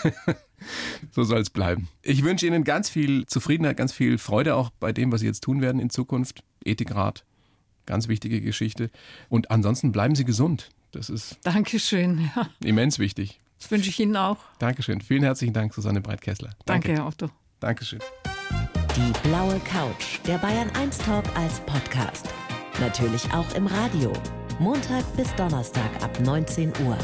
so 1.12 1.24
soll 1.24 1.40
es 1.40 1.50
bleiben. 1.50 1.88
Ich 2.02 2.24
wünsche 2.24 2.48
Ihnen 2.48 2.64
ganz 2.64 2.90
viel 2.90 3.26
Zufriedenheit, 3.26 3.78
ganz 3.78 3.94
viel 3.94 4.18
Freude 4.18 4.56
auch 4.56 4.70
bei 4.80 4.92
dem, 4.92 5.12
was 5.12 5.22
Sie 5.22 5.28
jetzt 5.28 5.42
tun 5.42 5.62
werden 5.62 5.80
in 5.80 5.90
Zukunft. 5.90 6.44
Ethikrat, 6.64 7.24
ganz 7.86 8.08
wichtige 8.08 8.42
Geschichte. 8.42 8.90
Und 9.30 9.52
ansonsten 9.52 9.92
bleiben 9.92 10.16
Sie 10.16 10.26
gesund. 10.26 10.70
Das 10.92 11.10
ist 11.10 11.38
Dankeschön, 11.44 12.32
ja. 12.36 12.50
immens 12.64 13.00
wichtig. 13.00 13.40
Das 13.60 13.72
wünsche 13.72 13.90
ich 13.90 14.00
Ihnen 14.00 14.16
auch. 14.16 14.38
Dankeschön. 14.60 15.02
Vielen 15.02 15.24
herzlichen 15.24 15.54
Dank, 15.54 15.74
Susanne 15.74 16.02
Breitkessler. 16.02 16.56
Danke, 16.66 16.90
Danke 16.90 17.02
Herr 17.02 17.08
Otto. 17.08 17.30
Dankeschön. 17.60 18.00
Die 18.96 19.28
blaue 19.28 19.60
Couch, 19.60 20.20
der 20.26 20.38
Bayern 20.38 20.70
1 20.72 21.00
Talk 21.00 21.26
als 21.36 21.60
Podcast. 21.62 22.28
Natürlich 22.80 23.30
auch 23.34 23.54
im 23.56 23.68
Radio. 23.68 24.14
Montag 24.60 25.04
bis 25.18 25.34
Donnerstag 25.36 25.90
ab 26.02 26.18
19 26.22 26.72
Uhr. 26.86 26.98